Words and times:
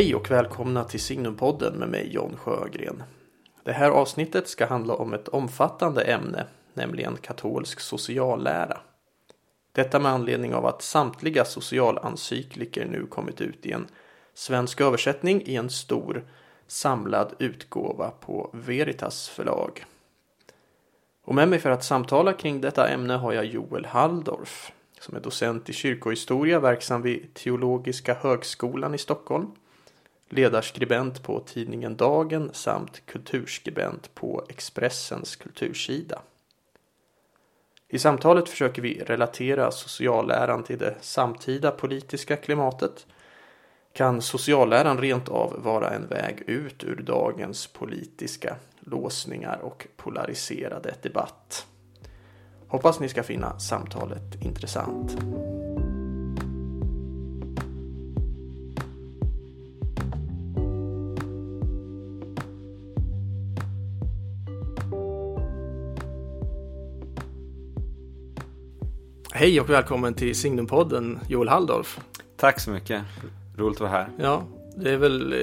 Hej 0.00 0.14
och 0.14 0.30
välkomna 0.30 0.84
till 0.84 1.00
Signumpodden 1.00 1.74
med 1.74 1.88
mig 1.88 2.08
John 2.12 2.36
Sjögren. 2.36 3.02
Det 3.64 3.72
här 3.72 3.90
avsnittet 3.90 4.48
ska 4.48 4.66
handla 4.66 4.94
om 4.94 5.14
ett 5.14 5.28
omfattande 5.28 6.02
ämne, 6.02 6.46
nämligen 6.74 7.16
katolsk 7.16 7.80
sociallära. 7.80 8.78
Detta 9.72 9.98
med 9.98 10.12
anledning 10.12 10.54
av 10.54 10.66
att 10.66 10.82
samtliga 10.82 11.44
socialencyklika 11.44 12.84
nu 12.84 13.06
kommit 13.06 13.40
ut 13.40 13.66
i 13.66 13.72
en 13.72 13.86
svensk 14.34 14.80
översättning 14.80 15.42
i 15.42 15.56
en 15.56 15.70
stor 15.70 16.24
samlad 16.66 17.34
utgåva 17.38 18.10
på 18.10 18.50
Veritas 18.52 19.28
förlag. 19.28 19.84
Och 21.24 21.34
med 21.34 21.48
mig 21.48 21.58
för 21.58 21.70
att 21.70 21.84
samtala 21.84 22.32
kring 22.32 22.60
detta 22.60 22.88
ämne 22.88 23.14
har 23.14 23.32
jag 23.32 23.44
Joel 23.44 23.84
Halldorf 23.84 24.72
som 25.00 25.16
är 25.16 25.20
docent 25.20 25.68
i 25.68 25.72
kyrkohistoria 25.72 26.60
verksam 26.60 27.02
vid 27.02 27.34
Teologiska 27.34 28.14
högskolan 28.14 28.94
i 28.94 28.98
Stockholm 28.98 29.50
ledarskribent 30.30 31.22
på 31.22 31.40
tidningen 31.40 31.96
Dagen 31.96 32.50
samt 32.52 33.06
kulturskribent 33.06 34.14
på 34.14 34.44
Expressens 34.48 35.36
kultursida. 35.36 36.22
I 37.88 37.98
samtalet 37.98 38.48
försöker 38.48 38.82
vi 38.82 39.02
relatera 39.06 39.70
socialläran 39.70 40.62
till 40.62 40.78
det 40.78 40.94
samtida 41.00 41.70
politiska 41.70 42.36
klimatet. 42.36 43.06
Kan 43.92 44.22
socialläran 44.22 44.98
rent 44.98 45.28
av 45.28 45.62
vara 45.62 45.90
en 45.90 46.06
väg 46.06 46.42
ut 46.46 46.84
ur 46.84 46.96
dagens 46.96 47.66
politiska 47.66 48.56
låsningar 48.80 49.58
och 49.62 49.86
polariserade 49.96 50.94
debatt? 51.02 51.66
Hoppas 52.68 53.00
ni 53.00 53.08
ska 53.08 53.22
finna 53.22 53.58
samtalet 53.58 54.42
intressant. 54.42 55.16
Hej 69.40 69.60
och 69.60 69.70
välkommen 69.70 70.14
till 70.14 70.34
Signumpodden 70.34 71.20
Joel 71.28 71.48
Halldorf. 71.48 72.00
Tack 72.36 72.60
så 72.60 72.70
mycket. 72.70 73.02
Roligt 73.56 73.76
att 73.76 73.80
vara 73.80 73.90
här. 73.90 74.08
Ja, 74.18 74.46
det 74.76 74.90
är 74.90 74.96
väl 74.96 75.32
eh, 75.32 75.38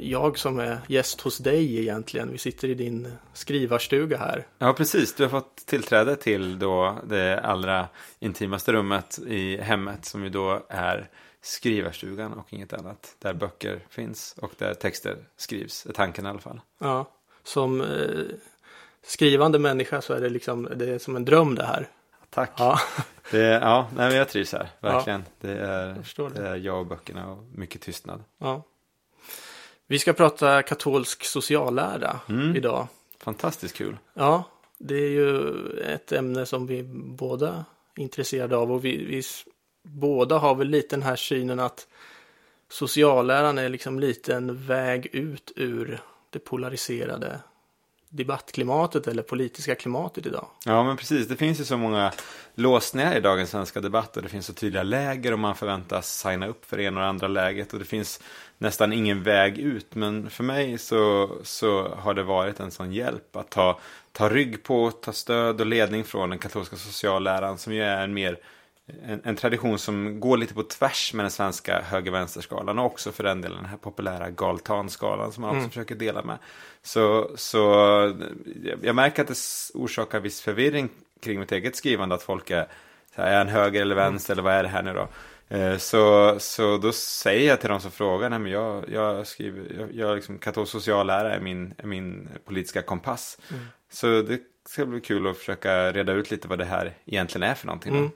jag 0.00 0.38
som 0.38 0.58
är 0.58 0.78
gäst 0.88 1.20
hos 1.20 1.38
dig 1.38 1.80
egentligen. 1.80 2.32
Vi 2.32 2.38
sitter 2.38 2.68
i 2.68 2.74
din 2.74 3.08
skrivarstuga 3.32 4.18
här. 4.18 4.46
Ja, 4.58 4.72
precis. 4.72 5.14
Du 5.14 5.22
har 5.22 5.30
fått 5.30 5.56
tillträde 5.56 6.16
till 6.16 6.58
då 6.58 6.98
det 7.08 7.40
allra 7.40 7.88
intimaste 8.18 8.72
rummet 8.72 9.18
i 9.26 9.56
hemmet 9.56 10.04
som 10.04 10.24
ju 10.24 10.28
då 10.28 10.66
är 10.68 11.10
skrivarstugan 11.42 12.32
och 12.32 12.52
inget 12.52 12.72
annat. 12.72 13.16
Där 13.18 13.34
böcker 13.34 13.80
finns 13.90 14.34
och 14.38 14.52
där 14.58 14.74
texter 14.74 15.16
skrivs, 15.36 15.86
är 15.86 15.92
tanken 15.92 16.26
i 16.26 16.28
alla 16.28 16.38
fall. 16.38 16.60
Ja, 16.78 17.10
som 17.44 17.80
eh, 17.80 17.86
skrivande 19.02 19.58
människa 19.58 20.00
så 20.00 20.14
är 20.14 20.20
det 20.20 20.28
liksom, 20.28 20.68
det 20.76 20.90
är 20.90 20.98
som 20.98 21.16
en 21.16 21.24
dröm 21.24 21.54
det 21.54 21.64
här. 21.64 21.88
Tack. 22.36 22.52
Ja, 22.56 22.80
det, 23.30 23.38
ja 23.38 23.88
nej, 23.96 24.08
men 24.08 24.16
jag 24.16 24.28
trivs 24.28 24.52
här, 24.52 24.68
verkligen. 24.80 25.20
Ja, 25.20 25.48
det, 25.48 25.58
är, 25.58 26.02
jag 26.16 26.32
det. 26.32 26.42
det 26.42 26.48
är 26.48 26.56
jag 26.56 26.78
och 26.78 26.86
böckerna 26.86 27.32
och 27.32 27.44
mycket 27.54 27.80
tystnad. 27.80 28.24
Ja. 28.38 28.62
Vi 29.86 29.98
ska 29.98 30.12
prata 30.12 30.62
katolsk 30.62 31.24
sociallära 31.24 32.20
mm. 32.28 32.56
idag. 32.56 32.86
Fantastiskt 33.20 33.76
kul. 33.76 33.96
Ja, 34.14 34.44
det 34.78 34.94
är 34.94 35.10
ju 35.10 35.52
ett 35.80 36.12
ämne 36.12 36.46
som 36.46 36.66
vi 36.66 36.82
båda 37.18 37.64
är 37.96 38.02
intresserade 38.02 38.56
av 38.56 38.72
och 38.72 38.84
vi, 38.84 39.04
vi 39.04 39.22
båda 39.82 40.38
har 40.38 40.54
väl 40.54 40.68
lite 40.68 40.96
den 40.96 41.02
här 41.02 41.16
synen 41.16 41.60
att 41.60 41.86
socialläran 42.68 43.58
är 43.58 43.68
liksom 43.68 44.00
lite 44.00 44.34
en 44.34 44.66
väg 44.66 45.06
ut 45.12 45.52
ur 45.56 46.00
det 46.30 46.38
polariserade 46.38 47.40
debattklimatet 48.16 49.08
eller 49.08 49.22
politiska 49.22 49.74
klimatet 49.74 50.26
idag. 50.26 50.46
Ja, 50.64 50.84
men 50.84 50.96
precis. 50.96 51.28
Det 51.28 51.36
finns 51.36 51.60
ju 51.60 51.64
så 51.64 51.76
många 51.76 52.12
låsningar 52.54 53.16
i 53.16 53.20
dagens 53.20 53.50
svenska 53.50 53.80
debatt 53.80 54.16
och 54.16 54.22
det 54.22 54.28
finns 54.28 54.46
så 54.46 54.52
tydliga 54.52 54.82
läger 54.82 55.32
och 55.32 55.38
man 55.38 55.54
förväntas 55.54 56.18
signa 56.18 56.46
upp 56.46 56.64
för 56.64 56.76
det 56.76 56.82
ena 56.82 57.00
och 57.00 57.02
det 57.02 57.08
andra 57.08 57.28
läget 57.28 57.72
och 57.72 57.78
det 57.78 57.84
finns 57.84 58.20
nästan 58.58 58.92
ingen 58.92 59.22
väg 59.22 59.58
ut. 59.58 59.94
Men 59.94 60.30
för 60.30 60.44
mig 60.44 60.78
så, 60.78 61.30
så 61.42 61.88
har 61.88 62.14
det 62.14 62.22
varit 62.22 62.60
en 62.60 62.70
sån 62.70 62.92
hjälp 62.92 63.36
att 63.36 63.50
ta, 63.50 63.78
ta 64.12 64.28
rygg 64.28 64.62
på, 64.62 64.90
ta 64.90 65.12
stöd 65.12 65.60
och 65.60 65.66
ledning 65.66 66.04
från 66.04 66.30
den 66.30 66.38
katolska 66.38 66.76
socialläran 66.76 67.58
som 67.58 67.72
ju 67.72 67.82
är 67.82 68.04
en 68.04 68.14
mer 68.14 68.38
en, 69.02 69.20
en, 69.24 69.36
tradition 69.36 69.78
som 69.78 70.20
går 70.20 70.36
lite 70.36 70.54
på 70.54 70.62
tvärs 70.62 71.14
med 71.14 71.24
den 71.24 71.30
svenska 71.30 71.82
höger-vänster-skalan 71.82 72.78
och 72.78 72.84
också 72.84 73.12
för 73.12 73.24
den 73.24 73.40
delen 73.40 73.56
den 73.56 73.66
här 73.66 73.76
populära 73.76 74.30
galtanskalan 74.30 75.32
som 75.32 75.40
man 75.40 75.50
också 75.50 75.58
mm. 75.58 75.70
försöker 75.70 75.94
dela 75.94 76.22
med. 76.22 76.38
Så, 76.82 77.30
så 77.34 77.58
jag 78.82 78.94
märker 78.94 79.22
att 79.22 79.28
det 79.28 79.38
orsakar 79.74 80.20
viss 80.20 80.40
förvirring 80.40 80.88
kring 81.22 81.40
mitt 81.40 81.52
eget 81.52 81.76
skrivande 81.76 82.14
att 82.14 82.22
folk 82.22 82.50
är, 82.50 82.68
så 83.14 83.22
här, 83.22 83.30
är 83.30 83.40
en 83.40 83.48
höger 83.48 83.82
eller 83.82 83.94
vänster 83.94 84.34
mm. 84.34 84.44
eller 84.44 84.50
vad 84.50 84.58
är 84.58 84.62
det 84.62 84.68
här 84.68 84.82
nu 84.82 84.92
då? 84.92 85.08
Eh, 85.48 85.76
så, 85.76 86.34
så 86.38 86.76
då 86.76 86.92
säger 86.92 87.48
jag 87.48 87.60
till 87.60 87.70
de 87.70 87.80
som 87.80 87.90
frågar, 87.90 88.30
nej 88.30 88.38
men 88.38 88.52
jag, 88.52 88.84
jag 88.88 89.26
skriver, 89.26 89.80
jag, 89.80 89.94
jag 89.94 90.16
liksom, 90.16 90.38
katolsk 90.38 90.72
sociallära 90.72 91.34
är 91.34 91.40
min, 91.40 91.74
är 91.78 91.86
min 91.86 92.28
politiska 92.44 92.82
kompass. 92.82 93.38
Mm. 93.50 93.64
Så 93.90 94.06
det 94.06 94.40
ska 94.68 94.86
bli 94.86 95.00
kul 95.00 95.26
att 95.26 95.36
försöka 95.36 95.92
reda 95.92 96.12
ut 96.12 96.30
lite 96.30 96.48
vad 96.48 96.58
det 96.58 96.64
här 96.64 96.94
egentligen 97.04 97.50
är 97.50 97.54
för 97.54 97.66
någonting. 97.66 97.96
Mm. 97.96 98.10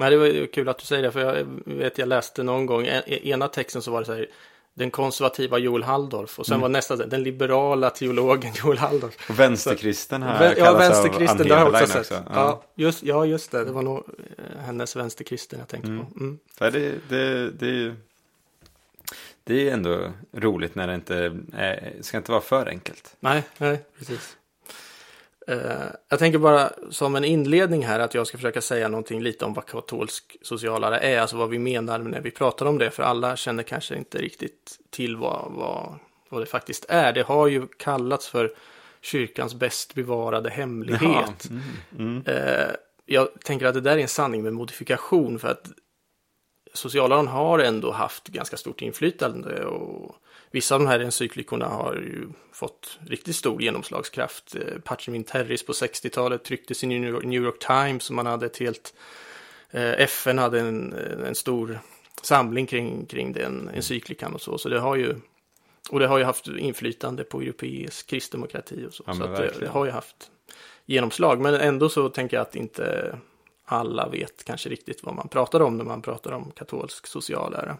Men 0.00 0.10
det 0.10 0.16
var 0.16 0.46
kul 0.46 0.68
att 0.68 0.78
du 0.78 0.84
säger 0.84 1.02
det, 1.02 1.12
för 1.12 1.20
jag 1.20 1.46
vet 1.64 1.98
jag 1.98 2.08
läste 2.08 2.42
någon 2.42 2.66
gång, 2.66 2.86
ena 3.06 3.48
texten 3.48 3.82
så 3.82 3.90
var 3.90 4.00
det 4.00 4.06
så 4.06 4.14
här, 4.14 4.26
den 4.74 4.90
konservativa 4.90 5.58
Joel 5.58 5.82
Halldorf 5.82 6.38
och 6.38 6.46
sen 6.46 6.54
mm. 6.54 6.62
var 6.62 6.68
nästa 6.68 6.96
den 6.96 7.22
liberala 7.22 7.90
teologen 7.90 8.52
Joel 8.64 8.78
Halldorf. 8.78 9.30
Och 9.30 9.38
vänsterkristen 9.38 10.22
här 10.22 10.38
Vä 10.38 10.54
ja, 10.58 10.72
vänsterkristen, 10.72 11.48
det 11.48 11.54
har 11.54 11.60
jag 11.60 11.74
också 11.74 11.86
sett. 11.86 12.00
Också. 12.00 12.14
Ja. 12.14 12.22
Ja, 12.34 12.64
just, 12.74 13.02
ja, 13.02 13.26
just 13.26 13.50
det, 13.50 13.64
det 13.64 13.72
var 13.72 13.82
nog 13.82 13.96
eh, 13.98 14.60
hennes 14.60 14.96
vänsterkristen 14.96 15.58
jag 15.58 15.68
tänkte 15.68 15.90
mm. 15.90 16.06
på. 16.06 16.20
Mm. 16.20 16.38
Det, 16.58 16.94
det, 17.08 17.50
det, 17.50 17.94
det 19.44 19.68
är 19.68 19.72
ändå 19.72 20.12
roligt 20.32 20.74
när 20.74 20.86
det 20.86 20.94
inte 20.94 21.38
är, 21.52 21.92
ska 22.00 22.16
inte 22.16 22.30
vara 22.30 22.40
för 22.40 22.66
enkelt. 22.66 23.16
Nej, 23.20 23.42
nej, 23.58 23.84
precis. 23.98 24.36
Uh, 25.50 25.86
jag 26.08 26.18
tänker 26.18 26.38
bara 26.38 26.70
som 26.90 27.16
en 27.16 27.24
inledning 27.24 27.86
här 27.86 28.00
att 28.00 28.14
jag 28.14 28.26
ska 28.26 28.38
försöka 28.38 28.60
säga 28.60 28.88
någonting 28.88 29.22
lite 29.22 29.44
om 29.44 29.54
vad 29.54 29.66
katolsk 29.66 30.36
sociallära 30.42 31.00
är, 31.00 31.20
alltså 31.20 31.36
vad 31.36 31.48
vi 31.48 31.58
menar 31.58 31.98
när 31.98 32.20
vi 32.20 32.30
pratar 32.30 32.66
om 32.66 32.78
det, 32.78 32.90
för 32.90 33.02
alla 33.02 33.36
känner 33.36 33.62
kanske 33.62 33.96
inte 33.96 34.18
riktigt 34.18 34.78
till 34.90 35.16
vad, 35.16 35.52
vad, 35.52 35.94
vad 36.28 36.42
det 36.42 36.46
faktiskt 36.46 36.86
är. 36.88 37.12
Det 37.12 37.22
har 37.22 37.46
ju 37.46 37.66
kallats 37.66 38.28
för 38.28 38.54
kyrkans 39.00 39.54
bäst 39.54 39.94
bevarade 39.94 40.50
hemlighet. 40.50 41.50
Mm, 41.50 41.62
mm. 41.98 42.26
Uh, 42.26 42.74
jag 43.06 43.28
tänker 43.44 43.66
att 43.66 43.74
det 43.74 43.80
där 43.80 43.96
är 43.96 44.02
en 44.02 44.08
sanning 44.08 44.42
med 44.42 44.52
modifikation, 44.52 45.38
för 45.38 45.48
att 45.48 45.70
socialläran 46.74 47.28
har 47.28 47.58
ändå 47.58 47.90
haft 47.92 48.28
ganska 48.28 48.56
stort 48.56 48.82
inflytande 48.82 49.64
och 49.64 50.16
Vissa 50.50 50.74
av 50.74 50.80
de 50.80 50.86
här 50.86 51.00
encyklikorna 51.00 51.66
har 51.66 51.94
ju 51.94 52.28
fått 52.52 52.98
riktigt 53.06 53.36
stor 53.36 53.62
genomslagskraft. 53.62 54.56
Eh, 54.56 54.78
Patrimin 54.84 55.24
Terris 55.24 55.66
på 55.66 55.72
60-talet 55.72 56.44
trycktes 56.44 56.84
i 56.84 56.86
New 56.86 57.42
York 57.42 57.58
Times 57.58 58.10
och 58.10 58.16
man 58.16 58.26
hade 58.26 58.46
ett 58.46 58.56
helt 58.56 58.94
eh, 59.70 59.92
FN 59.92 60.38
hade 60.38 60.60
en, 60.60 60.92
en 61.26 61.34
stor 61.34 61.78
samling 62.22 62.66
kring, 62.66 63.06
kring 63.06 63.32
den 63.32 63.70
encyklikan 63.74 64.34
och 64.34 64.40
så. 64.40 64.58
Så 64.58 64.68
det 64.68 64.80
har 64.80 64.96
ju 64.96 65.14
och 65.90 66.00
det 66.00 66.06
har 66.06 66.18
ju 66.18 66.24
haft 66.24 66.48
inflytande 66.48 67.24
på 67.24 67.40
europeisk 67.40 68.06
kristdemokrati 68.06 68.86
och 68.88 68.94
så. 68.94 69.04
Ja, 69.06 69.14
så 69.14 69.26
det, 69.26 69.52
det, 69.60 69.68
har 69.68 69.84
ju 69.84 69.90
haft 69.90 70.30
genomslag. 70.86 71.40
Men 71.40 71.54
ändå 71.54 71.88
så 71.88 72.08
tänker 72.08 72.36
jag 72.36 72.42
att 72.42 72.56
inte 72.56 73.18
alla 73.64 74.08
vet 74.08 74.44
kanske 74.44 74.68
riktigt 74.68 75.02
vad 75.02 75.14
man 75.14 75.28
pratar 75.28 75.60
om 75.60 75.76
när 75.76 75.84
man 75.84 76.02
pratar 76.02 76.32
om 76.32 76.50
katolsk 76.50 77.06
sociallära. 77.06 77.76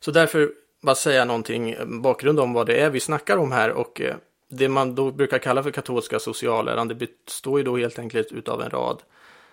Så 0.00 0.10
därför 0.10 0.52
bara 0.80 0.94
säga 0.94 1.24
någonting 1.24 1.76
bakgrund 2.02 2.40
om 2.40 2.52
vad 2.52 2.66
det 2.66 2.80
är 2.80 2.90
vi 2.90 3.00
snackar 3.00 3.36
om 3.36 3.52
här 3.52 3.70
och 3.70 4.00
eh, 4.00 4.14
det 4.48 4.68
man 4.68 4.94
då 4.94 5.10
brukar 5.10 5.38
kalla 5.38 5.62
för 5.62 5.70
katolska 5.70 6.18
socialläran 6.18 6.88
det 6.88 6.94
består 6.94 7.58
ju 7.58 7.64
då 7.64 7.76
helt 7.76 7.98
enkelt 7.98 8.32
utav 8.32 8.62
en 8.62 8.70
rad 8.70 9.02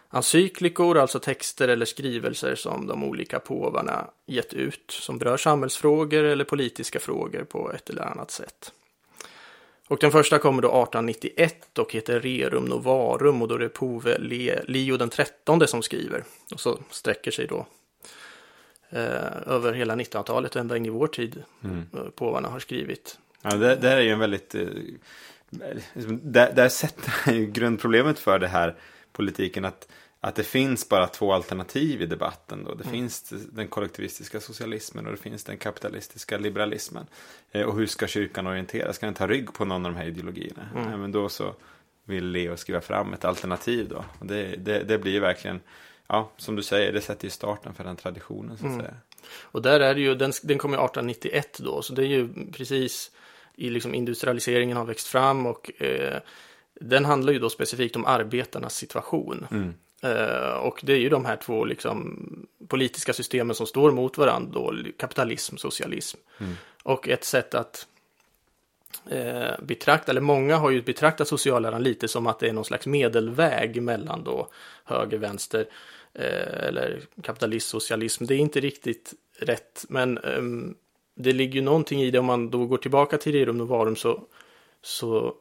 encyklikor, 0.10 0.98
alltså 0.98 1.20
texter 1.20 1.68
eller 1.68 1.86
skrivelser 1.86 2.56
som 2.56 2.88
de 2.88 3.04
olika 3.04 3.40
påvarna 3.40 4.08
gett 4.26 4.54
ut 4.54 4.92
som 4.92 5.18
berör 5.18 5.38
samhällsfrågor 5.38 6.24
eller 6.24 6.44
politiska 6.44 7.00
frågor 7.00 7.44
på 7.44 7.72
ett 7.72 7.90
eller 7.90 8.02
annat 8.02 8.32
sätt. 8.32 8.72
Och 9.88 9.98
den 10.02 10.12
första 10.12 10.40
kommer 10.40 10.62
då 10.62 10.68
1891 10.68 11.80
och 11.80 11.94
heter 11.94 12.20
Rerum 12.20 12.66
Novarum 12.66 13.42
och 13.42 13.48
då 13.48 13.56
är 13.56 13.60
det 13.60 13.70
pove 13.70 14.18
Leo 14.68 14.98
den 14.98 15.10
trettonde 15.10 15.68
som 15.68 15.84
skriver. 15.84 16.24
Och 16.54 16.60
så 16.60 16.80
sträcker 16.90 17.32
sig 17.32 17.48
då 17.48 17.66
över 18.92 19.74
hela 19.74 19.96
1900-talet 19.96 20.56
och 20.56 20.62
ända 20.62 20.78
in 20.78 20.86
i 20.86 20.90
vår 20.90 21.08
tid 21.08 21.44
mm. 21.64 21.86
Eh, 21.94 22.10
påvarna 22.10 22.48
har 22.48 22.60
skrivit. 22.60 23.20
Ja, 23.42 23.56
det, 23.56 23.76
det 23.76 23.90
här 23.90 23.98
är 23.98 24.02
ju 24.02 24.12
en 24.12 24.20
väldigt... 24.20 24.56
Eh, 24.56 24.68
liksom, 25.94 26.20
där, 26.24 26.54
där 26.54 26.70
sätter 26.70 27.32
ju 27.32 27.46
grundproblemet 27.46 28.20
för 28.20 28.40
det 28.40 28.48
här 28.48 28.76
politiken 29.12 29.66
att 29.66 29.88
att 30.20 30.36
det 30.36 30.44
finns 30.44 30.90
bara 30.90 31.08
två 31.08 31.34
alternativ 31.34 32.02
i 32.02 32.06
debatten. 32.06 32.64
Då. 32.64 32.74
Det 32.74 32.84
mm. 32.84 32.94
finns 32.94 33.34
den 33.52 33.68
kollektivistiska 33.68 34.40
socialismen 34.40 35.06
och 35.06 35.12
det 35.12 35.18
finns 35.18 35.44
den 35.44 35.58
kapitalistiska 35.58 36.38
liberalismen. 36.38 37.08
Eh, 37.52 37.62
och 37.62 37.78
hur 37.78 37.86
ska 37.86 38.08
kyrkan 38.08 38.48
orientera? 38.48 38.94
Ska 38.94 39.06
den 39.06 39.16
ta 39.16 39.28
rygg 39.28 39.54
på 39.54 39.66
någon 39.66 39.86
av 39.86 39.92
de 39.92 39.98
här 39.98 40.08
ideologierna? 40.08 40.70
Mm. 40.76 40.92
Ja, 40.92 40.98
men 40.98 41.12
då 41.12 41.30
så 41.30 41.56
vill 42.04 42.32
Leo 42.32 42.58
skriva 42.58 42.82
fram 42.82 43.14
ett 43.14 43.26
alternativ 43.26 43.90
då. 43.90 44.06
Och 44.20 44.26
det, 44.26 44.56
det, 44.56 44.84
det 44.84 44.98
blir 44.98 45.20
verkligen, 45.20 45.60
ja, 46.08 46.32
som 46.38 46.56
du 46.56 46.64
säger, 46.64 46.94
det 46.94 47.02
sätter 47.02 47.26
ju 47.26 47.30
starten 47.30 47.74
för 47.74 47.84
den 47.84 47.96
traditionen 47.96 48.58
så 48.58 48.66
att 48.66 48.72
mm. 48.72 48.86
säga. 48.86 48.96
Och 49.42 49.62
där 49.62 49.80
är 49.80 49.96
det 49.96 50.02
ju, 50.02 50.16
den, 50.16 50.32
den 50.44 50.58
kom 50.58 50.74
1891 50.74 51.60
då, 51.64 51.82
så 51.82 51.94
det 51.94 52.02
är 52.02 52.08
ju 52.08 52.30
precis 52.52 53.12
i 53.56 53.70
liksom 53.70 53.96
industrialiseringen 53.96 54.78
har 54.78 54.86
växt 54.86 55.08
fram 55.08 55.46
och 55.46 55.82
eh, 55.82 56.20
den 56.82 57.06
handlar 57.06 57.34
ju 57.34 57.40
då 57.40 57.50
specifikt 57.50 57.96
om 57.96 58.06
arbetarnas 58.06 58.76
situation. 58.76 59.48
Mm. 59.52 59.74
Eh, 60.02 60.54
och 60.54 60.80
det 60.84 60.94
är 60.94 60.98
ju 60.98 61.10
de 61.10 61.26
här 61.26 61.36
två 61.36 61.66
liksom, 61.66 62.48
politiska 62.68 63.14
systemen 63.14 63.56
som 63.56 63.68
står 63.68 63.92
mot 63.92 64.18
varandra, 64.18 64.52
då, 64.54 64.76
kapitalism, 64.98 65.58
socialism. 65.58 66.18
Mm. 66.38 66.54
Och 66.84 67.10
ett 67.10 67.24
sätt 67.24 67.54
att 67.54 67.88
eh, 69.10 69.64
betrakta, 69.64 70.12
eller 70.12 70.22
många 70.22 70.58
har 70.58 70.70
ju 70.70 70.82
betraktat 70.82 71.28
socialläran 71.28 71.84
lite 71.84 72.08
som 72.08 72.28
att 72.28 72.40
det 72.40 72.48
är 72.48 72.54
någon 72.54 72.66
slags 72.66 72.88
medelväg 72.88 73.82
mellan 73.82 74.24
då 74.24 74.48
höger, 74.84 75.18
vänster 75.18 75.66
eh, 76.14 76.68
eller 76.68 77.02
kapitalism, 77.22 77.70
socialism. 77.70 78.26
Det 78.26 78.34
är 78.34 78.40
inte 78.40 78.60
riktigt 78.60 79.14
rätt, 79.40 79.86
men 79.90 80.18
eh, 80.18 80.42
det 81.16 81.34
ligger 81.34 81.56
ju 81.56 81.62
någonting 81.62 82.02
i 82.02 82.12
det 82.12 82.20
om 82.20 82.26
man 82.26 82.50
då 82.50 82.66
går 82.66 82.78
tillbaka 82.78 83.18
till 83.18 83.34
Rerum 83.34 83.58
Novarum 83.58 83.96
så, 83.96 84.24
så 84.82 85.36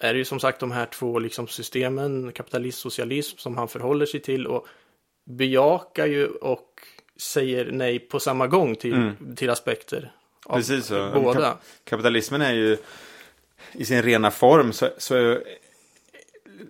är 0.00 0.12
det 0.12 0.18
ju 0.18 0.24
som 0.24 0.40
sagt 0.40 0.60
de 0.60 0.70
här 0.70 0.86
två 0.86 1.18
liksom 1.18 1.48
systemen, 1.48 2.32
kapitalism, 2.32 2.80
socialism, 2.80 3.36
som 3.38 3.56
han 3.56 3.68
förhåller 3.68 4.06
sig 4.06 4.20
till 4.20 4.46
och 4.46 4.66
bejakar 5.24 6.06
ju 6.06 6.26
och 6.26 6.80
säger 7.16 7.72
nej 7.72 7.98
på 7.98 8.20
samma 8.20 8.46
gång 8.46 8.76
till, 8.76 8.94
mm. 8.94 9.36
till 9.36 9.50
aspekter. 9.50 10.12
Precis 10.48 10.86
så. 10.86 11.10
Båda. 11.14 11.40
Kap 11.40 11.62
kapitalismen 11.84 12.42
är 12.42 12.52
ju 12.52 12.76
i 13.72 13.84
sin 13.84 14.02
rena 14.02 14.30
form 14.30 14.72
så, 14.72 14.88
så 14.98 15.38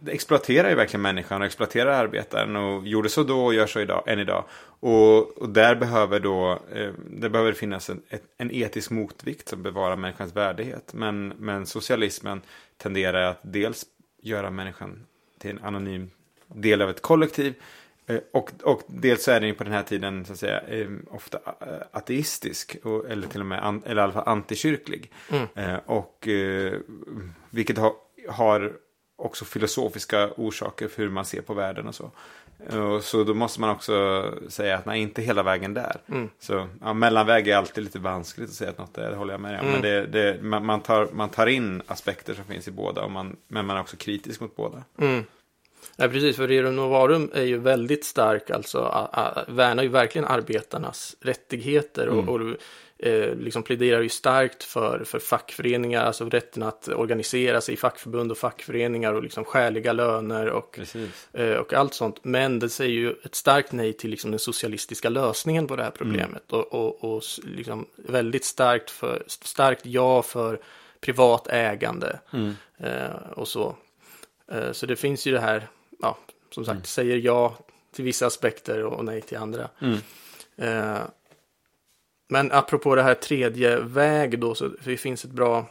exploaterar 0.07 0.69
ju 0.69 0.75
verkligen 0.75 1.03
människan 1.03 1.41
och 1.41 1.47
exploaterar 1.47 1.91
arbetaren 1.91 2.57
och 2.57 2.89
gjorde 2.89 3.09
så 3.09 3.23
då 3.23 3.45
och 3.45 3.55
gör 3.55 3.67
så 3.67 3.81
idag, 3.81 4.05
än 4.07 4.19
idag. 4.19 4.45
Och, 4.81 5.39
och 5.39 5.49
där 5.49 5.75
behöver 5.75 6.21
då, 6.21 6.59
eh, 6.75 6.93
det 7.11 7.31
behöver 7.31 7.53
finnas 7.53 7.91
en, 7.91 8.03
ett, 8.09 8.23
en 8.39 8.51
etisk 8.51 8.91
motvikt 8.91 9.49
som 9.49 9.63
bevarar 9.63 9.97
människans 9.97 10.37
värdighet. 10.37 10.93
Men, 10.93 11.29
men 11.29 11.67
socialismen 11.67 12.43
tenderar 12.77 13.23
att 13.23 13.41
dels 13.43 13.85
göra 14.23 14.51
människan 14.51 15.07
till 15.39 15.51
en 15.51 15.65
anonym 15.65 16.11
del 16.47 16.83
av 16.83 16.91
ett 16.91 17.03
kollektiv 17.03 17.55
och, 18.33 18.51
och 18.63 18.83
dels 18.87 19.25
så 19.25 19.31
är 19.31 19.41
den 19.41 19.49
ju 19.49 19.55
på 19.55 19.65
den 19.65 19.73
här 19.73 19.83
tiden 19.83 20.25
så 20.25 20.33
att 20.33 20.39
säga 20.39 20.61
eh, 20.61 20.89
ofta 21.11 21.39
eh, 21.61 21.67
ateistisk 21.91 22.77
eller 23.09 23.27
till 23.27 23.41
och 23.41 23.47
med 23.47 23.67
an, 23.67 23.83
eller 23.87 24.03
i 24.03 24.05
alla 24.05 24.13
fall 24.13 24.29
antikyrklig. 24.29 25.11
Mm. 25.31 25.81
Och 25.87 26.29
vilket 27.51 27.79
har, 27.79 27.93
har 28.29 28.73
också 29.17 29.45
filosofiska 29.45 30.31
orsaker 30.37 30.89
för 30.89 31.03
hur 31.03 31.11
man 31.11 31.25
ser 31.25 31.41
på 31.41 31.55
världen 31.55 31.87
och 31.87 31.95
så. 31.95 32.11
Så 33.03 33.25
då 33.25 33.35
måste 33.35 33.61
man 33.61 33.71
också 33.71 34.25
säga 34.49 34.77
att 34.79 34.87
nej, 34.87 35.01
inte 35.01 35.23
hela 35.23 35.43
vägen 35.43 35.75
där. 35.75 36.01
Mm. 36.09 36.31
Så 36.39 36.69
ja, 36.81 36.93
mellanväg 36.93 37.49
är 37.49 37.57
alltid 37.57 37.85
lite 37.85 37.99
vanskligt 37.99 38.49
att 38.49 38.55
säga 38.55 38.71
att 38.71 38.79
något 38.79 38.99
är, 38.99 39.11
det 39.11 39.17
håller 39.17 39.35
jag 39.35 39.41
med 39.41 39.61
om. 39.61 39.67
Mm. 39.67 39.73
Men 39.73 39.83
det, 39.83 40.07
det, 40.07 40.43
man, 40.43 40.67
man, 40.67 40.81
tar, 40.81 41.09
man 41.13 41.29
tar 41.29 41.47
in 41.47 41.83
aspekter 41.87 42.35
som 42.35 42.45
finns 42.45 42.69
i 42.69 42.71
båda, 42.71 43.03
och 43.03 43.11
man, 43.11 43.37
men 43.49 43.67
man 43.67 43.77
är 43.77 43.81
också 43.81 43.97
kritisk 43.97 44.41
mot 44.41 44.57
båda. 44.57 44.85
Mm. 44.99 45.25
Ja, 45.97 46.09
precis, 46.09 46.37
för 46.37 46.49
Rerum 46.49 46.77
Novarum 46.77 47.31
är 47.35 47.43
ju 47.43 47.59
väldigt 47.59 48.05
stark, 48.05 48.51
alltså 48.51 48.79
a, 48.79 49.09
a, 49.13 49.45
värnar 49.49 49.83
ju 49.83 49.89
verkligen 49.89 50.27
arbetarnas 50.29 51.17
rättigheter 51.21 52.09
och, 52.09 52.23
mm. 52.23 52.29
och 52.29 52.57
eh, 52.99 53.35
liksom 53.35 53.63
pläderar 53.63 54.01
ju 54.01 54.09
starkt 54.09 54.65
för, 54.65 55.05
för 55.05 55.19
fackföreningar, 55.19 56.05
alltså 56.05 56.29
rätten 56.29 56.63
att 56.63 56.89
organisera 56.89 57.61
sig 57.61 57.75
i 57.75 57.77
fackförbund 57.77 58.31
och 58.31 58.39
fackföreningar 58.39 59.15
och 59.15 59.23
liksom 59.23 59.45
skäliga 59.45 59.93
löner 59.93 60.47
och, 60.47 60.79
eh, 61.33 61.57
och 61.57 61.73
allt 61.75 61.95
sånt. 61.95 62.25
Men 62.25 62.59
det 62.59 62.69
säger 62.69 62.95
ju 62.95 63.15
ett 63.25 63.35
starkt 63.35 63.73
nej 63.73 63.93
till 63.93 64.11
liksom 64.11 64.31
den 64.31 64.41
socialistiska 64.41 65.09
lösningen 65.09 65.67
på 65.67 65.77
det 65.77 65.83
här 65.83 65.93
mm. 65.97 65.99
problemet 65.99 66.53
mm. 66.53 66.65
och, 66.65 66.75
och, 66.75 67.17
och 67.17 67.23
liksom 67.45 67.87
väldigt 67.97 68.45
starkt, 68.45 68.91
för, 68.91 69.23
starkt 69.27 69.87
ja 69.87 70.23
för 70.23 70.61
privat 71.01 71.49
ägande 71.51 72.21
mm. 72.33 72.55
eh, 72.79 73.31
och 73.37 73.49
så. 73.49 73.77
Eh, 74.53 74.73
så 74.73 74.87
det 74.87 74.97
finns 74.97 75.27
ju 75.27 75.33
det 75.33 75.41
här, 75.41 75.69
ja, 76.05 76.19
som 76.51 76.65
sagt, 76.65 76.75
mm. 76.75 76.85
säger 76.85 77.17
ja 77.17 77.57
till 77.93 78.05
vissa 78.05 78.27
aspekter 78.27 78.83
och 78.83 79.05
nej 79.05 79.21
till 79.21 79.39
andra. 79.39 79.69
Mm. 79.81 79.99
Eh, 80.57 81.03
men 82.29 82.53
apropå 82.53 82.95
det 82.95 83.03
här 83.03 83.15
tredje 83.15 83.79
väg 83.81 84.39
då, 84.39 84.55
så 84.55 84.69
det 84.85 84.97
finns 84.97 85.25
ett 85.25 85.31
bra 85.31 85.69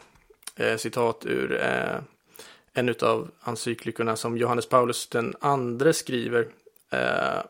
eh, 0.55 0.77
citat 0.77 1.25
ur 1.25 1.61
eh, 1.61 1.97
en 2.73 2.95
av 3.01 3.31
encyklikorna 3.43 4.15
som 4.15 4.37
Johannes 4.37 4.69
Paulus 4.69 5.07
den 5.07 5.35
andre 5.39 5.93
skriver. 5.93 6.47
Eh, 6.91 7.41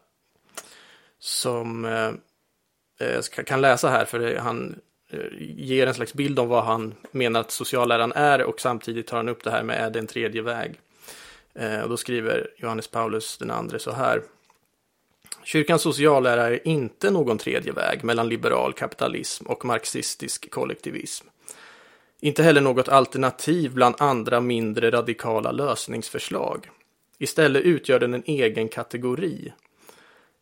som 1.19 1.86
eh, 1.86 2.12
eh, 3.07 3.21
kan 3.45 3.62
läsa 3.62 3.89
här, 3.89 4.06
för 4.06 4.36
han 4.36 4.79
ger 5.39 5.88
en 5.88 5.94
slags 5.94 6.13
bild 6.13 6.39
om 6.39 6.47
vad 6.47 6.63
han 6.63 6.94
menar 7.12 7.39
att 7.39 7.51
socialläran 7.51 8.12
är 8.12 8.44
och 8.44 8.62
samtidigt 8.62 9.07
tar 9.07 9.18
han 9.18 9.29
upp 9.29 9.44
det 9.44 9.51
här 9.51 9.63
med 9.63 9.86
är 9.86 9.89
det 9.89 10.00
en 10.00 10.07
tredje 10.07 10.41
väg. 10.41 10.79
Eh, 11.55 11.81
och 11.81 11.89
då 11.89 11.97
skriver 11.97 12.47
Johannes 12.57 12.88
Paulus 12.88 13.38
den 13.38 13.51
andre 13.51 13.79
så 13.79 13.91
här. 13.91 14.23
Kyrkans 15.44 15.81
sociallära 15.81 16.47
är 16.47 16.67
inte 16.67 17.11
någon 17.11 17.38
tredje 17.38 17.71
väg 17.71 18.03
mellan 18.03 18.29
liberal 18.29 18.73
kapitalism 18.73 19.45
och 19.45 19.65
marxistisk 19.65 20.51
kollektivism. 20.51 21.27
Inte 22.19 22.43
heller 22.43 22.62
något 22.62 22.89
alternativ 22.89 23.74
bland 23.74 23.95
andra 23.98 24.41
mindre 24.41 24.91
radikala 24.91 25.51
lösningsförslag. 25.51 26.69
Istället 27.17 27.63
utgör 27.63 28.00
den 28.00 28.13
en 28.13 28.24
egen 28.25 28.69
kategori. 28.69 29.53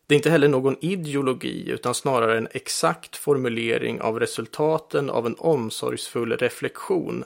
Det 0.06 0.14
är 0.14 0.16
inte 0.16 0.30
heller 0.30 0.48
någon 0.48 0.76
ideologi 0.80 1.70
utan 1.70 1.94
snarare 1.94 2.38
en 2.38 2.48
exakt 2.50 3.16
formulering 3.16 4.00
av 4.00 4.20
resultaten 4.20 5.10
av 5.10 5.26
en 5.26 5.34
omsorgsfull 5.38 6.36
reflektion 6.36 7.24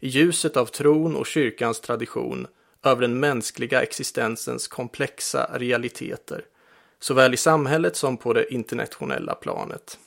i 0.00 0.08
ljuset 0.08 0.56
av 0.56 0.66
tron 0.66 1.16
och 1.16 1.26
kyrkans 1.26 1.80
tradition 1.80 2.46
över 2.84 3.00
den 3.00 3.20
mänskliga 3.20 3.82
existensens 3.82 4.68
komplexa 4.68 5.50
realiteter 5.54 6.44
såväl 7.04 7.34
i 7.34 7.36
samhället 7.36 7.96
som 7.96 8.16
på 8.16 8.32
det 8.32 8.54
internationella 8.54 9.34
planet. 9.34 9.98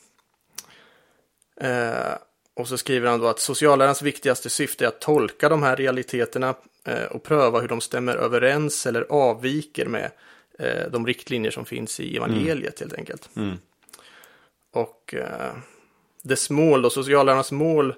Eh, 1.61 2.15
och 2.53 2.67
så 2.67 2.77
skriver 2.77 3.09
han 3.09 3.19
då 3.19 3.27
att 3.27 3.39
sociallärans 3.39 4.01
viktigaste 4.01 4.49
syfte 4.49 4.85
är 4.85 4.87
att 4.87 5.01
tolka 5.01 5.49
de 5.49 5.63
här 5.63 5.75
realiteterna 5.75 6.55
eh, 6.83 7.03
och 7.03 7.23
pröva 7.23 7.59
hur 7.59 7.67
de 7.67 7.81
stämmer 7.81 8.15
överens 8.15 8.85
eller 8.85 9.01
avviker 9.09 9.85
med 9.85 10.11
eh, 10.59 10.91
de 10.91 11.07
riktlinjer 11.07 11.51
som 11.51 11.65
finns 11.65 11.99
i 11.99 12.17
evangeliet 12.17 12.81
mm. 12.81 12.89
helt 12.89 12.93
enkelt. 12.93 13.29
Mm. 13.35 13.57
Och 14.73 15.13
eh, 15.13 15.53
dess 16.23 16.49
mål, 16.49 16.81
då, 16.81 16.89
sociallärarnas 16.89 17.51
mål 17.51 17.95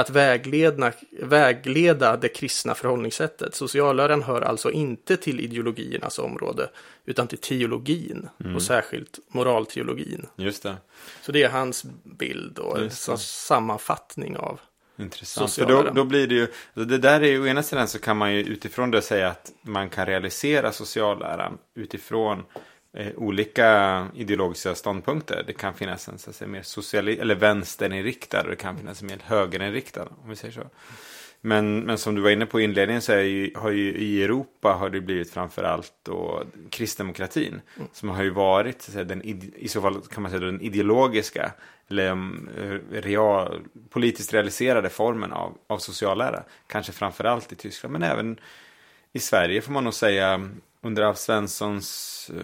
att 0.00 0.10
vägleda, 0.10 0.92
vägleda 1.22 2.16
det 2.16 2.28
kristna 2.28 2.74
förhållningssättet. 2.74 3.54
Socialläran 3.54 4.22
hör 4.22 4.42
alltså 4.42 4.70
inte 4.70 5.16
till 5.16 5.40
ideologiernas 5.40 6.18
område, 6.18 6.70
utan 7.04 7.28
till 7.28 7.38
teologin 7.38 8.28
och 8.54 8.62
särskilt 8.62 9.18
moralteologin. 9.28 10.26
Just 10.36 10.62
det. 10.62 10.76
Så 11.22 11.32
det 11.32 11.42
är 11.42 11.48
hans 11.48 11.84
bild 12.04 12.58
och 12.58 12.78
en 12.78 12.90
sammanfattning 13.18 14.36
av 14.36 14.60
Intressant, 14.98 15.52
för 15.52 15.66
då, 15.66 15.82
då 15.82 16.04
blir 16.04 16.26
det 16.26 16.34
ju, 16.34 16.48
det 16.74 16.98
där 16.98 17.20
är 17.20 17.26
ju, 17.26 17.42
å 17.42 17.46
ena 17.46 17.62
sidan 17.62 17.88
så 17.88 17.98
kan 17.98 18.16
man 18.16 18.34
ju 18.34 18.40
utifrån 18.40 18.90
det 18.90 19.02
säga 19.02 19.28
att 19.28 19.52
man 19.62 19.88
kan 19.88 20.06
realisera 20.06 20.72
socialläran 20.72 21.58
utifrån 21.74 22.44
eh, 22.96 23.12
olika 23.16 24.08
ideologiska 24.14 24.74
ståndpunkter. 24.74 25.44
Det 25.46 25.52
kan 25.52 25.74
finnas 25.74 26.08
en 26.08 26.18
så 26.18 26.30
att 26.30 26.36
säga, 26.36 26.48
mer 26.48 26.62
sociali 26.62 27.18
eller 27.18 27.34
vänsterinriktad 27.34 28.42
och 28.42 28.50
det 28.50 28.56
kan 28.56 28.76
finnas 28.76 29.02
en 29.02 29.06
mer 29.06 29.20
högerinriktad. 29.24 30.08
Om 30.22 30.30
vi 30.30 30.36
säger 30.36 30.54
så. 30.54 30.62
Men, 31.40 31.80
men 31.80 31.98
som 31.98 32.14
du 32.14 32.20
var 32.20 32.30
inne 32.30 32.46
på 32.46 32.60
i 32.60 32.64
inledningen 32.64 33.02
så 33.02 33.12
ju, 33.12 33.52
har 33.54 33.70
ju 33.70 33.94
i 33.94 34.24
Europa 34.24 34.72
har 34.72 34.90
det 34.90 35.00
blivit 35.00 35.30
framförallt 35.30 35.92
då 36.02 36.42
kristdemokratin. 36.70 37.60
Mm. 37.76 37.88
Som 37.92 38.08
har 38.08 38.22
ju 38.22 38.30
varit 38.30 38.82
så 38.82 38.92
säga, 38.92 39.04
den, 39.04 39.22
i 39.56 39.68
så 39.68 39.82
fall 39.82 40.00
kan 40.00 40.22
man 40.22 40.30
säga 40.30 40.40
den 40.40 40.60
ideologiska 40.60 41.52
eller 41.88 42.10
um, 42.10 42.48
real, 42.90 43.60
politiskt 43.90 44.34
realiserade 44.34 44.88
formen 44.88 45.32
av, 45.32 45.58
av 45.66 45.78
sociallära. 45.78 46.42
Kanske 46.66 46.92
framförallt 46.92 47.52
i 47.52 47.56
Tyskland 47.56 47.92
men 47.92 48.02
även 48.02 48.40
i 49.12 49.18
Sverige 49.18 49.62
får 49.62 49.72
man 49.72 49.84
nog 49.84 49.94
säga 49.94 50.50
under 50.80 51.02
Alf 51.02 51.18
Svenssons 51.18 52.30
uh, 52.34 52.42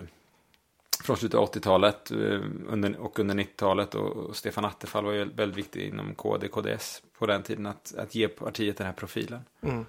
från 1.02 1.16
slutet 1.16 1.40
av 1.40 1.52
80-talet 1.52 2.10
eh, 2.10 3.00
och 3.00 3.18
under 3.18 3.34
90-talet 3.34 3.94
och 3.94 4.36
Stefan 4.36 4.64
Attefall 4.64 5.04
var 5.04 5.12
ju 5.12 5.24
väldigt 5.24 5.58
viktig 5.58 5.88
inom 5.88 6.14
KD, 6.14 6.48
KDS 6.48 7.02
på 7.18 7.26
den 7.26 7.42
tiden 7.42 7.66
att, 7.66 7.94
att 7.98 8.14
ge 8.14 8.28
partiet 8.28 8.76
den 8.76 8.86
här 8.86 8.94
profilen. 8.94 9.40
Mm. 9.62 9.86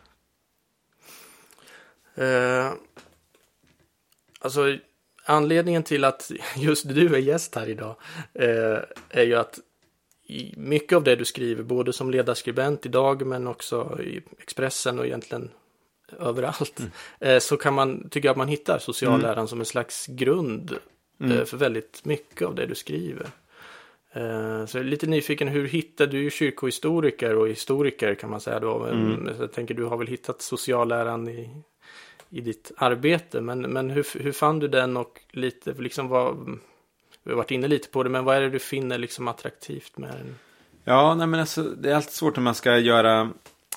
Eh, 2.16 2.74
alltså 4.40 4.78
anledningen 5.26 5.84
till 5.84 6.04
att 6.04 6.32
just 6.56 6.90
du 6.90 7.16
är 7.16 7.20
gäst 7.20 7.56
här 7.56 7.70
idag 7.70 7.96
eh, 8.34 8.78
är 9.10 9.24
ju 9.24 9.36
att 9.36 9.60
i 10.28 10.54
mycket 10.58 10.96
av 10.96 11.04
det 11.04 11.16
du 11.16 11.26
skriver, 11.26 11.64
både 11.64 11.94
som 11.94 12.12
ledarskribent 12.12 12.86
idag 12.86 13.26
men 13.26 13.48
också 13.48 14.00
i 14.02 14.22
Expressen 14.40 15.00
och 15.00 15.06
egentligen 15.06 15.52
överallt, 16.20 16.80
mm. 16.80 16.92
eh, 17.20 17.40
så 17.40 17.58
kan 17.58 17.74
man, 17.74 18.10
tycker 18.10 18.28
jag 18.28 18.32
att 18.32 18.38
man 18.38 18.48
hittar 18.48 18.80
socialläran 18.80 19.38
mm. 19.38 19.48
som 19.48 19.60
en 19.60 19.66
slags 19.66 20.08
grund 20.08 20.78
mm. 21.20 21.46
för 21.46 21.58
väldigt 21.58 22.06
mycket 22.06 22.48
av 22.48 22.56
det 22.56 22.66
du 22.66 22.76
skriver. 22.76 23.28
Eh, 24.12 24.66
så 24.66 24.78
jag 24.78 24.86
är 24.86 24.90
lite 24.90 25.08
nyfiken, 25.08 25.48
hur 25.48 25.68
hittar 25.68 26.08
du 26.08 26.32
kyrkohistoriker 26.32 27.36
och 27.36 27.50
historiker 27.50 28.16
kan 28.16 28.30
man 28.30 28.42
säga 28.42 28.60
då? 28.60 28.86
Mm. 28.86 29.30
Jag 29.40 29.52
tänker 29.52 29.74
du 29.74 29.84
har 29.84 29.98
väl 29.98 30.08
hittat 30.08 30.42
socialläran 30.42 31.30
i, 31.30 31.50
i 32.30 32.42
ditt 32.42 32.72
arbete, 32.78 33.42
men, 33.42 33.62
men 33.62 33.90
hur, 33.90 34.06
hur 34.20 34.32
fann 34.32 34.60
du 34.60 34.68
den 34.68 34.98
och 34.98 35.22
lite 35.32 35.74
liksom 35.74 36.08
vad, 36.08 36.60
vi 37.24 37.32
har 37.32 37.38
varit 37.38 37.52
inne 37.52 37.68
lite 37.68 37.90
på 37.90 38.04
det, 38.04 38.10
men 38.10 38.26
vad 38.26 38.36
är 38.36 38.42
det 38.42 38.50
du 38.50 38.60
finner 38.60 38.98
liksom 38.98 39.28
attraktivt 39.28 39.98
med 39.98 40.10
den? 40.10 40.36
Ja, 40.84 41.16
nej 41.16 41.28
men 41.28 41.40
alltså 41.40 41.64
det 41.64 41.92
är 41.92 41.96
alltid 41.96 42.14
svårt 42.14 42.36
när 42.36 42.44
man 42.44 42.56
ska 42.56 42.78
göra 42.78 43.30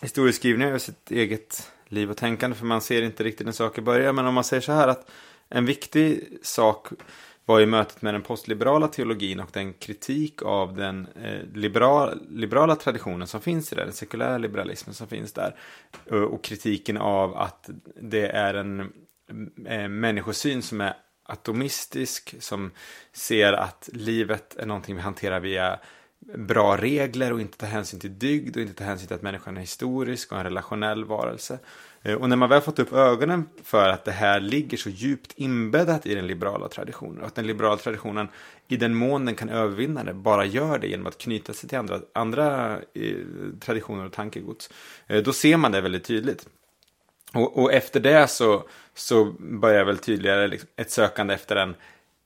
historieskrivningar 0.03 0.69
över 0.69 0.79
sitt 0.79 1.11
eget 1.11 1.73
liv 1.89 2.11
och 2.11 2.17
tänkande, 2.17 2.57
för 2.57 2.67
man 2.67 2.81
ser 2.81 3.03
inte 3.03 3.25
riktigt 3.25 3.47
en 3.47 3.53
sak 3.53 3.79
i 3.79 3.81
början. 3.81 4.15
Men 4.15 4.27
om 4.27 4.35
man 4.35 4.45
säger 4.45 4.61
så 4.61 4.73
här 4.73 4.89
att 4.89 5.11
en 5.49 5.67
viktig 5.67 6.39
sak 6.43 6.89
var 7.47 7.61
i 7.61 7.67
mötet 7.67 8.03
med 8.03 8.15
den 8.15 8.23
postliberala 8.23 8.89
teologin 8.89 9.41
och 9.41 9.51
den 9.53 9.73
kritik 9.73 10.43
av 10.43 10.77
den 10.77 11.07
eh, 11.23 11.41
liberal, 11.55 12.23
liberala 12.29 12.77
traditionen 12.77 13.27
som 13.27 13.41
finns 13.41 13.73
i 13.73 13.75
det, 13.75 13.85
den 13.85 13.93
sekulära 13.93 14.39
liberalismen 14.39 14.95
som 14.95 15.09
finns 15.09 15.33
där. 15.33 15.57
Eh, 16.11 16.17
och, 16.17 16.45
kritiken 16.45 16.97
av 16.97 17.37
att 17.37 17.71
det 18.01 18.27
är 18.27 18.55
en 18.55 18.81
eh, 19.67 19.89
människosyn 19.89 20.63
som 20.63 20.81
är 20.81 20.95
atomistisk, 21.23 22.35
som 22.41 22.71
ser 23.13 23.53
att 23.53 23.89
livet 23.93 24.57
är 24.57 24.67
någonting 24.67 24.97
vi 24.97 25.03
hanterar 25.03 25.41
via 25.41 25.79
bra 26.35 26.77
regler 26.77 27.33
och 27.33 27.41
inte 27.41 27.59
tar 27.59 27.67
hänsyn 27.67 28.01
till 28.01 28.19
dygd 28.19 28.57
och 28.57 28.63
inte 28.63 28.75
tar 28.75 28.85
hänsyn 28.85 29.07
till 29.07 29.17
att 29.17 29.23
människan 29.23 29.57
är 29.57 29.61
historisk 29.61 30.33
och 30.33 30.39
en 30.39 30.45
relationell 30.45 31.05
varelse. 31.05 31.59
Eh, 32.07 32.15
och 32.15 32.29
när 32.29 32.37
man 32.37 32.49
väl 32.49 32.61
fått 32.61 32.79
upp 32.79 32.93
ögonen 32.93 33.49
för 33.63 33.89
att 33.89 34.05
det 34.05 34.13
här 34.13 34.41
ligger 34.41 34.77
så 34.77 34.91
djupt 34.91 35.33
inbäddat 35.37 36.07
i 36.07 36.15
den 36.15 36.27
liberala 36.27 36.69
traditionen 36.69 37.21
och 37.21 37.27
att 37.27 37.35
den 37.35 37.47
liberala 37.47 37.77
traditionen 37.77 38.29
i 38.69 38.77
den 38.77 38.95
mån 38.95 39.25
den 39.25 39.35
kan 39.35 39.49
övervinna 39.49 40.05
det 40.05 40.15
bara 40.15 40.45
gör 40.45 40.79
det 40.79 40.87
genom 40.87 41.07
att 41.07 41.19
knyta 41.19 41.53
sig 41.53 41.69
till 41.69 41.79
andra, 41.79 42.01
andra 42.13 42.79
eh, 42.95 43.17
traditioner 43.61 44.07
och 44.07 44.13
tankegods. 44.13 44.71
Eh, 45.07 45.23
då 45.23 45.33
ser 45.33 45.57
man 45.57 45.73
det 45.73 45.81
väldigt 45.81 46.05
tydligt. 46.05 46.49
Och, 47.35 47.59
och, 47.59 47.73
efter 47.73 48.01
det 48.01 48.29
så, 48.29 48.69
så 48.95 49.25
börjar 49.39 49.85
väl 49.85 49.99
tydligare 49.99 50.49
liksom 50.49 50.69
ett 50.77 50.91
sökande 50.91 51.35
efter 51.35 51.57
en, 51.57 51.75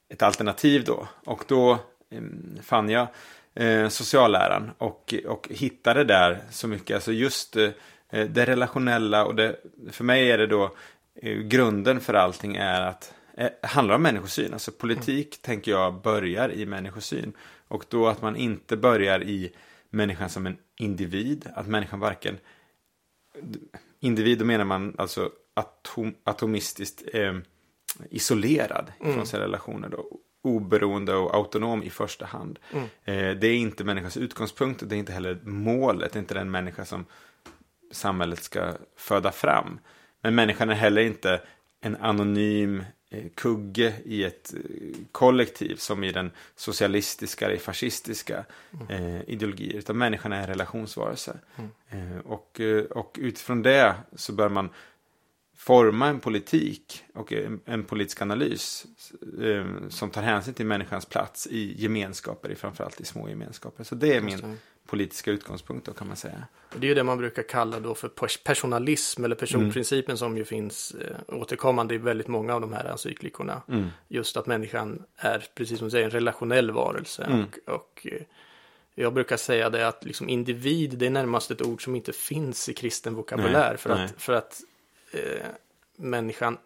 ett 0.09 0.23
alternativ 0.23 0.85
då. 0.85 1.09
Och 1.25 1.45
då 1.49 1.73
eh, 2.11 2.23
fann 2.63 2.89
jag 2.89 3.07
eh, 3.55 3.89
socialläran 3.89 4.71
och, 4.79 5.15
och 5.27 5.49
hittade 5.51 6.05
där 6.05 6.41
så 6.51 6.69
mycket. 6.69 6.95
Alltså 6.95 7.13
just 7.13 7.57
eh, 7.57 7.71
det 8.11 8.45
relationella 8.45 9.25
och 9.25 9.35
det, 9.35 9.57
för 9.91 10.05
mig 10.05 10.31
är 10.31 10.39
det 10.39 10.47
då 10.47 10.75
eh, 11.15 11.39
grunden 11.39 12.01
för 12.01 12.15
allting 12.15 12.57
är 12.57 12.81
att 12.81 13.15
eh, 13.37 13.51
handlar 13.63 13.95
om 13.95 14.03
människosyn. 14.03 14.53
Alltså 14.53 14.73
politik 14.73 15.27
mm. 15.27 15.41
tänker 15.43 15.71
jag 15.71 16.03
börjar 16.03 16.53
i 16.53 16.67
människosyn. 16.67 17.33
Och 17.69 17.85
då 17.89 18.09
att 18.09 18.23
man 18.23 18.37
inte 18.37 18.77
börjar 18.77 19.23
i 19.23 19.53
människan 19.91 20.31
som 20.31 20.47
en 20.47 20.57
individ. 20.79 21.49
Att 21.55 21.67
människan 21.67 22.01
varken 22.01 22.39
individ, 24.01 24.39
då 24.39 24.45
menar 24.45 24.65
man 24.65 24.95
alltså 24.99 25.31
atom, 25.55 26.15
atomistiskt 26.25 27.03
eh, 27.13 27.39
isolerad 28.11 28.93
mm. 29.01 29.15
från 29.15 29.27
sina 29.27 29.43
relationer. 29.43 29.89
Då. 29.89 30.07
Oberoende 30.43 31.15
och 31.15 31.35
autonom 31.35 31.83
i 31.83 31.91
första 31.91 32.27
hand. 32.27 32.59
Mm. 32.73 32.85
Eh, 32.85 33.41
det 33.41 33.47
är 33.47 33.55
inte 33.55 33.85
människans 33.85 34.17
utgångspunkt, 34.17 34.83
det 34.87 34.95
är 34.95 34.99
inte 34.99 35.13
heller 35.13 35.39
målet, 35.43 36.13
det 36.13 36.17
är 36.17 36.21
inte 36.21 36.35
den 36.35 36.51
människa 36.51 36.85
som 36.85 37.05
samhället 37.91 38.43
ska 38.43 38.73
föda 38.97 39.33
fram. 39.33 39.79
Men 40.21 40.35
människan 40.35 40.71
är 40.71 40.75
heller 40.75 41.03
inte 41.03 41.41
en 41.81 41.97
anonym 41.97 42.85
eh, 43.11 43.25
kugge 43.35 43.95
i 44.05 44.25
ett 44.25 44.55
eh, 44.55 44.61
kollektiv 45.13 45.77
som 45.77 46.05
i 46.05 46.13
den 46.13 46.31
socialistiska 46.57 47.47
eller 47.47 47.57
fascistiska 47.57 48.45
mm. 48.73 48.87
eh, 48.89 49.23
ideologier. 49.27 49.79
Utan 49.79 49.99
människan 49.99 50.33
är 50.33 50.41
en 50.41 50.47
relationsvarelse. 50.47 51.39
Mm. 51.57 51.71
Eh, 51.89 52.19
och, 52.19 52.61
eh, 52.61 52.85
och 52.85 53.17
utifrån 53.21 53.63
det 53.63 53.95
så 54.17 54.33
bör 54.33 54.49
man 54.49 54.69
forma 55.57 56.07
en 56.07 56.21
politik 56.21 57.05
och 57.15 57.33
en, 57.33 57.61
en 57.65 57.85
politisk 57.85 58.23
analys 58.23 58.87
eh, 59.43 59.89
som 59.89 60.11
tar 60.11 60.23
hänsyn 60.23 60.55
till 60.55 60.67
människans 60.67 61.07
plats 61.07 61.47
i 61.47 61.83
gemenskaper, 61.83 62.55
framförallt 62.55 63.01
i 63.01 63.05
små 63.05 63.29
gemenskaper. 63.29 63.85
Så 63.85 63.95
det 63.95 64.17
är 64.17 64.21
min 64.21 64.59
politiska 64.91 65.31
utgångspunkt 65.31 65.87
då 65.87 65.93
kan 65.93 66.07
man 66.07 66.17
säga. 66.17 66.45
Det 66.75 66.87
är 66.87 66.89
ju 66.89 66.95
det 66.95 67.03
man 67.03 67.19
brukar 67.19 67.43
kalla 67.43 67.81
då 67.81 67.95
för 67.95 68.09
personalism 68.45 69.25
eller 69.25 69.37
personprincipen 69.37 70.11
mm. 70.11 70.17
som 70.17 70.37
ju 70.37 70.45
finns 70.45 70.95
eh, 70.95 71.41
återkommande 71.41 71.95
i 71.95 71.99
väldigt 71.99 72.29
många 72.29 72.55
av 72.55 72.61
de 72.61 72.73
här 72.73 72.85
encyklikorna. 72.85 73.63
Mm. 73.69 73.89
Just 74.09 74.37
att 74.37 74.47
människan 74.47 75.03
är, 75.17 75.47
precis 75.55 75.79
som 75.79 75.87
du 75.87 75.91
säger, 75.91 76.05
en 76.05 76.11
relationell 76.11 76.71
varelse. 76.71 77.25
Mm. 77.25 77.45
Och, 77.45 77.75
och 77.75 78.07
eh, 78.13 78.23
jag 78.95 79.15
brukar 79.15 79.37
säga 79.37 79.71
det 79.71 79.89
att 79.89 80.05
liksom 80.05 80.29
individ, 80.29 80.99
det 80.99 81.07
är 81.07 81.11
närmast 81.11 81.51
ett 81.51 81.63
ord 81.63 81.85
som 81.85 81.97
inte 81.97 82.13
finns 82.13 82.69
i 82.69 82.75
kristen 82.75 83.15
vokabulär. 83.15 83.69
Nej, 83.69 83.79
för, 83.79 83.95
nej. 83.95 84.05
Att, 84.05 84.23
för 84.23 84.33
att 84.33 84.61
eh, 85.13 85.47
människan 85.97 86.59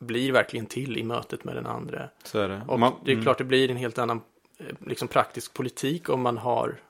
blir 0.00 0.32
verkligen 0.32 0.66
till 0.66 0.98
i 0.98 1.02
mötet 1.02 1.44
med 1.44 1.54
den 1.54 1.66
andra. 1.66 2.08
Så 2.24 2.38
är 2.38 2.48
det. 2.48 2.62
Och 2.68 2.80
man, 2.80 2.92
det 3.04 3.10
är 3.10 3.12
mm. 3.12 3.24
klart 3.24 3.38
det 3.38 3.44
blir 3.44 3.70
en 3.70 3.76
helt 3.76 3.98
annan 3.98 4.20
eh, 4.58 4.66
liksom 4.86 5.08
praktisk 5.08 5.54
politik 5.54 6.08
om 6.08 6.20
man 6.20 6.38
har 6.38 6.80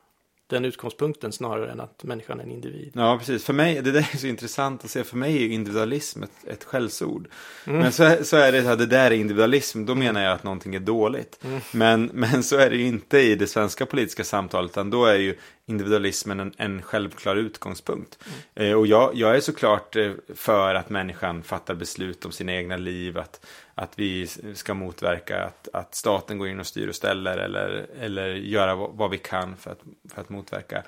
den 0.51 0.65
utgångspunkten 0.65 1.33
snarare 1.33 1.71
än 1.73 1.81
att 1.81 2.05
människan 2.05 2.41
är 2.41 2.45
en 2.45 2.51
individ. 2.51 2.93
Ja, 2.95 3.19
precis. 3.19 3.45
För 3.45 3.53
mig, 3.53 3.83
det 3.83 3.93
där 3.93 4.09
är 4.13 4.17
så 4.17 4.27
intressant 4.27 4.85
att 4.85 4.91
se. 4.91 5.05
För 5.05 5.17
mig 5.17 5.37
är 5.37 5.41
ju 5.41 5.53
individualism 5.53 6.23
ett, 6.23 6.47
ett 6.47 6.65
skällsord. 6.65 7.29
Mm. 7.67 7.81
Men 7.81 7.93
så, 7.93 8.17
så 8.23 8.37
är 8.37 8.53
det 8.53 8.73
att 8.73 8.79
det 8.79 8.87
där 8.87 9.11
är 9.11 9.15
individualism, 9.15 9.85
då 9.85 9.95
menar 9.95 10.23
jag 10.23 10.33
att 10.33 10.45
någonting 10.45 10.75
är 10.75 10.81
dåligt. 10.81 11.39
Mm. 11.45 11.61
Men, 11.73 12.11
men 12.13 12.43
så 12.43 12.57
är 12.57 12.71
det 12.71 12.77
ju 12.77 12.87
inte 12.87 13.19
i 13.19 13.35
det 13.35 13.47
svenska 13.47 13.87
politiska 13.87 14.25
samtalet, 14.25 14.71
utan 14.71 14.91
då 14.91 15.05
är 15.05 15.19
ju 15.19 15.37
individualismen 15.67 16.41
en, 16.41 16.53
en 16.57 16.83
självklar 16.83 17.37
utgångspunkt. 17.37 18.19
Mm. 18.55 18.71
Eh, 18.71 18.79
och 18.79 18.87
jag, 18.87 19.11
jag 19.15 19.37
är 19.37 19.41
såklart 19.41 19.97
eh, 19.97 20.13
för 20.35 20.75
att 20.75 20.91
människan 20.91 21.43
fattar 21.43 21.75
beslut 21.75 22.25
om 22.25 22.33
sina 22.33 22.53
egna 22.53 22.77
liv, 22.77 23.19
att, 23.19 23.47
att 23.75 23.93
vi 23.97 24.27
ska 24.55 24.75
motverka 24.75 25.45
att, 25.45 25.69
att 25.73 25.95
staten 25.95 26.39
går 26.39 26.49
in 26.49 26.61
och 26.61 26.67
styr 26.67 26.89
och 26.89 26.95
ställer 26.95 27.39
eller, 27.39 27.87
eller 28.01 28.29
göra 28.35 28.75
vad, 28.75 28.91
vad 28.93 29.11
vi 29.11 29.19
kan 29.19 29.57
för 29.57 29.71
att, 29.71 29.81
för 30.15 30.21
att 30.21 30.29
motverka 30.41 30.83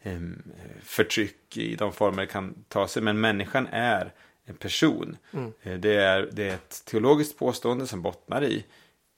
eh, 0.00 0.20
förtryck 0.82 1.56
i 1.56 1.76
de 1.76 1.92
former 1.92 2.22
det 2.22 2.26
kan 2.26 2.64
ta 2.68 2.88
sig. 2.88 3.02
Men 3.02 3.20
människan 3.20 3.68
är 3.70 4.12
en 4.44 4.56
person. 4.56 5.16
Mm. 5.32 5.52
Eh, 5.62 5.78
det, 5.78 5.94
är, 5.94 6.28
det 6.32 6.48
är 6.48 6.54
ett 6.54 6.84
teologiskt 6.84 7.38
påstående 7.38 7.86
som 7.86 8.02
bottnar 8.02 8.44
i, 8.44 8.64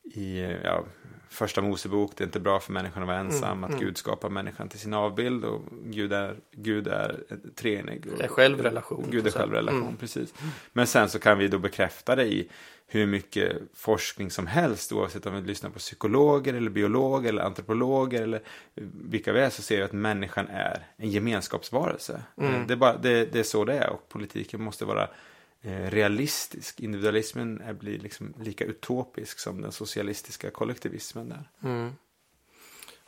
i 0.04 0.56
ja, 0.64 0.84
första 1.28 1.62
Mosebok, 1.62 2.12
det 2.16 2.24
är 2.24 2.26
inte 2.26 2.40
bra 2.40 2.60
för 2.60 2.72
människan 2.72 3.02
att 3.02 3.06
vara 3.06 3.18
ensam, 3.18 3.50
mm, 3.50 3.64
att 3.64 3.70
mm. 3.70 3.84
Gud 3.84 3.98
skapar 3.98 4.28
människan 4.28 4.68
till 4.68 4.78
sin 4.78 4.94
avbild 4.94 5.44
och 5.44 5.62
Gud 5.84 6.12
är, 6.12 6.36
Gud 6.52 6.86
är 6.86 7.20
treenig. 7.54 8.06
Det 8.18 8.24
är 8.24 8.28
självrelation. 8.28 9.06
Gud 9.10 9.26
är 9.26 9.30
självrelation, 9.30 9.82
mm. 9.82 9.96
precis. 9.96 10.34
Men 10.72 10.86
sen 10.86 11.08
så 11.08 11.18
kan 11.18 11.38
vi 11.38 11.48
då 11.48 11.58
bekräfta 11.58 12.16
det 12.16 12.24
i 12.24 12.48
hur 12.90 13.06
mycket 13.06 13.56
forskning 13.74 14.30
som 14.30 14.46
helst, 14.46 14.92
oavsett 14.92 15.26
om 15.26 15.34
vi 15.34 15.40
lyssnar 15.40 15.70
på 15.70 15.78
psykologer 15.78 16.54
eller 16.54 16.70
biologer 16.70 17.28
eller 17.28 17.42
antropologer 17.42 18.22
eller 18.22 18.40
vilka 19.10 19.32
vi 19.32 19.40
är, 19.40 19.50
så 19.50 19.62
ser 19.62 19.76
vi 19.76 19.82
att 19.82 19.92
människan 19.92 20.48
är 20.48 20.86
en 20.96 21.10
gemenskapsvarelse. 21.10 22.22
Mm. 22.36 22.66
Det, 22.66 22.74
är 22.74 22.76
bara, 22.76 22.96
det, 22.96 23.32
det 23.32 23.38
är 23.38 23.42
så 23.42 23.64
det 23.64 23.74
är 23.74 23.90
och 23.90 24.08
politiken 24.08 24.62
måste 24.62 24.84
vara 24.84 25.08
realistisk. 25.62 26.80
Individualismen 26.80 27.60
är, 27.60 27.72
blir 27.72 27.98
liksom 27.98 28.34
lika 28.42 28.64
utopisk 28.64 29.38
som 29.38 29.60
den 29.60 29.72
socialistiska 29.72 30.50
kollektivismen 30.50 31.28
där. 31.28 31.50
Mm. 31.64 31.92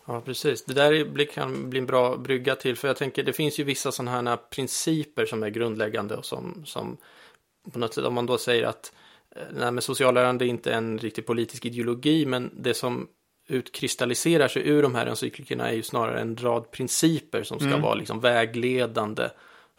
Ja, 0.06 0.20
precis. 0.20 0.64
Det 0.64 0.74
där 0.74 1.24
kan 1.24 1.70
bli 1.70 1.78
en 1.78 1.86
bra 1.86 2.16
brygga 2.16 2.56
till, 2.56 2.76
för 2.76 2.88
jag 2.88 2.96
tänker 2.96 3.22
det 3.22 3.32
finns 3.32 3.60
ju 3.60 3.64
vissa 3.64 3.92
sådana 3.92 4.30
här 4.30 4.36
principer 4.36 5.26
som 5.26 5.42
är 5.42 5.48
grundläggande 5.48 6.16
och 6.16 6.24
som, 6.24 6.62
som 6.66 6.96
på 7.72 7.78
något 7.78 7.94
sätt, 7.94 8.04
om 8.04 8.14
man 8.14 8.26
då 8.26 8.38
säger 8.38 8.66
att 8.66 8.92
eh, 9.36 9.42
nej, 9.52 9.72
men 9.72 9.82
sociallärande 9.82 10.44
är 10.44 10.48
inte 10.48 10.72
en 10.72 10.98
riktig 10.98 11.26
politisk 11.26 11.66
ideologi, 11.66 12.26
men 12.26 12.50
det 12.56 12.74
som 12.74 13.08
utkristalliserar 13.48 14.48
sig 14.48 14.68
ur 14.68 14.82
de 14.82 14.94
här 14.94 15.06
encyklikerna 15.06 15.68
är 15.68 15.74
ju 15.74 15.82
snarare 15.82 16.20
en 16.20 16.36
rad 16.36 16.70
principer 16.70 17.42
som 17.42 17.58
ska 17.58 17.68
mm. 17.68 17.82
vara 17.82 17.94
liksom 17.94 18.20
vägledande 18.20 19.28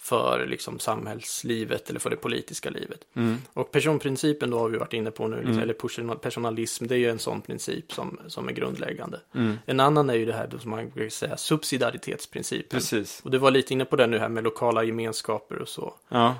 för 0.01 0.45
liksom 0.47 0.79
samhällslivet 0.79 1.89
eller 1.89 1.99
för 1.99 2.09
det 2.09 2.15
politiska 2.15 2.69
livet. 2.69 3.01
Mm. 3.13 3.37
Och 3.53 3.71
personprincipen 3.71 4.49
då 4.49 4.59
har 4.59 4.69
vi 4.69 4.77
varit 4.77 4.93
inne 4.93 5.11
på 5.11 5.27
nu, 5.27 5.35
liksom, 5.35 5.51
mm. 5.51 5.63
eller 5.63 6.15
personalism, 6.15 6.87
det 6.87 6.95
är 6.95 6.99
ju 6.99 7.09
en 7.09 7.19
sån 7.19 7.41
princip 7.41 7.93
som, 7.93 8.19
som 8.27 8.47
är 8.47 8.51
grundläggande. 8.51 9.19
Mm. 9.35 9.57
En 9.65 9.79
annan 9.79 10.09
är 10.09 10.13
ju 10.13 10.25
det 10.25 10.33
här 10.33 10.49
som 10.59 10.71
man 10.71 10.89
brukar 10.89 11.09
säga 11.09 11.37
subsidiaritetsprincipen. 11.37 12.79
Precis. 12.79 13.21
Och 13.23 13.31
du 13.31 13.37
var 13.37 13.51
lite 13.51 13.73
inne 13.73 13.85
på 13.85 13.95
det 13.95 14.07
nu 14.07 14.19
här 14.19 14.29
med 14.29 14.43
lokala 14.43 14.83
gemenskaper 14.83 15.59
och 15.59 15.69
så. 15.69 15.93
Ja, 16.09 16.35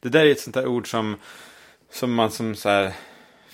det 0.00 0.08
där 0.08 0.26
är 0.26 0.30
ett 0.30 0.40
sånt 0.40 0.54
där 0.54 0.66
ord 0.66 0.90
som, 0.90 1.16
som 1.90 2.14
man 2.14 2.30
som 2.30 2.54
så 2.54 2.68
här 2.68 2.92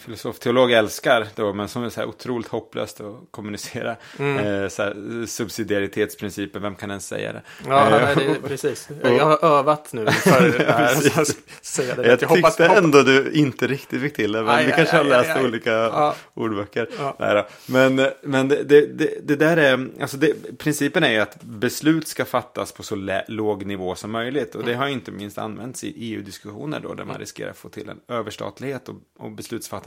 filosof, 0.00 0.38
teolog 0.38 0.73
älskar 0.73 1.26
då, 1.35 1.52
men 1.52 1.69
som 1.69 1.85
är 1.85 1.88
så 1.90 2.00
här 2.00 2.09
otroligt 2.09 2.49
hopplöst 2.49 3.00
att 3.00 3.14
kommunicera. 3.30 3.97
Mm. 4.19 4.38
Eh, 4.62 4.69
så 4.69 4.83
här, 4.83 5.26
subsidiaritetsprincipen, 5.75 6.62
vem 6.62 6.75
kan 6.75 6.90
ens 6.90 7.07
säga 7.07 7.33
det? 7.33 7.42
Ja, 7.66 7.87
Eh, 8.00 8.16
nej, 8.16 8.26
det 8.42 8.49
precis. 8.49 8.88
Jag 9.02 9.26
har 9.26 9.45
övat 9.59 9.92
nu 9.92 10.07
för 10.07 10.59
det 10.59 10.73
här. 10.73 10.95
Säga 11.64 11.95
det. 11.95 12.02
Jag, 12.02 12.12
Jag 12.12 12.19
tyckte 12.19 12.35
hoppas- 12.35 12.61
ändå 12.61 13.02
du 13.02 13.30
inte 13.33 13.66
riktigt 13.66 14.00
fick 14.02 14.16
till 14.16 14.33
det, 14.33 14.42
men 14.42 14.49
Aj, 14.54 14.64
du 14.64 14.71
aj, 14.71 14.76
kanske 14.76 14.97
har 14.97 15.04
aj, 15.04 15.11
läst 15.11 15.30
aj, 15.30 15.37
aj. 15.38 15.45
olika 15.45 15.71
Ja. 15.71 16.14
ordböcker. 16.35 16.88
Ja. 16.99 17.16
Nej. 17.19 17.45
Men, 17.66 18.07
men 18.23 18.49
det, 18.49 18.62
det, 18.64 19.19
det, 19.23 19.37
där 19.37 19.57
är, 19.57 19.88
alltså 20.00 20.16
det, 20.16 20.59
principen 20.59 21.04
är 21.04 21.11
ju 21.11 21.19
att 21.19 21.42
beslut 21.42 22.09
ska 22.09 22.25
fattas 22.25 22.73
på 22.73 22.83
så 22.83 22.97
lä, 22.97 23.25
låg 23.28 23.66
nivå 23.66 23.95
som 23.95 24.11
möjligt. 24.11 24.54
Och 24.54 24.64
det 24.64 24.75
har 24.75 24.87
ju 24.87 24.92
inte 24.92 25.11
minst 25.11 25.38
använts 25.38 25.85
i 25.85 25.95
EU-diskussioner 25.97 26.80
då, 26.80 26.95
där 26.95 27.04
man 27.04 27.19
riskerar 27.19 27.50
att 27.50 27.57
få 27.57 27.69
till 27.69 27.88
en 27.88 28.00
överstatlighet 28.09 28.88
och, 28.88 28.95
och 29.19 29.30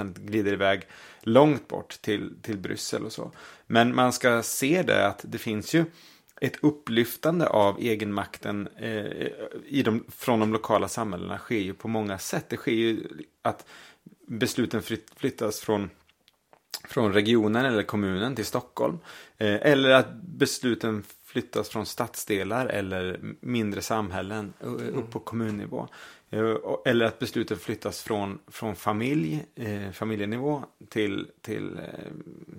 han 0.04 0.16
glider 0.20 0.54
iväg 0.54 0.88
långt 1.22 1.68
bort 1.68 2.02
till, 2.02 2.34
till 2.42 2.58
Bryssel 2.58 3.06
och 3.06 3.12
så. 3.12 3.32
Men 3.68 3.96
man 3.96 4.14
ska 4.14 4.44
se 4.44 4.84
det 4.84 5.08
att 5.08 5.22
det 5.24 5.38
finns 5.38 5.76
ju 5.76 5.86
ett 6.42 6.58
upplyftande 6.62 7.48
av 7.48 7.80
egenmakten 7.80 8.68
eh, 8.78 9.28
i 9.66 9.84
de, 9.86 10.04
från 10.10 10.40
de 10.40 10.54
lokala 10.54 10.88
samhällena 10.88 11.38
sker 11.38 11.60
ju 11.60 11.74
på 11.74 11.88
många 11.88 12.18
sätt. 12.18 12.46
Det 12.50 12.58
sker 12.58 12.72
ju 12.72 13.08
att 13.42 13.66
besluten 14.28 14.82
flyttas 15.16 15.60
från, 15.60 15.90
från 16.88 17.14
regionen 17.14 17.66
eller 17.66 17.84
kommunen 17.84 18.36
till 18.36 18.46
Stockholm. 18.46 19.00
Eh, 19.38 19.56
eller 19.62 19.90
att 19.90 20.14
besluten 20.22 21.04
flyttas 21.26 21.70
från 21.70 21.86
stadsdelar 21.86 22.66
eller 22.66 23.20
mindre 23.40 23.82
samhällen 23.82 24.54
eh, 24.60 24.70
upp 24.70 25.12
på 25.12 25.20
kommunnivå. 25.20 25.88
Eh, 26.34 26.56
Eller 26.86 27.06
att 27.06 27.20
besluten 27.20 27.58
flyttas 27.58 28.02
från, 28.02 28.40
från 28.48 28.76
familj, 28.76 29.46
eh, 29.56 29.92
familjenivå 29.92 30.64
till, 30.90 31.28
till 31.42 31.78
eh, 31.78 31.84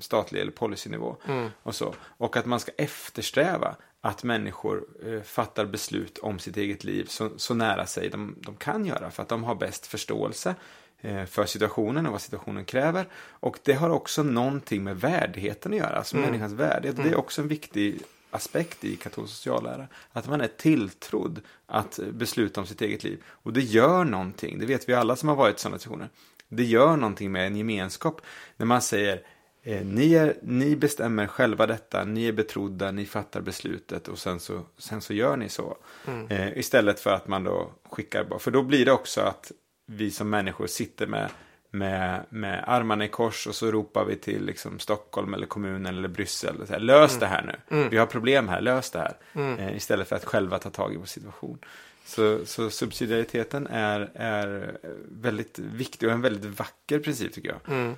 statlig 0.00 0.40
eller 0.40 0.52
policynivå. 0.52 1.16
Mm. 1.28 1.50
Och, 1.62 1.74
så. 1.74 1.94
och 2.00 2.36
att 2.36 2.46
man 2.46 2.60
ska 2.60 2.72
eftersträva 2.78 3.76
att 4.00 4.24
människor 4.24 4.84
eh, 5.06 5.22
fattar 5.22 5.64
beslut 5.64 6.18
om 6.18 6.38
sitt 6.38 6.56
eget 6.56 6.84
liv 6.84 7.04
så, 7.08 7.30
så 7.36 7.54
nära 7.54 7.86
sig 7.86 8.08
de, 8.08 8.34
de 8.40 8.56
kan 8.56 8.86
göra. 8.86 9.10
För 9.10 9.22
att 9.22 9.28
de 9.28 9.44
har 9.44 9.54
bäst 9.54 9.86
förståelse 9.86 10.54
eh, 11.00 11.24
för 11.24 11.46
situationen 11.46 12.06
och 12.06 12.12
vad 12.12 12.20
situationen 12.20 12.64
kräver. 12.64 13.06
Och 13.28 13.58
det 13.62 13.72
har 13.72 13.90
också 13.90 14.22
någonting 14.22 14.84
med 14.84 15.00
värdigheten 15.00 15.72
att 15.72 15.78
göra, 15.78 15.96
alltså 15.96 16.16
Mm. 16.16 16.30
människans 16.30 16.52
värdighet. 16.52 16.96
Det 16.96 17.08
är 17.08 17.16
också 17.16 17.42
en 17.42 17.48
viktig 17.48 18.00
aspekt 18.34 18.84
i 18.84 18.96
katolsk 18.96 19.34
sociallära. 19.34 19.88
Att 20.12 20.28
man 20.28 20.40
är 20.40 20.48
tilltrodd 20.48 21.40
att 21.66 21.98
besluta 22.12 22.60
om 22.60 22.66
sitt 22.66 22.82
eget 22.82 23.04
liv. 23.04 23.22
Och 23.26 23.52
det 23.52 23.60
gör 23.60 24.04
någonting, 24.04 24.58
det 24.58 24.66
vet 24.66 24.88
vi 24.88 24.94
alla 24.94 25.16
som 25.16 25.28
har 25.28 25.36
varit 25.36 25.56
i 25.56 25.60
sådana 25.60 25.78
situationer. 25.78 26.08
Det 26.48 26.64
gör 26.64 26.96
någonting 26.96 27.32
med 27.32 27.46
en 27.46 27.56
gemenskap 27.56 28.20
när 28.56 28.66
man 28.66 28.82
säger 28.82 29.22
eh, 29.62 29.84
ni, 29.86 30.14
är, 30.14 30.36
ni 30.42 30.76
bestämmer 30.76 31.26
själva 31.26 31.66
detta, 31.66 32.04
ni 32.04 32.28
är 32.28 32.32
betrodda, 32.32 32.90
ni 32.90 33.06
fattar 33.06 33.40
beslutet 33.40 34.08
och 34.08 34.18
sen 34.18 34.40
så, 34.40 34.62
sen 34.78 35.00
så 35.00 35.14
gör 35.14 35.36
ni 35.36 35.48
så. 35.48 35.76
Mm. 36.06 36.28
Eh, 36.28 36.58
istället 36.58 37.00
för 37.00 37.10
att 37.10 37.28
man 37.28 37.44
då 37.44 37.70
skickar 37.90 38.24
bara, 38.24 38.38
för 38.38 38.50
då 38.50 38.62
blir 38.62 38.84
det 38.84 38.92
också 38.92 39.20
att 39.20 39.52
vi 39.86 40.10
som 40.10 40.30
människor 40.30 40.66
sitter 40.66 41.06
med, 41.06 41.30
med, 41.74 42.24
med 42.28 42.64
armarna 42.66 43.04
i 43.04 43.08
kors 43.08 43.46
och 43.46 43.54
så 43.54 43.70
ropar 43.70 44.04
vi 44.04 44.16
till 44.16 44.44
liksom, 44.44 44.78
Stockholm 44.78 45.34
eller 45.34 45.46
kommunen 45.46 45.96
eller 45.98 46.08
Bryssel. 46.08 46.60
och 46.60 46.66
Så 46.66 46.72
här, 46.72 46.80
Lös 46.80 47.18
det 47.18 47.26
här 47.26 47.42
nu, 47.42 47.76
Mm. 47.76 47.90
vi 47.90 47.96
har 47.96 48.06
problem 48.06 48.48
här, 48.48 48.60
lös 48.60 48.90
det 48.90 48.98
här. 48.98 49.16
Mm. 49.32 49.58
Eh, 49.58 49.76
istället 49.76 50.08
för 50.08 50.16
att 50.16 50.24
själva 50.24 50.58
ta 50.58 50.70
tag 50.70 50.94
i 50.94 50.96
vår 50.96 51.04
situation. 51.06 51.58
Så, 52.06 52.46
så 52.46 52.70
subsidiariteten 52.70 53.66
är, 53.66 54.10
är 54.14 54.78
väldigt 55.08 55.58
viktig 55.58 56.08
och 56.08 56.14
en 56.14 56.22
väldigt 56.22 56.58
vacker 56.58 56.98
princip 56.98 57.32
tycker 57.32 57.48
jag. 57.48 57.74
Mm. 57.76 57.94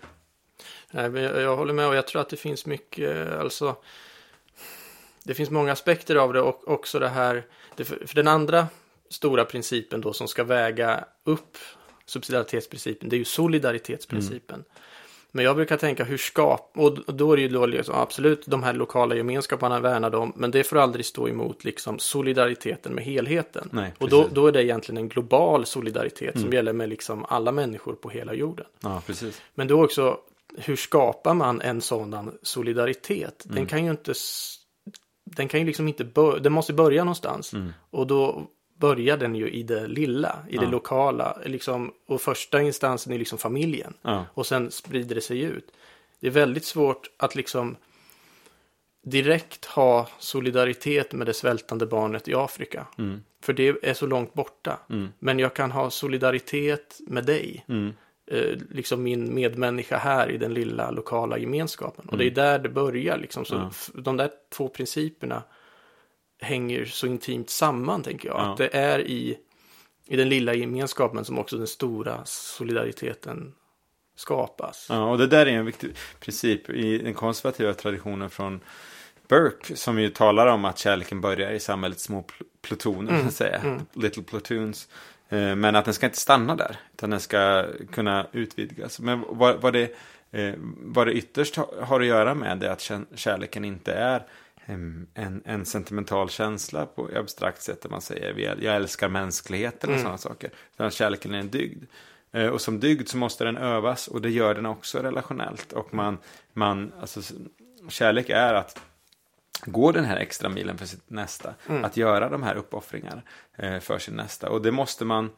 Nej, 0.90 1.22
jag, 1.22 1.56
håller 1.56 1.74
med 1.74 1.88
och 1.88 1.96
jag 1.96 2.06
tror 2.06 2.22
att 2.22 2.28
det 2.28 2.36
finns 2.36 2.66
mycket, 2.66 3.32
alltså. 3.32 3.76
Det 5.22 5.34
finns 5.34 5.50
många 5.50 5.72
aspekter 5.72 6.16
av 6.16 6.32
det 6.32 6.40
och 6.40 6.68
också 6.68 6.98
det 6.98 7.08
här. 7.08 7.46
Det, 7.76 7.84
för 7.84 8.14
den 8.14 8.28
andra 8.28 8.66
stora 9.10 9.44
principen 9.44 10.00
då 10.00 10.12
som 10.12 10.28
ska 10.28 10.44
väga 10.44 11.04
upp 11.24 11.56
subsidiaritetsprincipen, 12.06 13.08
det 13.08 13.16
är 13.16 13.18
ju 13.18 13.24
solidaritetsprincipen. 13.24 14.64
Men 15.32 15.44
jag 15.44 15.56
brukar 15.56 15.76
tänka 15.76 16.04
hur 16.04 16.18
skap, 16.18 16.70
och 16.74 17.14
då 17.14 17.32
är 17.32 17.36
det 17.36 17.42
ju 17.42 17.48
då 17.48 17.66
liksom, 17.66 17.94
absolut 17.94 18.46
de 18.46 18.62
här 18.62 18.72
lokala 18.72 19.14
gemenskaperna 19.14 19.80
värnar 19.80 20.10
dem, 20.10 20.32
men 20.36 20.50
det 20.50 20.64
får 20.64 20.76
aldrig 20.76 21.06
stå 21.06 21.28
emot 21.28 21.64
liksom 21.64 21.98
solidariteten 21.98 22.92
med 22.94 23.04
helheten. 23.04 23.68
Nej, 23.72 23.92
och 23.98 24.08
då, 24.08 24.28
då 24.32 24.46
är 24.46 24.52
det 24.52 24.64
egentligen 24.64 24.96
en 24.96 25.08
global 25.08 25.66
solidaritet 25.66 26.32
som 26.32 26.42
Mm. 26.42 26.52
gäller 26.54 26.72
med 26.72 26.88
liksom 26.88 27.24
alla 27.28 27.52
människor 27.52 27.92
på 27.94 28.10
hela 28.10 28.34
jorden. 28.34 28.66
Ja, 28.80 29.02
precis. 29.06 29.42
Men 29.54 29.68
då 29.68 29.84
också, 29.84 30.18
hur 30.58 30.76
skapar 30.76 31.34
man 31.34 31.60
en 31.60 31.80
sådan 31.80 32.38
solidaritet? 32.42 33.42
Den 33.44 33.56
Mm. 33.56 33.66
kan 33.68 33.84
ju 33.84 33.90
inte, 33.90 34.12
den 35.24 35.48
kan 35.48 35.60
ju 35.60 35.66
liksom 35.66 35.88
inte, 35.88 36.04
bör, 36.04 36.38
den 36.38 36.52
måste 36.52 36.72
börja 36.72 37.04
någonstans. 37.04 37.52
Mm. 37.52 37.72
Och 37.90 38.06
då 38.06 38.46
börjar 38.78 39.16
den 39.16 39.34
ju 39.34 39.50
i 39.50 39.62
det 39.62 39.86
lilla, 39.86 40.38
i 40.48 40.56
det 40.56 40.64
Ja. 40.64 40.70
lokala. 40.70 41.38
Liksom, 41.44 41.92
och 42.06 42.20
första 42.20 42.62
instansen 42.62 43.12
är 43.12 43.18
liksom 43.18 43.38
familjen. 43.38 43.94
Ja, 44.02 44.26
Och 44.34 44.46
sen 44.46 44.70
sprider 44.70 45.14
det 45.14 45.20
sig 45.20 45.40
ut. 45.42 45.72
Det 46.20 46.26
är 46.26 46.30
väldigt 46.30 46.64
svårt 46.64 47.10
att 47.16 47.34
liksom 47.34 47.76
direkt 49.02 49.64
ha 49.64 50.08
solidaritet 50.18 51.12
med 51.12 51.26
det 51.26 51.34
svältande 51.34 51.86
barnet 51.86 52.28
i 52.28 52.34
Afrika. 52.34 52.86
mm, 52.98 53.22
För 53.42 53.52
det 53.52 53.68
är 53.82 53.94
så 53.94 54.06
långt 54.06 54.34
borta. 54.34 54.78
mm, 54.90 55.08
Men 55.18 55.38
jag 55.38 55.54
kan 55.54 55.70
ha 55.70 55.90
solidaritet 55.90 57.00
med 57.06 57.24
dig 57.24 57.64
mm, 57.68 57.92
eh, 58.30 58.56
liksom 58.70 59.02
min 59.02 59.34
medmänniska 59.34 59.96
här 59.98 60.30
i 60.30 60.36
den 60.38 60.54
lilla 60.54 60.90
lokala 60.90 61.38
gemenskapen. 61.38 62.08
Och 62.08 62.18
det 62.18 62.26
är 62.26 62.30
där 62.30 62.58
det 62.58 62.68
börjar 62.68 63.18
liksom. 63.18 63.44
Så 63.44 63.54
Ja. 63.54 63.70
de 63.94 64.16
där 64.16 64.30
två 64.52 64.68
principerna 64.68 65.42
hänger 66.40 66.84
så 66.84 67.06
intimt 67.06 67.50
samman 67.50 68.02
tänker 68.02 68.28
jag. 68.28 68.36
Ja. 68.38 68.50
Att 68.52 68.56
det 68.58 68.68
är 68.76 68.98
i, 68.98 69.38
i 70.06 70.16
den 70.16 70.28
lilla 70.28 70.54
gemenskapen 70.54 71.24
som 71.24 71.38
också 71.38 71.56
den 71.58 71.66
stora 71.66 72.20
solidariteten 72.24 73.54
skapas. 74.16 74.86
Ja, 74.90 75.10
och 75.10 75.18
det 75.18 75.26
där 75.26 75.46
är 75.46 75.50
en 75.50 75.66
viktig 75.66 75.90
princip 76.20 76.70
i 76.70 76.98
den 76.98 77.14
konservativa 77.14 77.74
traditionen 77.74 78.30
från 78.30 78.60
Burke 79.28 79.76
som 79.76 79.98
ju 80.00 80.08
talar 80.08 80.46
om 80.46 80.64
att 80.64 80.78
kärleken 80.78 81.20
börjar 81.20 81.50
i 81.50 81.60
samhällets 81.60 82.02
små 82.02 82.20
pl- 82.20 82.42
plutoner, 82.62 83.10
Mm, 83.10 83.22
så 83.22 83.28
att 83.28 83.34
säga. 83.34 83.56
mm. 83.58 83.80
Little 83.92 84.22
platoons. 84.22 84.88
Eh, 85.28 85.54
Men 85.56 85.76
att 85.76 85.84
den 85.84 85.94
ska 85.94 86.06
inte 86.06 86.18
stanna 86.18 86.56
där, 86.56 86.76
utan 86.94 87.10
den 87.10 87.20
ska 87.20 87.66
kunna 87.92 88.26
utvidgas. 88.32 89.00
Men 89.00 89.24
vad, 89.28 89.60
vad, 89.60 89.72
det, 89.72 89.94
eh, 90.30 90.54
vad 90.78 91.06
det 91.06 91.12
ytterst 91.12 91.56
ha- 91.56 91.70
har 91.82 92.00
att 92.00 92.06
göra 92.06 92.34
med 92.34 92.62
är 92.64 92.70
att 92.70 92.80
kär- 92.80 93.06
kärleken 93.16 93.64
inte 93.64 93.92
är 93.92 94.22
en, 94.66 95.42
en 95.44 95.64
sentimental 95.64 96.30
känsla 96.30 96.86
på 96.86 97.08
abstrakt 97.16 97.62
sätt 97.62 97.82
där 97.82 97.90
man 97.90 98.00
säger 98.00 98.56
jag 98.64 98.76
älskar 98.76 99.08
mänskligheten 99.08 99.90
och 99.90 99.94
Mm. 99.94 100.02
sådana 100.02 100.18
saker. 100.18 100.50
Att 100.76 100.92
kärleken 100.92 101.34
är 101.34 101.38
en 101.38 101.50
dygd. 101.50 101.84
Eh, 102.32 102.46
Och 102.46 102.60
som 102.60 102.80
dygd 102.80 103.08
så 103.08 103.16
måste 103.16 103.44
den 103.44 103.56
övas 103.56 104.08
och 104.08 104.20
det 104.22 104.30
gör 104.30 104.54
den 104.54 104.66
också 104.66 104.98
relationellt. 104.98 105.72
Och 105.72 105.94
man, 105.94 106.18
man 106.52 106.92
alltså, 107.00 107.20
kärlek 107.88 108.30
är 108.30 108.54
att 108.54 108.80
gå 109.64 109.92
den 109.92 110.04
här 110.04 110.16
extra 110.16 110.48
milen 110.48 110.78
för 110.78 110.86
sitt 110.86 111.10
nästa. 111.10 111.54
Mm. 111.68 111.84
Att 111.84 111.96
göra 111.96 112.28
de 112.28 112.42
här 112.42 112.54
uppoffringarna 112.54 113.22
eh, 113.56 113.78
för 113.80 113.98
sin 113.98 114.14
nästa. 114.14 114.50
Och 114.50 114.62
det 114.62 114.72
måste 114.72 115.04
man 115.04 115.30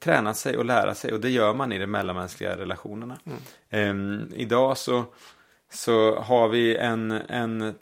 träna 0.00 0.34
sig 0.34 0.56
och 0.56 0.64
lära 0.64 0.94
sig. 0.94 1.12
Och 1.12 1.20
det 1.20 1.30
gör 1.30 1.54
man 1.54 1.72
i 1.72 1.78
de 1.78 1.86
mellanmänskliga 1.86 2.56
relationerna. 2.56 3.18
Mm. 3.24 3.38
Ehm, 3.70 4.32
idag 4.36 4.78
så, 4.78 5.04
så 5.72 6.16
har 6.20 6.48
vi 6.48 6.76
en, 6.76 7.10
en, 7.10 7.74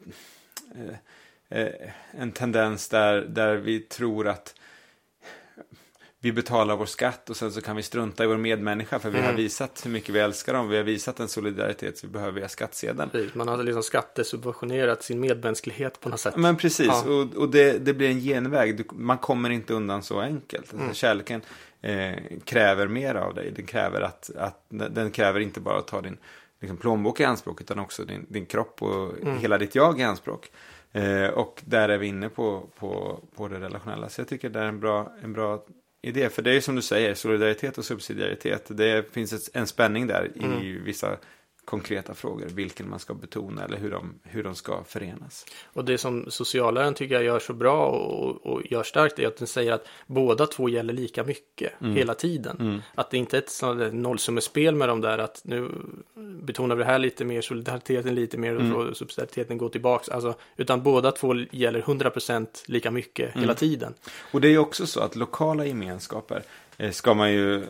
en 2.10 2.32
tendens 2.32 2.88
där, 2.88 3.20
där 3.20 3.56
vi 3.56 3.80
tror 3.80 4.28
att 4.28 4.54
vi 6.20 6.32
betalar 6.32 6.76
vår 6.76 6.86
skatt 6.86 7.30
och 7.30 7.36
sen 7.36 7.52
så 7.52 7.60
kan 7.60 7.76
vi 7.76 7.82
strunta 7.82 8.24
i 8.24 8.26
vår 8.26 8.36
medmänniska 8.36 8.98
för 8.98 9.10
vi 9.10 9.16
har 9.18 9.24
Mm. 9.24 9.36
visat 9.36 9.86
hur 9.86 9.90
mycket 9.90 10.14
vi 10.14 10.18
älskar 10.20 10.54
dem. 10.54 10.68
Vi 10.68 10.76
har 10.76 10.84
visat 10.84 11.20
en 11.20 11.28
solidaritet 11.28 11.98
så 11.98 12.06
vi 12.06 12.12
behöver 12.12 12.32
via 12.32 12.48
skattsedeln. 12.48 13.10
Precis, 13.10 13.34
Man 13.34 13.48
har 13.48 13.62
liksom 13.62 13.82
skattesubventionerat 13.82 15.02
sin 15.02 15.20
medmänsklighet 15.20 16.00
på 16.00 16.08
något 16.08 16.20
sätt. 16.20 16.36
Men 16.36 16.56
precis, 16.56 16.86
Ja. 16.86 17.04
och, 17.04 17.34
och 17.34 17.48
det, 17.48 17.78
det 17.78 17.94
blir 17.94 18.08
en 18.10 18.20
genväg. 18.20 18.76
Du, 18.76 18.84
man 18.92 19.18
kommer 19.18 19.50
inte 19.50 19.74
undan 19.74 20.02
så 20.02 20.20
enkelt. 20.20 20.62
Alltså, 20.62 20.76
Mm. 20.76 20.94
Kärleken 20.94 21.40
eh, 21.82 22.14
kräver 22.44 22.86
mer 22.88 23.14
av 23.14 23.34
dig. 23.34 23.50
Den 23.56 23.66
kräver, 23.66 24.00
att, 24.00 24.30
att, 24.36 24.64
den 24.68 25.10
kräver 25.10 25.40
inte 25.40 25.60
bara 25.60 25.78
att 25.78 25.86
ta 25.86 26.00
din 26.00 26.16
liksom, 26.64 26.76
plånbok 26.76 27.20
i 27.20 27.24
anspråk 27.24 27.60
utan 27.60 27.78
också 27.78 28.04
din, 28.04 28.26
din 28.28 28.46
kropp 28.46 28.82
och 28.82 29.18
Mm. 29.22 29.38
hela 29.38 29.58
ditt 29.58 29.74
jag 29.74 30.00
i 30.00 30.02
anspråk. 30.02 30.50
Eh, 30.92 31.26
och 31.28 31.62
där 31.64 31.88
är 31.88 31.98
vi 31.98 32.06
inne 32.06 32.28
på, 32.28 32.68
på, 32.78 33.20
på 33.36 33.48
det 33.48 33.60
relationella. 33.60 34.08
Så 34.08 34.20
jag 34.20 34.28
tycker 34.28 34.48
det 34.50 34.60
är 34.60 34.64
en 34.66 34.80
bra, 34.80 35.12
en 35.22 35.32
bra 35.32 35.64
idé. 36.02 36.28
För 36.28 36.42
det 36.42 36.50
är 36.50 36.54
ju 36.54 36.60
som 36.60 36.74
du 36.74 36.82
säger, 36.82 37.14
solidaritet 37.14 37.78
och 37.78 37.84
subsidiaritet. 37.84 38.64
Det 38.68 39.12
finns 39.12 39.32
ett, 39.32 39.56
en 39.56 39.66
spänning 39.66 40.06
där 40.06 40.30
i 40.34 40.44
Mm. 40.44 40.84
vissa 40.84 41.16
konkreta 41.64 42.14
frågor, 42.14 42.46
vilken 42.46 42.90
man 42.90 42.98
ska 42.98 43.14
betona 43.14 43.64
eller 43.64 43.76
hur 43.76 43.90
de, 43.90 44.14
hur 44.22 44.42
de 44.44 44.54
ska 44.54 44.84
förenas. 44.84 45.46
Och 45.72 45.84
det 45.84 45.98
som 45.98 46.26
socialaren 46.30 46.94
tycker 46.94 47.14
jag 47.14 47.24
gör 47.24 47.38
så 47.38 47.52
bra 47.52 47.86
och, 47.86 48.46
och 48.46 48.62
gör 48.70 48.82
starkt 48.82 49.18
är 49.18 49.26
att 49.26 49.36
den 49.36 49.46
säger 49.46 49.72
att 49.72 49.86
båda 50.06 50.46
två 50.46 50.68
gäller 50.68 50.92
lika 50.92 51.24
mycket 51.24 51.72
Mm. 51.80 51.96
hela 51.96 52.14
tiden. 52.14 52.82
Att 52.94 53.10
det 53.10 53.16
inte 53.18 53.36
är 53.38 53.82
ett 53.82 53.94
nollsummespel 53.94 54.74
med 54.74 54.88
de 54.88 55.00
där 55.00 55.18
att 55.18 55.40
nu 55.44 55.70
betonar 56.42 56.76
vi 56.76 56.82
det 56.82 56.86
här 56.90 56.98
lite 56.98 57.24
mer, 57.24 57.40
solidariteten 57.42 58.14
lite 58.14 58.38
mer 58.38 58.54
och 58.54 58.60
Mm. 58.60 58.94
subsidiariteten 58.94 59.58
går 59.58 59.68
tillbaks. 59.68 60.08
Alltså, 60.08 60.34
utan 60.56 60.82
båda 60.82 61.12
två 61.12 61.34
gäller 61.50 61.80
100% 61.82 62.64
lika 62.66 62.90
mycket 62.90 63.30
Mm. 63.34 63.40
hela 63.40 63.54
tiden. 63.54 63.94
Och 64.32 64.40
det 64.40 64.48
är 64.48 64.58
också 64.58 64.86
så 64.86 65.00
att 65.00 65.16
lokala 65.16 65.64
gemenskaper 65.66 66.42
Eh, 66.78 66.90
ska 66.90 67.14
man 67.14 67.32
ju, 67.32 67.66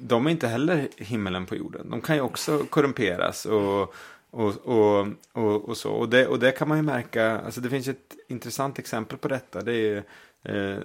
de 0.00 0.26
är 0.26 0.30
inte 0.30 0.48
heller 0.48 0.88
himmelen 0.96 1.46
på 1.46 1.56
jorden. 1.56 1.90
De 1.90 2.00
kan 2.00 2.16
ju 2.16 2.22
också 2.22 2.58
korrumperas 2.70 3.46
och, 3.46 3.94
och, 4.30 4.66
och, 4.66 5.06
och, 5.32 5.68
och 5.68 5.76
så. 5.76 5.92
Och 5.92 6.08
det, 6.08 6.26
och 6.26 6.38
det 6.38 6.50
kan 6.50 6.68
man 6.68 6.78
ju 6.78 6.82
märka, 6.82 7.40
alltså 7.40 7.60
det 7.60 7.70
finns 7.70 7.88
ett 7.88 8.16
intressant 8.28 8.78
exempel 8.78 9.18
på 9.18 9.28
detta. 9.28 9.60
Det 9.60 9.74
är 9.74 10.02
eh, 10.42 10.78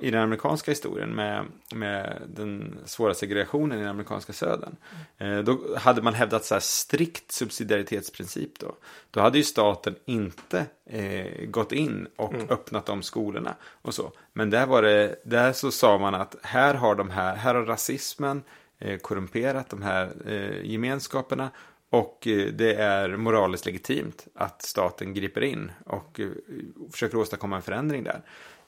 i 0.00 0.10
den 0.10 0.22
amerikanska 0.22 0.70
historien 0.70 1.10
med, 1.10 1.44
med 1.74 2.22
den 2.26 2.78
svåra 2.84 3.14
segregationen 3.14 3.78
i 3.78 3.80
den 3.80 3.90
amerikanska 3.90 4.32
södern. 4.32 4.76
Eh, 5.18 5.38
då 5.38 5.76
hade 5.76 6.02
man 6.02 6.14
hävdat 6.14 6.44
så 6.44 6.54
här 6.54 6.60
strikt 6.60 7.32
subsidiaritetsprincip 7.32 8.58
då. 8.58 8.74
Då 9.10 9.20
hade 9.20 9.38
ju 9.38 9.44
staten 9.44 9.94
inte 10.04 10.66
eh, 10.86 11.46
gått 11.46 11.72
in 11.72 12.08
och 12.16 12.34
öppnat 12.34 12.86
de 12.86 13.02
skolorna 13.02 13.54
och 13.82 13.94
så. 13.94 14.12
Men 14.32 14.50
där 14.50 14.66
var 14.66 14.82
det, 14.82 15.20
där 15.24 15.52
så 15.52 15.70
sa 15.70 15.98
man 15.98 16.14
att 16.14 16.36
här 16.42 16.74
har 16.74 16.94
de 16.94 17.10
här, 17.10 17.36
här 17.36 17.54
har 17.54 17.64
rasismen 17.64 18.42
eh, 18.78 18.98
korrumperat 18.98 19.68
de 19.68 19.82
här 19.82 20.12
eh, 20.26 20.70
gemenskaperna. 20.70 21.50
Och 21.90 22.26
eh, 22.26 22.46
det 22.46 22.74
är 22.74 23.16
moraliskt 23.16 23.66
legitimt 23.66 24.26
att 24.34 24.62
staten 24.62 25.14
griper 25.14 25.40
in 25.40 25.72
och 25.86 26.20
försöker 26.92 27.18
åstadkomma 27.18 27.56
en 27.56 27.62
förändring 27.62 28.04
där. 28.04 28.22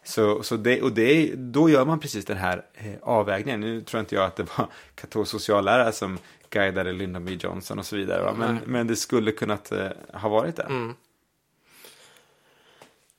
Så, 0.05 0.43
så 0.43 0.57
det, 0.57 0.83
och 0.83 0.93
det, 0.93 1.35
då 1.35 1.71
gör 1.71 1.85
man 1.85 2.01
precis 2.01 2.25
den 2.25 2.37
här 2.37 2.65
eh, 2.75 2.95
avvägningen. 3.03 3.61
Nu 3.61 3.81
tror 3.81 4.01
inte 4.01 4.15
jag 4.15 4.25
att 4.25 4.37
det 4.37 4.59
var 4.59 4.69
katolsk 4.95 5.31
sociallärare 5.31 5.93
som 5.93 6.19
guidade 6.51 6.93
Lyndon 6.93 7.25
B. 7.25 7.39
Johnson 7.41 7.79
och 7.79 7.87
så 7.87 7.97
vidare. 7.97 8.23
Va? 8.23 8.35
Men, 8.39 8.55
Nej. 8.55 8.63
men 8.67 8.87
det 8.87 8.97
skulle 8.97 9.33
kunnat 9.33 9.73
eh, 9.73 9.89
ha 10.13 10.29
varit 10.29 10.57
det. 10.57 10.63
Mm. 10.63 10.95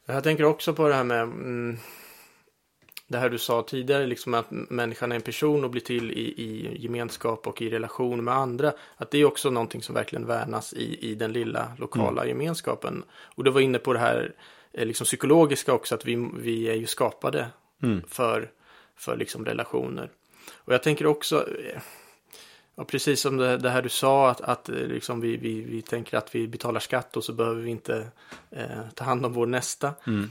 Jag 0.06 0.24
tänker 0.24 0.44
också 0.44 0.74
på 0.74 0.88
det 0.88 0.96
här 0.96 1.04
med 1.04 1.22
mm, 1.22 1.78
det 3.08 3.18
här 3.18 3.30
du 3.30 3.38
sa 3.38 3.64
tidigare, 3.64 4.06
liksom 4.06 4.34
att 4.34 4.48
människan 4.50 5.12
är 5.12 5.16
en 5.16 5.22
person 5.22 5.64
och 5.64 5.70
blir 5.70 5.82
till 5.82 6.12
i, 6.12 6.22
i 6.22 6.78
gemenskap 6.80 7.48
och 7.48 7.62
i 7.62 7.70
relation 7.70 8.24
med 8.24 8.34
andra. 8.34 8.74
Att 8.98 9.12
det 9.12 9.18
är 9.18 9.26
också 9.26 9.50
någonting 9.50 9.82
som 9.82 9.96
verkligen 9.96 10.26
värnas 10.26 10.74
i, 10.74 11.12
i 11.12 11.16
den 11.16 11.34
lilla 11.34 11.72
lokala 11.78 12.26
gemenskapen. 12.26 13.04
Och 13.36 13.44
du 13.44 13.52
var 13.52 13.62
inne 13.62 13.78
på 13.78 13.94
det 13.94 14.00
här 14.00 14.34
liksom 14.74 15.06
psykologiska 15.06 15.74
också, 15.74 15.96
att 15.96 16.06
vi, 16.06 16.30
vi 16.38 16.68
är 16.70 16.76
ju 16.76 16.88
skapade 16.88 17.48
Mm. 17.84 18.02
för, 18.08 18.52
för 18.96 19.18
liksom 19.18 19.46
relationer. 19.46 20.10
Och 20.56 20.74
jag 20.74 20.84
tänker 20.84 21.06
också, 21.06 21.48
eh, 21.60 21.82
ja, 22.76 22.84
precis 22.84 23.22
som 23.22 23.38
det, 23.38 23.58
det 23.58 23.70
här 23.70 23.82
du 23.82 23.90
sa, 23.90 24.30
att, 24.30 24.42
att 24.42 24.70
eh, 24.70 24.76
liksom 24.76 25.22
vi, 25.22 25.38
vi, 25.38 25.62
vi 25.62 25.82
tänker 25.82 26.18
att 26.18 26.36
vi 26.36 26.48
betalar 26.48 26.80
skatt 26.80 27.18
och 27.18 27.24
så 27.24 27.34
behöver 27.34 27.62
vi 27.62 27.70
inte 27.70 28.08
eh, 28.52 28.82
ta 28.96 29.04
hand 29.04 29.26
om 29.26 29.34
vår 29.34 29.46
nästa. 29.46 29.94
Mm. 30.08 30.30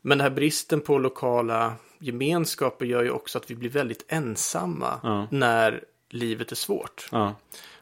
Men 0.00 0.18
den 0.18 0.24
här 0.24 0.30
bristen 0.30 0.80
på 0.80 0.98
lokala 0.98 1.74
gemenskaper 1.98 2.86
gör 2.86 3.02
ju 3.02 3.10
också 3.10 3.38
att 3.38 3.50
vi 3.50 3.54
blir 3.54 3.70
väldigt 3.70 4.04
ensamma 4.08 5.00
Ja. 5.02 5.26
när 5.30 5.84
livet 6.10 6.52
är 6.52 6.56
svårt. 6.56 7.08
Ja. 7.12 7.34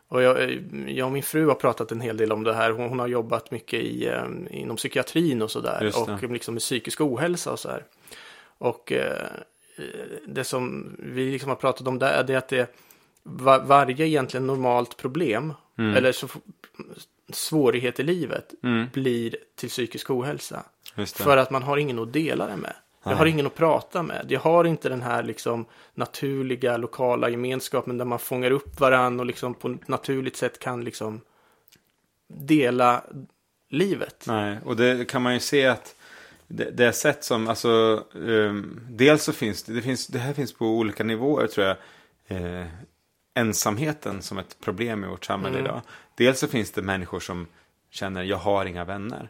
Och 0.08 0.22
jag, 0.22 0.42
eh, 0.42 0.58
jag 0.86 1.06
och 1.06 1.12
min 1.12 1.22
fru 1.22 1.46
har 1.48 1.54
pratat 1.54 1.92
en 1.92 2.00
hel 2.00 2.16
del 2.16 2.32
om 2.32 2.44
det 2.44 2.54
här. 2.54 2.70
Hon, 2.70 2.88
hon 2.88 2.98
har 2.98 3.08
jobbat 3.08 3.50
mycket 3.50 3.80
i, 3.80 4.06
eh, 4.06 4.24
inom 4.50 4.76
psykiatrin 4.76 5.42
och 5.42 5.50
sådär. 5.50 5.80
Och 6.00 6.22
liksom 6.32 6.54
med 6.54 6.60
psykisk 6.60 7.00
ohälsa 7.00 7.52
och 7.52 7.58
så 7.58 7.68
här. 7.68 7.84
Och 8.58 8.92
eh, 8.92 9.26
eh, 9.76 9.84
det 10.26 10.44
som 10.44 10.96
vi 10.98 11.30
liksom 11.32 11.48
har 11.48 11.56
pratat 11.56 11.86
om 11.86 11.98
där 11.98 12.24
det 12.24 12.34
är 12.34 12.38
att 12.38 12.48
det 12.48 12.74
var, 13.22 13.60
varje 13.60 14.06
egentligen 14.06 14.46
normalt 14.46 14.96
problem 14.96 15.52
Mm. 15.78 15.96
eller 15.96 16.12
så, 16.12 16.28
svårighet 17.32 18.00
i 18.00 18.02
livet 18.02 18.54
Mm. 18.62 18.86
blir 18.92 19.36
till 19.56 19.68
psykisk 19.68 20.10
ohälsa. 20.10 20.62
För 21.24 21.36
att 21.36 21.50
man 21.50 21.62
har 21.62 21.76
ingen 21.76 21.98
att 21.98 22.12
dela 22.12 22.46
det 22.46 22.56
med. 22.56 22.74
Jag 23.02 23.16
har 23.16 23.26
ingen 23.26 23.46
att 23.46 23.54
prata 23.54 24.02
med. 24.02 24.26
Jag 24.28 24.40
har 24.40 24.64
inte 24.64 24.88
den 24.88 25.02
här 25.02 25.22
liksom 25.22 25.66
naturliga 25.94 26.76
lokala 26.76 27.28
gemenskapen 27.28 27.98
där 27.98 28.04
man 28.04 28.18
fångar 28.18 28.50
upp 28.50 28.80
varann 28.80 29.20
och 29.20 29.26
liksom 29.26 29.54
på 29.54 29.68
ett 29.68 29.88
naturligt 29.88 30.36
sätt 30.36 30.58
kan 30.58 30.84
liksom 30.84 31.20
dela 32.28 33.04
livet. 33.68 34.24
Nej, 34.26 34.58
och 34.64 34.76
det 34.76 35.08
kan 35.08 35.22
man 35.22 35.34
ju 35.34 35.40
se 35.40 35.66
att 35.66 35.94
det, 36.46 36.70
det 36.70 36.84
är 36.84 36.92
sätt 36.92 37.24
som, 37.24 37.48
alltså, 37.48 38.04
um, 38.12 38.80
dels 38.90 39.24
så 39.24 39.32
finns 39.32 39.62
det, 39.62 39.72
det, 39.72 39.82
finns, 39.82 40.06
det 40.06 40.18
här 40.18 40.32
finns 40.32 40.52
på 40.52 40.66
olika 40.66 41.04
nivåer 41.04 41.46
tror 41.46 41.66
jag, 41.66 41.76
eh, 42.28 42.66
ensamheten 43.34 44.22
som 44.22 44.38
ett 44.38 44.56
problem 44.60 45.04
i 45.04 45.06
vårt 45.06 45.24
samhälle 45.24 45.58
Mm. 45.58 45.66
idag. 45.66 45.80
Dels 46.14 46.38
så 46.40 46.46
finns 46.48 46.70
det 46.70 46.82
människor 46.82 47.20
som 47.20 47.46
känner, 47.90 48.22
jag 48.22 48.36
har 48.36 48.64
inga 48.64 48.84
vänner. 48.84 49.28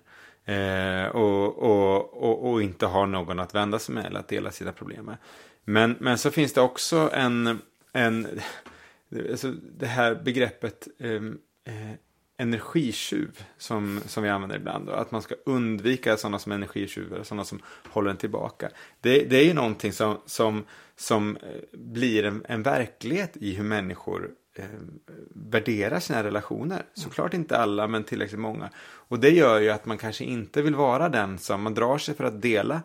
Eh, 0.48 1.06
och, 1.06 1.58
och, 1.58 2.22
och, 2.22 2.50
och 2.50 2.62
inte 2.62 2.86
har 2.86 3.06
någon 3.06 3.38
att 3.38 3.54
vända 3.54 3.78
sig 3.78 3.94
med 3.94 4.06
eller 4.06 4.20
att 4.20 4.28
dela 4.28 4.50
sina 4.50 4.72
problem 4.72 5.04
med. 5.04 5.16
Men, 5.64 5.96
men 6.00 6.18
så 6.18 6.30
finns 6.30 6.52
det 6.52 6.60
också 6.60 7.10
en, 7.12 7.58
en 7.92 8.40
alltså 9.30 9.52
det 9.78 9.86
här 9.86 10.14
begreppet 10.14 10.88
ehm, 10.98 11.38
eh, 11.64 11.92
energitjuv 12.36 13.44
som, 13.58 14.00
som 14.06 14.22
vi 14.22 14.28
använder 14.28 14.56
ibland. 14.56 14.86
Då, 14.86 14.92
att 14.92 15.10
man 15.10 15.22
ska 15.22 15.34
undvika 15.46 16.16
sådana 16.16 16.38
som 16.38 16.52
energitjuvar, 16.52 17.22
sådana 17.22 17.44
som 17.44 17.62
håller 17.84 18.10
en 18.10 18.16
tillbaka. 18.16 18.70
Det, 19.00 19.24
det 19.24 19.36
är 19.36 19.44
ju 19.44 19.54
någonting 19.54 19.92
som, 19.92 20.20
som, 20.26 20.64
som 20.96 21.36
eh, 21.36 21.78
blir 21.78 22.24
en, 22.24 22.44
en 22.48 22.62
verklighet 22.62 23.36
i 23.36 23.54
hur 23.54 23.64
människor 23.64 24.30
eh, 24.58 24.64
värderar 25.30 26.00
sina 26.00 26.24
relationer. 26.24 26.82
Såklart 26.94 27.34
inte 27.34 27.58
alla, 27.58 27.88
men 27.88 28.04
tillräckligt 28.04 28.40
många. 28.40 28.70
Och 28.80 29.20
det 29.20 29.30
gör 29.30 29.60
ju 29.60 29.70
att 29.70 29.86
man 29.86 29.98
kanske 29.98 30.24
inte 30.24 30.62
vill 30.62 30.74
vara 30.74 31.08
den 31.08 31.38
som 31.38 31.62
man 31.62 31.74
drar 31.74 31.98
sig 31.98 32.14
för 32.14 32.24
att 32.24 32.42
dela 32.42 32.82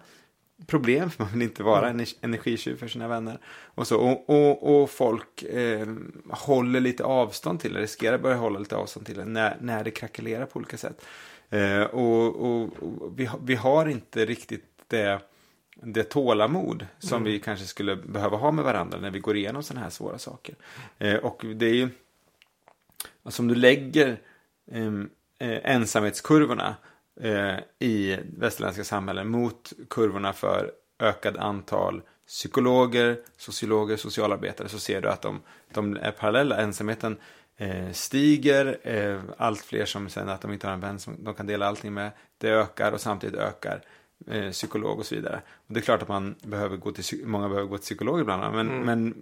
problem, 0.67 1.09
för 1.09 1.23
man 1.23 1.33
vill 1.33 1.41
inte 1.41 1.63
vara 1.63 1.89
en 1.89 2.05
energitjuv 2.21 2.77
för 2.77 2.87
sina 2.87 3.07
vänner. 3.07 3.39
Och, 3.75 3.87
så. 3.87 3.99
och, 3.99 4.29
och, 4.29 4.81
och 4.81 4.89
folk 4.89 5.43
eh, 5.43 5.87
håller 6.29 6.79
lite 6.79 7.03
avstånd 7.03 7.59
till 7.59 7.73
det, 7.73 7.81
riskerar 7.81 8.17
börja 8.17 8.37
hålla 8.37 8.59
lite 8.59 8.75
avstånd 8.75 9.05
till 9.05 9.17
det 9.17 9.25
när, 9.25 9.57
när 9.61 9.83
det 9.83 9.91
krackelerar 9.91 10.45
på 10.45 10.57
olika 10.57 10.77
sätt. 10.77 11.05
Eh, 11.49 11.81
och 11.81 12.35
och, 12.35 12.83
och 12.83 13.19
vi, 13.19 13.29
vi 13.43 13.55
har 13.55 13.85
inte 13.85 14.25
riktigt 14.25 14.65
det, 14.87 15.19
det 15.75 16.03
tålamod 16.03 16.85
som 16.99 17.23
vi 17.23 17.39
kanske 17.39 17.65
skulle 17.65 17.95
behöva 17.95 18.37
ha 18.37 18.51
med 18.51 18.65
varandra 18.65 18.99
när 18.99 19.11
vi 19.11 19.19
går 19.19 19.37
igenom 19.37 19.63
sådana 19.63 19.83
här 19.83 19.89
svåra 19.89 20.17
saker. 20.17 20.55
Eh, 20.97 21.15
och 21.15 21.45
det 21.55 21.65
är 21.65 21.73
ju, 21.73 21.89
alltså 23.23 23.41
om 23.41 23.47
du 23.47 23.55
lägger 23.55 24.19
ehm, 24.71 25.09
eh, 25.39 25.59
ensamhetskurvorna 25.63 26.75
eh, 27.21 27.55
i 27.79 28.19
västerländska 28.37 28.83
samhällen 28.83 29.27
mot 29.27 29.73
kurvorna 29.89 30.33
för 30.33 30.71
ökad 30.99 31.37
antal 31.37 32.01
psykologer, 32.27 33.17
sociologer, 33.37 33.97
socialarbetare 33.97 34.69
så 34.69 34.79
ser 34.79 35.01
du 35.01 35.09
att 35.09 35.21
de, 35.21 35.41
de 35.73 35.97
är 35.97 36.11
parallella. 36.11 36.57
Ensamheten 36.57 37.17
eh, 37.57 37.91
stiger, 37.91 38.77
eh, 38.83 39.21
allt 39.37 39.61
fler 39.61 39.85
som 39.85 40.09
känner 40.09 40.33
att 40.33 40.41
de 40.41 40.53
inte 40.53 40.67
har 40.67 40.73
en 40.73 40.79
vän 40.79 40.99
som 40.99 41.23
de 41.23 41.33
kan 41.33 41.47
dela 41.47 41.65
allting 41.65 41.93
med. 41.93 42.11
Det 42.37 42.49
ökar 42.49 42.91
och 42.91 43.01
samtidigt 43.01 43.39
ökar 43.39 43.81
eh, 44.27 44.51
psykolog 44.51 44.99
och 44.99 45.05
så 45.05 45.15
vidare. 45.15 45.41
Och 45.67 45.73
det 45.73 45.79
är 45.79 45.81
klart 45.81 46.01
att 46.01 46.07
man 46.07 46.35
behöver 46.41 46.77
gå 46.77 46.91
till, 46.91 47.25
många 47.25 47.49
behöver 47.49 47.69
gå 47.69 47.77
till 47.77 47.83
psykolog 47.83 48.19
ibland, 48.19 48.55
men, 48.55 48.67
men 48.67 49.13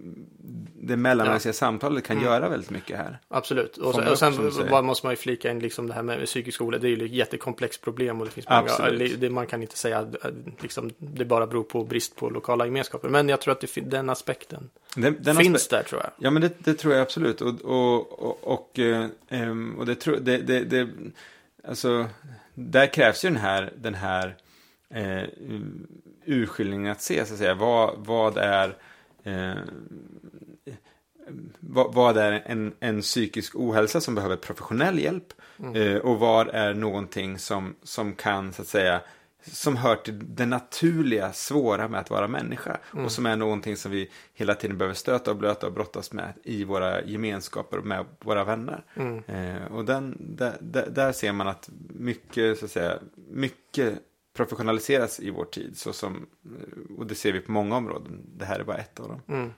det 0.74 0.96
mellanmänskliga 0.96 1.52
samtalet 1.52 2.04
kan 2.04 2.20
göra 2.20 2.48
väldigt 2.48 2.70
mycket 2.70 2.96
här. 2.96 3.18
Absolut. 3.28 3.76
Och 3.76 3.94
och 3.94 4.12
upp, 4.12 4.18
sen 4.18 4.52
vad 4.70 4.84
måste 4.84 5.06
man 5.06 5.12
ju 5.12 5.16
flika 5.16 5.50
in 5.50 5.58
liksom 5.58 5.86
det 5.86 5.94
här 5.94 6.02
med 6.02 6.26
psykisk 6.26 6.60
ohälsa. 6.60 6.82
Det 6.82 6.88
är 6.88 6.96
ju 6.96 7.04
ett 7.04 7.12
jättekomplext 7.12 7.82
problem 7.82 8.20
och 8.20 8.26
det 8.26 8.32
finns 8.32 8.48
många. 8.48 8.90
Det, 9.18 9.30
man 9.30 9.46
kan 9.46 9.62
inte 9.62 9.78
säga 9.78 9.98
att 9.98 10.22
att 10.24 10.34
liksom, 10.62 10.90
det 10.98 11.24
bara 11.24 11.46
beror 11.46 11.62
på 11.62 11.84
brist 11.84 12.16
på 12.16 12.30
lokala 12.30 12.64
gemenskaper. 12.64 13.08
Men 13.08 13.28
jag 13.28 13.40
tror 13.40 13.52
att 13.52 13.60
det, 13.60 13.80
den 13.80 14.10
aspekten 14.10 14.70
Den, 14.96 15.16
den 15.20 15.36
finns 15.36 15.68
aspe- 15.68 15.70
där 15.70 15.82
tror 15.82 16.00
jag. 16.00 16.10
Ja, 16.18 16.30
men 16.30 16.42
det, 16.42 16.52
det 16.58 16.74
tror 16.74 16.94
jag 16.94 17.02
absolut. 17.02 17.40
Och, 17.40 17.60
och, 17.60 18.22
och, 18.22 18.52
och, 18.52 18.78
eh, 18.78 19.08
och 19.78 19.86
det 19.86 19.94
tror 19.94 20.16
det, 20.16 20.38
det, 20.38 20.64
det, 20.64 20.88
alltså, 21.68 22.06
där 22.54 22.86
krävs 22.86 23.24
ju 23.24 23.28
den 23.28 23.38
här, 23.38 23.72
den 23.76 23.94
här 23.94 24.36
eh, 24.92 25.28
urskiljningen 26.24 26.92
att 26.92 27.02
se, 27.02 27.24
så 27.26 27.32
att 27.34 27.38
säga. 27.38 27.54
Vad, 27.54 27.94
vad 27.98 28.38
är 28.38 28.76
eh, 29.22 29.54
vad, 31.60 31.94
vad 31.94 32.16
är 32.16 32.42
en, 32.46 32.72
en 32.80 33.00
psykisk 33.00 33.56
ohälsa 33.56 34.00
som 34.00 34.14
behöver 34.14 34.36
professionell 34.36 34.98
hjälp? 34.98 35.32
Eh, 35.74 35.96
och 35.96 36.18
vad 36.18 36.48
är 36.48 36.74
någonting 36.74 37.38
som, 37.38 37.74
som 37.82 38.12
kan, 38.12 38.52
så 38.52 38.62
att 38.62 38.68
säga, 38.68 39.00
som 39.42 39.76
hör 39.76 39.96
till 39.96 40.34
det 40.36 40.46
naturliga, 40.46 41.32
svåra 41.32 41.88
med 41.88 42.00
att 42.00 42.10
vara 42.10 42.28
människa. 42.28 42.78
Mm. 42.92 43.04
Och 43.04 43.12
som 43.12 43.26
är 43.26 43.36
någonting 43.36 43.76
som 43.76 43.90
vi 43.90 44.10
hela 44.34 44.54
tiden 44.54 44.78
behöver 44.78 44.94
stöta 44.94 45.30
och 45.30 45.36
blöta 45.36 45.66
och 45.66 45.72
brottas 45.72 46.12
med 46.12 46.32
i 46.44 46.64
våra 46.64 47.02
gemenskaper 47.02 47.78
och 47.78 47.86
med 47.86 48.04
våra 48.20 48.44
vänner. 48.44 48.84
Mm. 48.94 49.22
Eh, 49.26 49.72
och 49.72 49.84
den, 49.84 50.16
där, 50.20 50.56
där, 50.60 50.90
där 50.90 51.12
ser 51.12 51.32
man 51.32 51.48
att 51.48 51.70
mycket, 51.88 52.58
så 52.58 52.64
att 52.64 52.70
säga, 52.70 52.98
mycket 53.30 53.98
professionaliseras 54.32 55.20
i 55.20 55.30
vår 55.30 55.44
tid. 55.44 55.78
Så 55.78 55.92
som, 55.92 56.26
eh, 56.44 56.98
och 56.98 57.06
det 57.06 57.14
ser 57.14 57.32
vi 57.32 57.40
på 57.40 57.52
många 57.52 57.76
områden. 57.76 58.22
Det 58.36 58.44
här 58.44 58.60
är 58.60 58.64
bara 58.64 58.76
ett 58.76 59.00
av 59.00 59.08
dem. 59.08 59.22
Mm. 59.28 59.52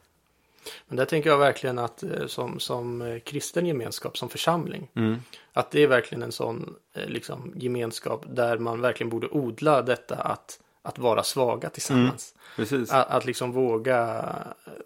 Men 0.86 0.96
där 0.96 1.04
tänker 1.04 1.30
jag 1.30 1.38
verkligen 1.38 1.78
att 1.78 2.02
eh, 2.02 2.26
som, 2.26 2.60
som 2.60 3.02
eh, 3.02 3.18
kristen 3.18 3.66
gemenskap, 3.66 4.18
som 4.18 4.28
församling, 4.28 4.90
Mm. 4.94 5.16
att 5.52 5.70
det 5.70 5.82
är 5.82 5.86
verkligen 5.86 6.22
en 6.22 6.32
sån 6.32 6.74
liksom, 7.06 7.52
gemenskap 7.56 8.24
där 8.28 8.58
man 8.58 8.80
verkligen 8.80 9.10
borde 9.10 9.28
odla 9.28 9.82
detta 9.82 10.16
att, 10.16 10.60
att 10.82 10.98
vara 10.98 11.22
svaga 11.22 11.70
tillsammans. 11.70 12.34
Precis. 12.56 12.90
Att, 12.92 13.10
att 13.10 13.24
liksom 13.24 13.52
våga 13.52 14.24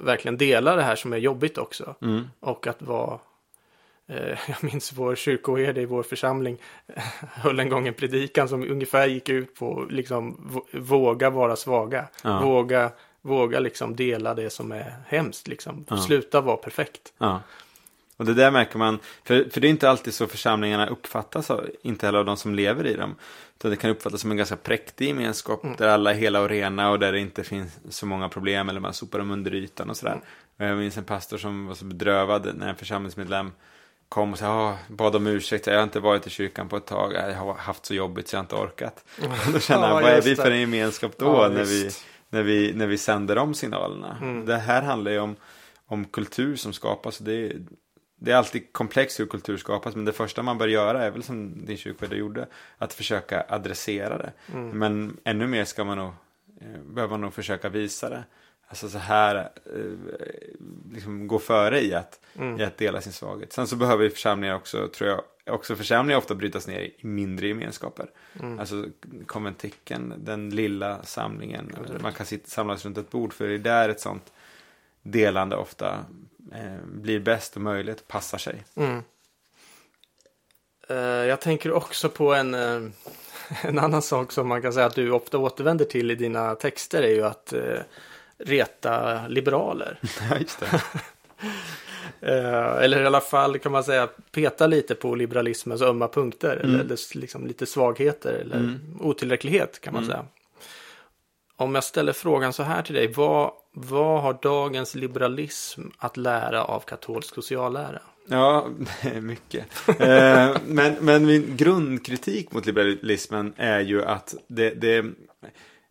verkligen 0.00 0.36
dela 0.36 0.76
det 0.76 0.82
här 0.82 0.96
som 0.96 1.12
är 1.12 1.16
jobbigt 1.16 1.58
också. 1.58 1.94
Mm. 2.02 2.24
Och 2.40 2.66
att 2.66 2.82
vara 2.82 3.18
jag 4.46 4.64
minns 4.64 4.92
vår 4.92 5.14
kyrkoherde 5.14 5.80
i 5.80 5.86
vår 5.86 6.02
församling 6.02 6.58
eh, 6.86 7.02
höll 7.20 7.60
en 7.60 7.68
gång 7.68 7.88
en 7.88 7.94
predikan 7.94 8.48
som 8.48 8.62
ungefär 8.62 9.06
gick 9.06 9.28
ut 9.28 9.54
på 9.54 9.86
liksom 9.90 10.50
våga 10.72 11.30
vara 11.30 11.56
svaga. 11.56 12.08
Ja. 12.22 12.40
Våga, 12.40 12.90
våga 13.20 13.60
liksom 13.60 13.96
dela 13.96 14.34
det 14.34 14.50
som 14.50 14.72
är 14.72 14.94
hemskt 15.06 15.48
liksom. 15.48 15.84
Ja. 15.88 15.96
Sluta 15.96 16.40
vara 16.40 16.56
perfekt. 16.56 17.12
Ja. 17.18 17.42
Och 18.16 18.24
det 18.24 18.34
där 18.34 18.50
märker 18.50 18.78
man, 18.78 18.98
för, 19.24 19.50
för 19.50 19.60
det 19.60 19.68
är 19.68 19.70
inte 19.70 19.90
alltid 19.90 20.14
så 20.14 20.26
församlingarna 20.26 20.86
uppfattas, 20.86 21.50
av, 21.50 21.66
inte 21.82 22.06
heller 22.06 22.18
av 22.18 22.24
de 22.24 22.36
som 22.36 22.54
lever 22.54 22.86
i 22.86 22.94
dem. 22.94 23.14
Utan 23.58 23.70
det 23.70 23.76
kan 23.76 23.90
uppfattas 23.90 24.20
som 24.20 24.30
en 24.30 24.36
ganska 24.36 24.56
präktig 24.56 25.08
gemenskap 25.08 25.62
där 25.78 25.88
alla 25.88 26.10
är 26.10 26.14
hela 26.14 26.40
och 26.40 26.48
rena 26.48 26.90
och 26.90 26.98
där 26.98 27.12
det 27.12 27.20
inte 27.20 27.44
finns 27.44 27.78
så 27.88 28.06
många 28.06 28.28
problem 28.28 28.68
eller 28.68 28.80
man 28.80 28.94
sopar 28.94 29.18
dem 29.18 29.30
under 29.30 29.54
ytan 29.54 29.90
och 29.90 29.96
sådär. 29.96 30.20
Och 30.56 30.64
Jag 30.64 30.78
minns 30.78 30.96
en 30.96 31.04
pastor 31.04 31.38
som 31.38 31.66
var 31.66 31.74
så 31.74 31.84
bedrövad 31.84 32.56
när 32.56 32.68
en 32.68 32.76
församlingsmedlem 32.76 33.52
kom 34.08 34.32
och 34.32 34.38
sa, 34.38 34.76
bad 34.88 35.16
om 35.16 35.26
ursäkt, 35.26 35.66
jag 35.66 35.76
har 35.76 35.82
inte 35.82 36.00
varit 36.00 36.26
i 36.26 36.30
kyrkan 36.30 36.68
på 36.68 36.76
ett 36.76 36.86
tag, 36.86 37.12
jag 37.14 37.34
har 37.34 37.54
haft 37.54 37.86
så 37.86 37.94
jobbigt 37.94 38.28
så 38.28 38.36
jag 38.36 38.38
har 38.38 38.44
inte 38.44 38.54
orkat. 38.54 39.04
Då 39.52 39.60
känner 39.60 39.88
Ja, 39.88 39.94
jag, 39.94 40.02
vad 40.02 40.12
är 40.12 40.22
vi 40.22 40.36
för 40.36 40.50
en 40.50 40.60
gemenskap 40.60 41.12
då 41.18 41.26
Ja, 41.26 41.48
när, 41.48 41.64
vi, 41.64 41.90
när, 42.30 42.42
vi, 42.42 42.72
när 42.74 42.86
vi 42.86 42.98
sänder 42.98 43.36
de 43.36 43.54
signalerna? 43.54 44.18
Mm. 44.22 44.46
Det 44.46 44.56
här 44.56 44.82
handlar 44.82 45.10
ju 45.10 45.18
om, 45.18 45.36
om 45.86 46.04
kultur 46.04 46.56
som 46.56 46.72
skapas 46.72 47.18
det 47.18 47.32
är, 47.32 47.56
det 48.20 48.32
är 48.32 48.36
alltid 48.36 48.72
komplext 48.72 49.20
hur 49.20 49.26
kultur 49.26 49.56
skapas, 49.56 49.94
men 49.94 50.04
det 50.04 50.12
första 50.12 50.42
man 50.42 50.58
bör 50.58 50.68
göra 50.68 51.04
är 51.04 51.10
väl 51.10 51.22
som 51.22 51.66
din 51.66 51.76
kyrkoherde 51.76 52.16
gjorde, 52.16 52.46
att 52.78 52.92
försöka 52.92 53.44
adressera 53.48 54.18
det. 54.18 54.32
Mm. 54.54 54.78
Men 54.78 55.16
ännu 55.24 55.46
mer 55.46 55.64
ska 55.64 55.84
man 55.84 55.98
nog, 55.98 56.12
eh, 56.60 56.80
behöver 56.82 57.10
man 57.10 57.20
nog 57.20 57.34
försöka 57.34 57.68
visa 57.68 58.10
det. 58.10 58.24
Alltså 58.68 58.88
så 58.88 58.98
här, 58.98 59.34
eh, 59.36 59.82
liksom 60.92 61.26
gå 61.28 61.38
före 61.38 61.80
i 61.80 61.94
att, 61.94 62.20
Mm. 62.34 62.60
i 62.60 62.64
att 62.64 62.76
dela 62.76 63.00
sin 63.00 63.12
svaghet. 63.12 63.52
Sen 63.52 63.66
så 63.66 63.76
behöver 63.76 64.04
ju 64.04 64.10
församlingar 64.10 64.54
också, 64.54 64.88
tror 64.88 65.10
jag, 65.10 65.22
också 65.54 65.76
församlingar 65.76 66.18
ofta 66.18 66.34
brytas 66.34 66.66
ner 66.66 66.80
i 66.80 66.94
mindre 67.00 67.48
gemenskaper. 67.48 68.10
Mm. 68.40 68.58
Alltså 68.58 68.84
konventiken, 69.26 70.14
den 70.18 70.50
lilla 70.50 71.02
samlingen. 71.02 71.74
Absolut. 71.80 72.02
Man 72.02 72.12
kan 72.12 72.26
sitta, 72.26 72.48
samlas 72.48 72.84
runt 72.84 72.98
ett 72.98 73.10
bord, 73.10 73.32
för 73.32 73.48
det 73.48 73.54
är 73.54 73.58
där 73.58 73.88
ett 73.88 74.00
sånt 74.00 74.32
delande 75.02 75.56
ofta 75.56 76.04
eh, 76.52 76.84
blir 76.86 77.20
bäst 77.20 77.56
och 77.56 77.62
möjligt, 77.62 78.08
passar 78.08 78.38
sig. 78.38 78.64
Mm. 78.74 79.02
Eh, 80.88 80.96
jag 80.98 81.40
tänker 81.40 81.72
också 81.72 82.08
på 82.08 82.34
en, 82.34 82.54
eh, 82.54 82.80
en 83.62 83.78
annan 83.78 84.02
sak 84.02 84.32
som 84.32 84.48
man 84.48 84.62
kan 84.62 84.72
säga 84.72 84.86
att 84.86 84.94
du 84.94 85.10
ofta 85.10 85.38
återvänder 85.38 85.84
till 85.84 86.10
i 86.10 86.14
dina 86.14 86.54
texter 86.54 87.02
är 87.02 87.14
ju 87.14 87.24
att 87.24 87.52
eh, 87.52 87.80
reta 88.38 89.26
liberaler. 89.28 89.98
Ja, 90.30 90.38
just 90.38 90.60
det. 90.60 90.82
Eh, 92.20 92.76
eller 92.84 93.02
i 93.02 93.06
alla 93.06 93.20
fall 93.20 93.58
kan 93.58 93.72
man 93.72 93.84
säga 93.84 94.08
peta 94.32 94.66
lite 94.66 94.94
på 94.94 95.14
liberalismens 95.14 95.82
ömma 95.82 96.08
punkter. 96.08 96.56
Mm. 96.56 96.74
Eller 96.74 96.84
dess 96.84 97.14
liksom 97.14 97.46
lite 97.46 97.66
svagheter 97.66 98.32
eller 98.32 98.56
Mm. 98.56 98.80
otillräcklighet 99.00 99.80
kan 99.80 99.92
man 99.94 100.02
Mm. 100.02 100.10
säga. 100.12 100.24
Om 101.56 101.74
jag 101.74 101.84
ställer 101.84 102.12
frågan 102.12 102.52
så 102.52 102.62
här 102.62 102.82
till 102.82 102.94
dig. 102.94 103.12
Vad, 103.12 103.50
vad 103.72 104.22
har 104.22 104.38
dagens 104.42 104.94
liberalism 104.94 105.82
att 105.98 106.16
lära 106.16 106.64
av 106.64 106.80
katolsk 106.80 107.34
sociallära? 107.34 107.98
Ja, 108.28 108.68
mycket. 109.20 109.66
Eh, 110.00 110.56
men, 110.66 110.94
men 111.00 111.26
min 111.26 111.56
grundkritik 111.56 112.52
mot 112.52 112.66
liberalismen 112.66 113.52
är 113.56 113.80
ju 113.80 114.04
att 114.04 114.34
det, 114.48 114.70
det, 114.70 115.04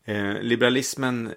eh, 0.07 0.41
liberalismen 0.41 1.33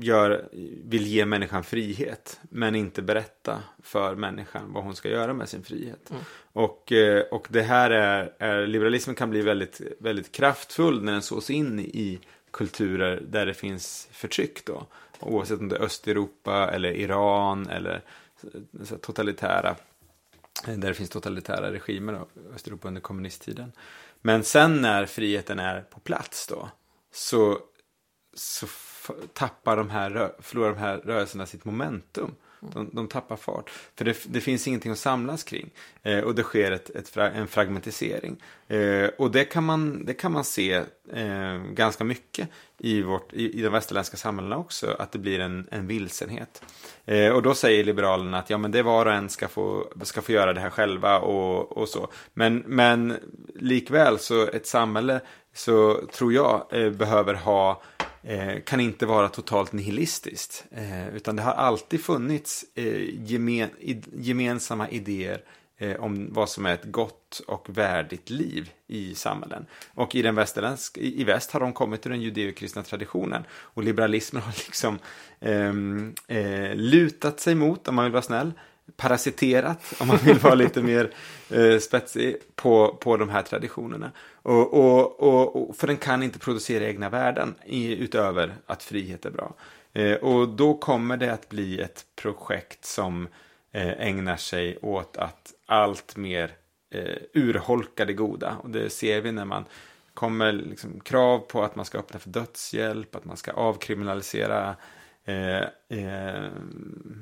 gör, 0.00 0.48
vill 0.84 1.06
ge 1.06 1.26
människan 1.26 1.64
frihet, 1.64 2.40
men 2.50 2.74
inte 2.74 3.02
berätta 3.02 3.62
för 3.82 4.14
människan 4.14 4.72
vad 4.72 4.84
hon 4.84 4.96
ska 4.96 5.08
göra 5.08 5.34
med 5.34 5.48
sin 5.48 5.62
frihet. 5.62 6.10
Mm. 6.10 6.22
Och, 6.52 6.92
eh, 6.92 7.22
och 7.22 7.46
det 7.50 7.62
här 7.62 7.90
är, 7.90 8.32
är, 8.38 8.66
liberalismen 8.66 9.16
kan 9.16 9.30
bli 9.30 9.42
väldigt, 9.42 9.80
väldigt 9.98 10.32
kraftfull 10.32 11.02
när 11.02 11.12
den 11.12 11.22
sås 11.22 11.50
in 11.50 11.80
i 11.80 12.20
kulturer 12.50 13.22
där 13.28 13.46
det 13.46 13.54
finns 13.54 14.08
förtryck 14.12 14.64
då. 14.64 14.86
Oavsett 15.20 15.60
om 15.60 15.68
det 15.68 15.76
är 15.76 15.82
Östeuropa 15.82 16.70
eller 16.70 16.90
Iran 16.92 17.66
eller 17.66 18.02
totalitära 19.00 19.76
där 20.64 20.88
det 20.88 20.94
finns 20.94 21.10
totalitära 21.10 21.72
regimer 21.72 22.12
då, 22.12 22.26
Östeuropa 22.54 22.88
under 22.88 23.00
kommunisttiden. 23.00 23.72
Men 24.22 24.44
sen 24.44 24.82
när 24.82 25.06
friheten 25.06 25.58
är 25.58 25.80
på 25.80 26.00
plats 26.00 26.46
då 26.46 26.68
så, 27.12 27.58
så 28.36 28.66
tappar 29.32 29.76
de 29.76 29.90
här, 29.90 30.32
förlorar 30.38 30.70
de 30.70 30.78
här 30.78 30.96
rörelserna 30.98 31.46
sitt 31.46 31.64
momentum. 31.64 32.34
De, 32.60 32.90
de 32.92 33.08
tappar 33.08 33.36
fart. 33.36 33.70
För 33.94 34.04
det, 34.04 34.16
det 34.26 34.40
finns 34.40 34.68
ingenting 34.68 34.92
att 34.92 34.98
samlas 34.98 35.44
kring. 35.44 35.70
Eh, 36.06 36.18
och 36.18 36.34
det 36.34 36.42
sker 36.42 36.72
ett, 36.72 36.90
ett, 36.90 37.16
en 37.16 37.46
fragmentisering. 37.46 38.42
Eh, 38.68 39.10
och 39.18 39.30
det 39.30 39.44
kan 39.44 39.64
man, 39.64 40.04
det 40.04 40.14
kan 40.14 40.32
man 40.32 40.44
se 40.44 40.74
eh, 41.12 41.56
ganska 41.72 42.04
mycket 42.04 42.48
i, 42.78 43.02
vårt, 43.02 43.32
i, 43.32 43.58
i 43.58 43.62
de 43.62 43.68
västerländska 43.68 44.16
samhällena 44.16 44.56
också. 44.56 44.96
Att 44.98 45.12
det 45.12 45.18
blir 45.18 45.40
en, 45.40 45.68
en 45.70 45.86
vilsenhet. 45.86 46.62
Eh, 47.04 47.32
och 47.32 47.42
då 47.42 47.54
säger 47.54 47.84
Liberalerna 47.84 48.38
att 48.38 48.50
ja, 48.50 48.58
men 48.58 48.70
det 48.70 48.82
var 48.82 49.06
och 49.06 49.12
en 49.12 49.28
ska 49.28 49.48
få, 49.48 49.92
ska 50.02 50.22
få 50.22 50.32
göra 50.32 50.52
det 50.52 50.60
här 50.60 50.70
själva 50.70 51.18
och, 51.18 51.76
och 51.76 51.88
så. 51.88 52.08
Men, 52.34 52.62
men 52.66 53.16
likväl 53.54 54.18
så 54.18 54.46
ett 54.46 54.66
samhälle 54.66 55.20
så 55.54 56.06
tror 56.12 56.32
jag 56.32 56.66
eh, 56.70 56.90
behöver 56.90 57.34
ha 57.34 57.82
eh, 58.22 58.60
kan 58.64 58.80
inte 58.80 59.06
vara 59.06 59.28
totalt 59.28 59.72
nihilistiskt. 59.72 60.64
Eh, 60.70 61.16
utan 61.16 61.36
det 61.36 61.42
har 61.42 61.52
alltid 61.52 62.04
funnits 62.04 62.64
eh, 62.74 63.24
gemen, 63.24 63.68
gemensamma 64.12 64.88
idéer 64.88 65.42
om 65.98 66.32
vad 66.32 66.48
som 66.48 66.66
är 66.66 66.74
ett 66.74 66.84
gott 66.84 67.42
och 67.46 67.78
värdigt 67.78 68.30
liv 68.30 68.70
i 68.86 69.14
samhällen. 69.14 69.66
Och 69.94 70.14
i 70.14 70.22
den 70.22 70.34
västerländska, 70.34 71.00
i, 71.00 71.24
väst 71.24 71.50
har 71.50 71.60
de 71.60 71.72
kommit 71.72 72.06
ur 72.06 72.10
den 72.10 72.20
judeokristna 72.22 72.82
traditionen. 72.82 73.44
Och 73.50 73.82
liberalismen 73.82 74.42
har 74.42 74.52
liksom 74.66 74.98
ehm, 75.40 76.14
eh, 76.26 76.74
lutat 76.74 77.40
sig 77.40 77.54
mot, 77.54 77.88
om 77.88 77.94
man 77.94 78.04
vill 78.04 78.12
vara 78.12 78.22
snäll, 78.22 78.52
parasiterat, 78.96 79.94
om 80.00 80.08
man 80.08 80.16
vill 80.16 80.38
vara 80.38 80.54
lite 80.64 80.82
mer 80.82 81.10
eh, 81.50 81.78
spetsig, 81.78 82.36
på, 82.54 82.98
på 83.00 83.16
de 83.16 83.28
här 83.28 83.42
traditionerna. 83.42 84.10
Och, 84.32 84.74
och, 84.74 85.20
och, 85.20 85.68
och, 85.68 85.76
för 85.76 85.86
den 85.86 85.96
kan 85.96 86.22
inte 86.22 86.38
producera 86.38 86.84
egna 86.84 87.08
värden 87.08 87.54
i, 87.64 87.96
utöver 87.96 88.54
att 88.66 88.82
frihet 88.82 89.26
är 89.26 89.30
bra. 89.30 89.54
Eh, 89.92 90.14
och 90.14 90.48
då 90.48 90.74
kommer 90.74 91.16
det 91.16 91.32
att 91.32 91.48
bli 91.48 91.80
ett 91.80 92.04
projekt 92.16 92.84
som 92.84 93.28
eh, 93.72 94.06
ägnar 94.06 94.36
sig 94.36 94.78
åt 94.82 95.16
att 95.16 95.52
allt 95.66 96.16
mer 96.16 96.56
eh, 96.90 97.16
urholka 97.32 98.04
det 98.04 98.12
goda. 98.12 98.56
Och 98.62 98.70
det 98.70 98.90
ser 98.90 99.20
vi 99.20 99.32
när 99.32 99.44
man 99.44 99.64
kommer 100.14 100.52
liksom 100.52 101.00
krav 101.00 101.38
på 101.38 101.62
att 101.62 101.76
man 101.76 101.84
ska 101.84 101.98
öppna 101.98 102.18
för 102.18 102.30
dödshjälp, 102.30 103.14
att 103.14 103.24
man 103.24 103.36
ska 103.36 103.52
avkriminalisera 103.52 104.76
eh, 105.24 105.62
eh, 105.88 106.50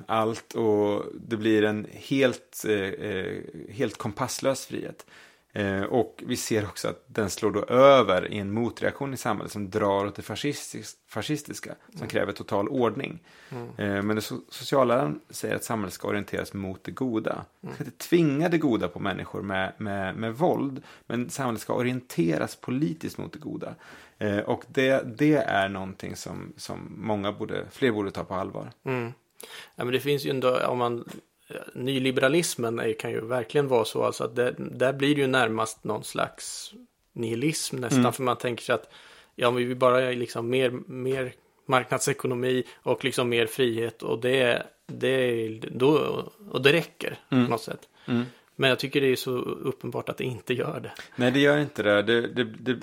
allt 0.07 0.54
och 0.54 1.04
det 1.14 1.37
blir 1.37 1.64
en 1.64 1.87
helt, 1.90 2.64
eh, 2.68 2.80
eh 2.80 3.42
helt 3.70 3.98
kompasslös 3.98 4.66
frihet. 4.66 5.07
Eh, 5.56 5.82
och 5.82 6.22
vi 6.26 6.36
ser 6.36 6.64
också 6.64 6.88
att 6.88 7.04
den 7.06 7.30
slår 7.30 7.50
då 7.50 7.64
över 7.64 8.32
i 8.32 8.38
en 8.38 8.52
motreaktion 8.52 9.14
i 9.14 9.16
samhället 9.16 9.52
som 9.52 9.70
drar 9.70 10.06
åt 10.06 10.14
det 10.14 10.22
fascistis 10.22 10.96
fascistiska, 11.08 11.74
som 11.98 12.08
kräver 12.08 12.32
total 12.32 12.68
ordning. 12.68 13.18
Eh, 13.76 14.02
men 14.02 14.22
so 14.22 14.40
socialläran 14.48 15.20
säger 15.30 15.56
att 15.56 15.64
samhället 15.64 15.94
ska 15.94 16.08
orienteras 16.08 16.52
mot 16.52 16.84
det 16.84 16.90
goda. 16.90 17.44
Man 17.60 17.74
ska 17.74 17.84
inte 17.84 17.98
tvinga 17.98 18.48
det 18.48 18.58
goda 18.58 18.88
på 18.88 19.00
människor 19.00 19.42
med, 19.42 19.72
med, 19.78 20.16
med 20.16 20.34
våld, 20.34 20.82
men 21.06 21.30
samhället 21.30 21.60
ska 21.60 21.72
orienteras 21.72 22.56
politiskt 22.56 23.18
mot 23.18 23.32
det 23.32 23.38
goda. 23.38 23.74
Eh, 24.18 24.38
och 24.38 24.64
det, 24.68 25.18
det 25.18 25.34
är 25.34 25.68
någonting 25.68 26.16
som, 26.16 26.52
som 26.56 26.94
många 26.96 27.32
borde, 27.32 27.64
fler 27.70 27.92
borde 27.92 28.10
ta 28.10 28.24
på 28.24 28.34
allvar. 28.34 28.72
Mm. 28.84 29.12
Ja, 29.74 29.84
men 29.84 29.92
det 29.92 30.00
finns 30.00 30.26
ju 30.26 30.30
ändå, 30.30 30.58
om 30.58 30.78
man, 30.78 31.04
nyliberalismen 31.74 32.78
är, 32.78 32.92
kan 32.92 33.11
ju 33.11 33.20
verkligen 33.20 33.68
vara 33.68 33.85
så, 33.85 34.04
alltså 34.04 34.24
att 34.24 34.37
det, 34.37 34.54
där 34.59 34.92
blir 34.92 35.14
det 35.14 35.20
ju 35.20 35.26
närmast 35.26 35.85
någon 35.85 36.04
slags 36.04 36.72
nihilism 37.12 37.76
nästan, 37.76 38.00
Mm. 38.00 38.12
för 38.12 38.22
man 38.22 38.37
tänker 38.37 38.64
sig 38.64 38.74
att 38.74 38.92
ja, 39.35 39.50
men 39.50 39.57
vi 39.59 39.64
vill 39.64 39.76
bara 39.76 39.98
liksom 40.11 40.50
mer, 40.50 40.70
mer 40.87 41.33
marknadsekonomi 41.66 42.64
och 42.83 43.04
liksom 43.04 43.28
mer 43.28 43.46
frihet 43.46 44.02
och 44.02 44.20
det, 44.20 44.62
det, 44.87 45.48
då, 45.59 46.22
och 46.50 46.62
det 46.62 46.72
räcker 46.72 47.18
Mm. 47.30 47.44
på 47.44 47.50
något 47.50 47.62
sätt. 47.62 47.88
Mm. 48.07 48.22
Men 48.57 48.68
jag 48.70 48.78
tycker 48.78 49.00
det 49.00 49.07
är 49.12 49.16
så 49.16 49.30
uppenbart 49.38 50.09
att 50.09 50.16
det 50.16 50.24
inte 50.24 50.54
gör 50.54 50.80
det. 50.80 50.92
Nej, 51.16 51.30
det 51.30 51.40
gör 51.40 51.59
inte 51.59 51.83
det. 51.83 52.02
det, 52.02 52.20
det, 52.26 52.44
det 52.44 52.76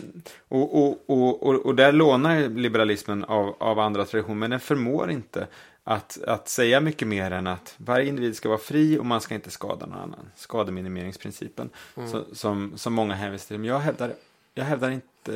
och, 0.47 0.83
och, 0.83 1.03
och, 1.09 1.43
och, 1.47 1.65
och 1.65 1.75
där 1.75 1.91
lånar 1.91 2.49
liberalismen 2.49 3.23
av, 3.23 3.55
av 3.59 3.79
andra 3.79 4.05
traditioner, 4.05 4.35
men 4.39 4.49
den 4.49 4.59
förmår 4.59 5.11
inte 5.11 5.47
att, 5.83 6.23
att 6.23 6.49
säga 6.49 6.81
mycket 6.81 7.07
mer 7.07 7.31
än 7.31 7.47
att 7.47 7.75
varje 7.77 8.07
individ 8.09 8.35
ska 8.35 8.49
vara 8.49 8.59
fri 8.59 8.99
och 8.99 9.05
man 9.05 9.21
ska 9.21 9.35
inte 9.35 9.51
skada 9.51 9.85
någon 9.85 9.99
annan. 9.99 10.29
Skademinimeringsprincipen, 10.35 11.69
så, 12.11 12.25
som, 12.33 12.73
som 12.75 12.93
många 12.93 13.13
hänvisar 13.13 13.47
till. 13.47 13.57
Men 13.57 13.69
jag 13.69 13.79
hävdar, 13.79 14.13
jag 14.53 14.63
hävdar 14.63 14.91
inte, 14.91 15.31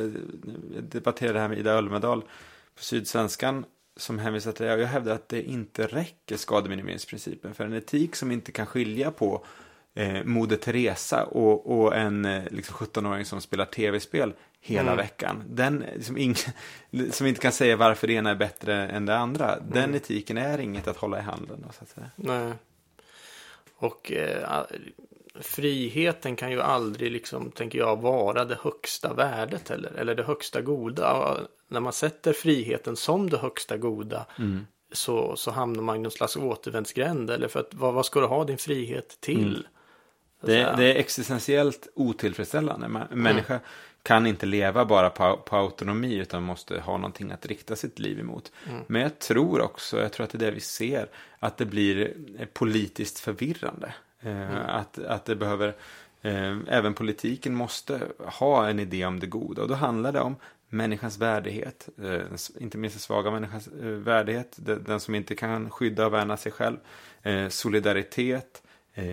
jag 0.74 0.84
debatterade 0.84 1.34
det 1.34 1.40
här 1.40 1.48
med 1.48 1.58
Ida 1.58 1.70
Ölmedal 1.70 2.22
på 2.76 2.82
Sydsvenskan 2.82 3.64
som 3.96 4.18
hänvisar 4.18 4.52
till 4.52 4.66
det. 4.66 4.74
Och 4.74 4.80
jag 4.80 4.86
hävdar 4.86 5.14
att 5.14 5.28
det 5.28 5.42
inte 5.42 5.86
räcker 5.86 6.36
skademinimeringsprincipen 6.36 7.54
för 7.54 7.64
en 7.64 7.72
etik 7.72 8.16
som 8.16 8.30
inte 8.30 8.52
kan 8.52 8.66
skilja 8.66 9.10
på 9.10 9.44
eh, 9.94 10.24
Moder 10.24 10.56
Teresa 10.56 11.24
och, 11.24 11.78
och 11.80 11.96
en 11.96 12.24
eh, 12.24 12.44
liksom 12.50 12.76
17-åring 12.76 13.24
som 13.24 13.40
spelar 13.40 13.64
tv-spel 13.64 14.32
hela 14.66 14.92
Mm. 14.92 14.96
veckan. 14.96 15.42
Den 15.48 15.84
liksom 15.96 16.18
ing, 16.18 16.34
som 17.10 17.26
inte 17.26 17.40
kan 17.40 17.52
säga 17.52 17.76
varför 17.76 18.06
det 18.06 18.12
ena 18.12 18.30
är 18.30 18.34
bättre 18.34 18.74
än 18.88 19.06
det 19.06 19.16
andra. 19.16 19.58
Den 19.60 19.94
etiken 19.94 20.38
är 20.38 20.58
inget 20.58 20.88
att 20.88 20.96
hålla 20.96 21.18
i 21.18 21.22
handen. 21.22 21.62
Då, 21.66 21.72
så 21.72 21.82
att 21.82 21.88
säga. 21.88 22.10
Nej. 22.16 22.52
Och 23.76 24.12
eh, 24.12 24.62
friheten 25.40 26.36
kan 26.36 26.50
ju 26.50 26.60
aldrig, 26.62 27.12
liksom, 27.12 27.50
tänker 27.50 27.78
jag, 27.78 28.00
vara 28.00 28.44
det 28.44 28.58
högsta 28.62 29.14
värdet 29.14 29.68
heller. 29.68 29.92
Eller 29.92 30.14
det 30.14 30.22
högsta 30.22 30.60
goda. 30.60 31.36
När 31.68 31.80
man 31.80 31.92
sätter 31.92 32.32
friheten 32.32 32.96
som 32.96 33.30
det 33.30 33.38
högsta 33.38 33.76
goda 33.76 34.26
så, 34.92 35.36
så 35.36 35.50
hamnar 35.50 35.82
man 35.82 35.96
i 35.96 35.98
någon 35.98 36.12
slags 36.12 36.36
återvändsgränd. 36.36 37.30
Eller 37.30 37.48
för 37.48 37.60
att 37.60 37.74
vad, 37.74 37.94
vad 37.94 38.06
ska 38.06 38.20
du 38.20 38.26
ha 38.26 38.44
din 38.44 38.58
frihet 38.58 39.20
till? 39.20 39.66
Att 40.40 40.46
Det, 40.46 40.74
det 40.76 40.84
är 40.84 40.94
existentiellt 40.96 41.88
otillfredsställande. 41.94 43.06
En 43.10 43.22
människa 43.22 43.60
kan 44.06 44.26
inte 44.26 44.46
leva 44.46 44.84
bara 44.84 45.10
på, 45.10 45.36
på 45.36 45.56
autonomi 45.56 46.14
utan 46.14 46.42
måste 46.42 46.80
ha 46.80 46.96
någonting 46.96 47.30
att 47.30 47.46
rikta 47.46 47.76
sitt 47.76 47.98
liv 47.98 48.20
emot. 48.20 48.52
Men 48.86 49.02
jag 49.02 49.18
tror 49.18 49.60
också, 49.60 50.00
jag 50.00 50.12
tror 50.12 50.24
att 50.24 50.30
det 50.30 50.38
är 50.38 50.46
det 50.46 50.50
vi 50.50 50.60
ser, 50.60 51.08
att 51.38 51.56
det 51.56 51.66
blir 51.66 52.14
eh, 52.38 52.46
politiskt 52.46 53.18
förvirrande. 53.18 53.94
Eh, 54.20 54.68
att, 54.68 54.98
att 54.98 55.24
det 55.24 55.36
behöver, 55.36 55.68
eh, 56.22 56.58
även 56.68 56.94
politiken 56.94 57.54
måste 57.54 58.00
ha 58.18 58.68
en 58.68 58.78
idé 58.78 59.06
om 59.06 59.20
det 59.20 59.26
goda. 59.26 59.62
Och 59.62 59.68
då 59.68 59.74
handlar 59.74 60.12
det 60.12 60.20
om 60.20 60.36
människans 60.68 61.18
värdighet, 61.18 61.88
eh, 62.02 62.20
inte 62.60 62.78
minst 62.78 62.96
den 62.96 63.00
svaga 63.00 63.30
människans 63.30 63.68
eh, 63.68 63.86
värdighet, 63.86 64.56
den, 64.56 64.84
den 64.84 65.00
som 65.00 65.14
inte 65.14 65.34
kan 65.34 65.70
skydda 65.70 66.06
och 66.06 66.12
värna 66.12 66.36
sig 66.36 66.52
själv, 66.52 66.76
eh, 67.22 67.48
solidaritet, 67.48 68.62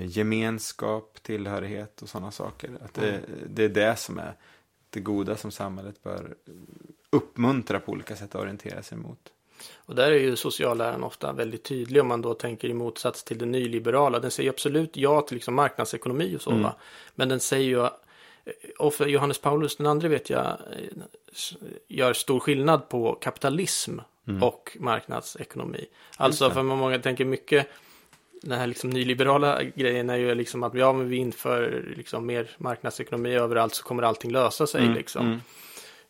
gemenskap, 0.05 1.17
tillhörighet 1.21 2.01
och 2.01 2.09
sådana 2.09 2.31
saker. 2.31 2.69
Att 2.85 2.93
det, 2.93 3.19
det 3.47 3.63
är 3.63 3.69
det 3.69 3.95
som 3.95 4.19
är 4.19 4.33
det 4.93 4.99
goda 4.99 5.37
som 5.37 5.51
samhället 5.51 6.03
bör 6.03 6.35
uppmuntra 7.09 7.79
på 7.79 7.91
olika 7.91 8.15
sätt 8.15 8.35
att 8.35 8.41
orientera 8.41 8.83
sig 8.83 8.97
mot. 8.97 9.19
Och 9.75 9.95
där 9.95 10.11
är 10.11 10.19
ju 10.19 10.35
socialläran 10.35 11.03
ofta 11.03 11.33
väldigt 11.33 11.63
tydlig 11.63 12.01
om 12.01 12.07
man 12.07 12.21
då 12.21 12.33
tänker 12.33 12.67
i 12.67 12.73
motsats 12.73 13.23
till 13.23 13.37
det 13.37 13.45
nyliberala. 13.45 14.19
Den 14.19 14.31
säger 14.31 14.49
absolut 14.49 14.97
ja 14.97 15.21
till 15.21 15.35
liksom 15.35 15.53
marknadsekonomi 15.53 16.35
och 16.35 16.41
så 16.41 16.51
va. 16.51 16.75
Men 17.15 17.29
den 17.29 17.39
säger 17.39 17.67
ju, 17.67 17.89
och 18.79 18.93
för 18.93 19.07
Johannes 19.07 19.39
Paulus 19.39 19.75
den 19.75 19.87
andra 19.87 20.07
vet 20.07 20.29
jag, 20.29 20.45
eh, 20.45 20.57
gör 21.87 22.13
stor 22.13 22.39
skillnad 22.39 22.89
på 22.89 23.15
kapitalism 23.15 23.99
och 24.41 24.77
marknadsekonomi. 24.79 25.85
Alltså 26.17 26.49
för 26.49 26.63
många 26.63 26.99
tänker 26.99 27.25
mycket, 27.25 27.67
den 28.43 28.59
här 28.59 28.67
liksom 28.67 28.89
nyliberala 28.89 29.63
grejen 29.63 30.09
är 30.09 30.15
ju 30.15 30.35
liksom 30.35 30.63
att 30.63 30.73
ja 30.73 30.93
men 30.93 31.09
vi 31.09 31.15
inför 31.15 31.85
liksom 31.97 32.25
mer 32.25 32.49
marknadsekonomi 32.57 33.35
överallt 33.35 33.75
så 33.75 33.83
kommer 33.83 34.03
allting 34.03 34.31
lösa 34.31 34.67
sig 34.67 34.87
liksom. 34.87 35.25
mm. 35.25 35.39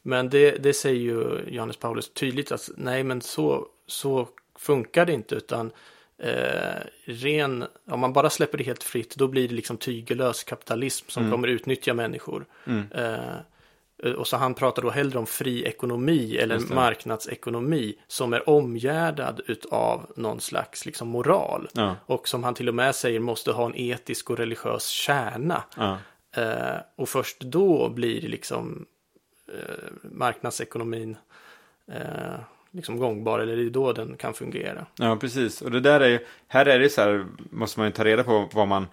Men 0.02 0.30
det, 0.30 0.52
det 0.52 0.74
säger 0.74 1.00
ju 1.00 1.39
Johannes 1.48 1.78
Paulus 1.78 2.10
tydligt 2.13 2.52
att 2.52 2.69
nej 2.78 3.04
men 3.04 3.22
så, 3.22 3.67
så 3.88 4.28
funkar 4.60 5.06
det 5.06 5.13
inte 5.13 5.36
utan 5.36 5.72
eh, 6.17 6.82
ren, 7.06 7.65
om 7.89 8.00
man 8.00 8.13
bara 8.13 8.30
släpper 8.30 8.58
det 8.58 8.63
helt 8.63 8.84
fritt 8.84 9.15
då 9.15 9.28
blir 9.28 9.48
det 9.48 9.54
liksom 9.54 9.78
tygellös 9.78 10.43
kapitalism 10.43 11.06
som 11.10 11.32
kommer 11.32 11.48
utnyttja 11.48 11.93
människor. 11.93 12.46
Mm. 12.65 12.84
Eh, 12.91 13.36
och 14.18 14.28
så 14.28 14.38
han 14.38 14.54
pratar 14.54 14.82
då 14.82 14.90
hellre 14.90 15.20
om 15.20 15.26
fri 15.26 15.64
ekonomi 15.64 16.38
eller 16.38 16.74
marknadsekonomi 16.76 17.96
som 18.08 18.34
är 18.34 18.50
omgärdad 18.50 19.42
utav 19.48 20.12
någon 20.16 20.40
slags 20.42 20.86
liksom 20.86 21.08
moral. 21.08 21.70
Ja, 21.74 21.96
Och 22.06 22.28
som 22.28 22.44
han 22.44 22.54
till 22.54 22.70
och 22.70 22.76
med 22.76 22.96
säger 22.96 23.20
måste 23.20 23.52
ha 23.52 23.66
en 23.66 23.76
etisk 23.76 24.30
och 24.30 24.38
religiös 24.38 24.88
kärna. 24.88 25.64
ja. 25.78 25.98
Eh, 26.36 26.78
och 26.96 27.10
först 27.10 27.40
då 27.40 27.90
blir 27.90 28.22
liksom 28.22 28.86
eh, 29.48 30.10
marknadsekonomin 30.12 31.18
eh, 31.88 32.40
liksom 32.72 32.98
gångbar 32.98 33.40
eller 33.40 33.56
det 33.56 33.64
är 33.64 33.70
då 33.70 33.94
den 33.94 34.18
kan 34.18 34.34
fungera. 34.34 34.86
ja, 34.96 35.16
precis. 35.16 35.62
Och 35.62 35.72
det 35.72 35.80
där 35.80 36.00
är 36.00 36.08
ju, 36.08 36.20
här 36.48 36.66
är 36.66 36.80
det 36.80 36.90
så 36.90 37.02
här, 37.02 37.26
måste 37.50 37.80
man 37.80 37.88
ju 37.88 37.94
ta 37.94 38.04
reda 38.04 38.24
på 38.24 38.50
vad 38.54 38.68
man, 38.68 38.88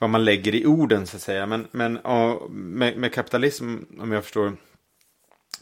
vad 0.00 0.10
man 0.10 0.24
lägger 0.24 0.54
i 0.54 0.66
orden 0.66 1.06
så 1.06 1.16
att 1.16 1.22
säga. 1.22 1.46
Men, 1.46 1.66
men 1.70 1.96
och, 1.96 2.50
med, 2.50 2.96
med 2.96 3.12
kapitalism, 3.12 3.76
om 3.98 4.12
jag 4.12 4.24
förstår 4.24 4.56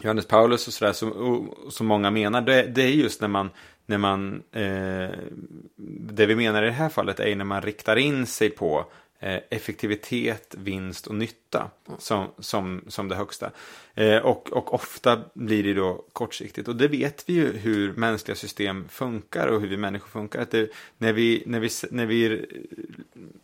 Johannes 0.00 0.26
Paulus 0.26 0.66
och 0.66 0.72
sådär, 0.72 0.92
som, 0.92 1.12
och, 1.12 1.72
som 1.72 1.86
många 1.86 2.10
menar, 2.10 2.40
det, 2.40 2.62
det 2.62 2.82
är 2.82 2.88
just 2.88 3.20
när 3.20 3.28
man, 3.28 3.50
när 3.86 3.98
man 3.98 4.42
eh, 4.52 5.18
det 6.10 6.26
vi 6.26 6.36
menar 6.36 6.62
i 6.62 6.66
det 6.66 6.72
här 6.72 6.88
fallet 6.88 7.20
är 7.20 7.36
när 7.36 7.44
man 7.44 7.62
riktar 7.62 7.96
in 7.96 8.26
sig 8.26 8.50
på 8.50 8.86
effektivitet, 9.20 10.54
vinst 10.58 11.06
och 11.06 11.14
nytta 11.14 11.70
som, 11.98 12.28
som, 12.38 12.84
som 12.88 13.08
det 13.08 13.14
högsta. 13.14 13.50
Eh, 13.94 14.16
och, 14.16 14.52
och 14.52 14.74
ofta 14.74 15.20
blir 15.34 15.64
det 15.64 15.74
då 15.74 16.04
kortsiktigt. 16.12 16.68
Och 16.68 16.76
det 16.76 16.88
vet 16.88 17.28
vi 17.28 17.32
ju 17.32 17.52
hur 17.52 17.92
mänskliga 17.92 18.36
system 18.36 18.88
funkar 18.88 19.46
och 19.46 19.60
hur 19.60 19.68
vi 19.68 19.76
människor 19.76 20.08
funkar. 20.08 20.40
Att 20.40 20.50
det, 20.50 20.70
när, 20.98 21.12
vi, 21.12 21.42
när, 21.46 21.60
vi, 21.60 21.68
när 21.90 22.06
vi 22.06 22.46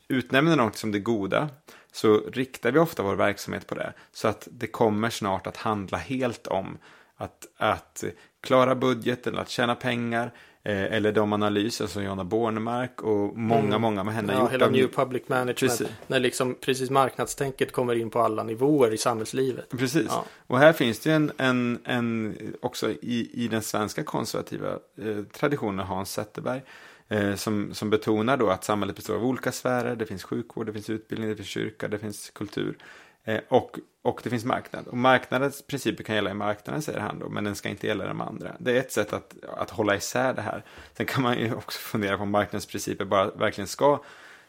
utnämner 0.08 0.56
något 0.56 0.76
som 0.76 0.92
det 0.92 0.98
goda 0.98 1.48
så 1.92 2.20
riktar 2.32 2.72
vi 2.72 2.78
ofta 2.78 3.02
vår 3.02 3.16
verksamhet 3.16 3.66
på 3.66 3.74
det. 3.74 3.92
Så 4.12 4.28
att 4.28 4.48
det 4.50 4.66
kommer 4.66 5.10
snart 5.10 5.46
att 5.46 5.56
handla 5.56 5.98
helt 5.98 6.46
om 6.46 6.78
att, 7.16 7.46
att 7.56 8.04
klara 8.40 8.74
budgeten, 8.74 9.38
att 9.38 9.48
tjäna 9.48 9.74
pengar 9.74 10.26
eh, 10.26 10.32
eller 10.72 11.12
de 11.12 11.33
analyser 11.33 11.87
som 11.87 12.05
Jonna 12.05 12.24
Bornemark 12.24 13.03
och 13.03 13.38
många, 13.38 13.61
Mm. 13.62 13.81
många 13.81 14.05
med 14.05 14.14
henne 14.14 14.33
Ja, 14.33 14.40
gjort. 14.40 14.53
hela 14.53 14.68
New 14.68 14.87
Public 14.88 15.22
Management. 15.29 15.59
Precis. 15.59 15.88
När 16.07 16.20
liksom 16.20 16.55
precis 16.61 16.90
marknadstänket 16.90 17.72
kommer 17.72 17.94
in 17.94 18.11
på 18.11 18.20
alla 18.20 18.42
nivåer 18.42 18.94
i 18.94 18.98
samhällslivet. 18.98 19.68
Precis. 19.70 20.07
Ja. 20.09 20.24
Och 20.46 20.59
här 20.59 20.72
finns 20.72 21.00
det 21.00 21.11
ju 21.11 21.16
en, 21.16 21.33
en, 21.37 21.79
en 21.85 22.37
också 22.62 22.90
i, 22.90 23.31
i 23.33 23.48
den 23.48 23.62
svenska 23.62 24.03
konservativa 24.05 24.68
eh, 25.03 25.24
traditionen, 25.33 25.87
Hans 25.87 26.12
Zetterberg, 26.12 26.62
eh, 27.09 27.35
som, 27.35 27.74
som 27.74 27.90
betonar 27.90 28.37
då 28.37 28.48
att 28.50 28.64
samhället 28.64 28.96
består 28.96 29.14
av 29.14 29.24
olika 29.24 29.53
sfärer. 29.53 29.96
Det 29.96 30.07
finns 30.07 30.24
sjukvård, 30.24 30.66
det 30.66 30.72
finns 30.72 30.90
utbildning, 30.90 31.31
det 31.31 31.37
finns 31.37 31.48
kyrka, 31.48 31.88
det 31.88 31.98
finns 31.98 32.31
kultur. 32.31 32.77
Eh, 33.24 33.40
och, 33.48 33.78
och 34.02 34.20
det 34.24 34.30
finns 34.30 34.44
marknad. 34.44 34.87
Och 34.87 34.96
marknadens 34.96 35.62
principer 35.62 36.04
kan 36.04 36.14
gälla 36.14 36.30
i 36.30 36.34
marknaden, 36.34 36.82
säger 36.82 37.00
han 37.00 37.18
då, 37.18 37.28
men 37.28 37.44
den 37.44 37.54
ska 37.54 37.68
inte 37.68 37.87
gälla 37.87 38.06
de 38.06 38.20
andra. 38.20 38.56
Det 38.58 38.72
är 38.72 38.76
ett 38.80 38.92
sätt 38.92 39.12
att, 39.12 39.34
att 39.56 39.70
hålla 39.70 39.96
isär 39.96 40.34
det 40.34 40.42
här. 40.42 40.64
Sen 40.96 41.06
kan 41.06 41.22
man 41.22 41.38
ju 41.38 41.54
också 41.54 41.78
fundera 41.78 42.16
på 42.16 42.22
om 42.22 42.30
marknadens 42.30 42.66
principer 42.66 43.04
bara 43.04 43.30
verkligen 43.30 43.68
ska 43.68 44.02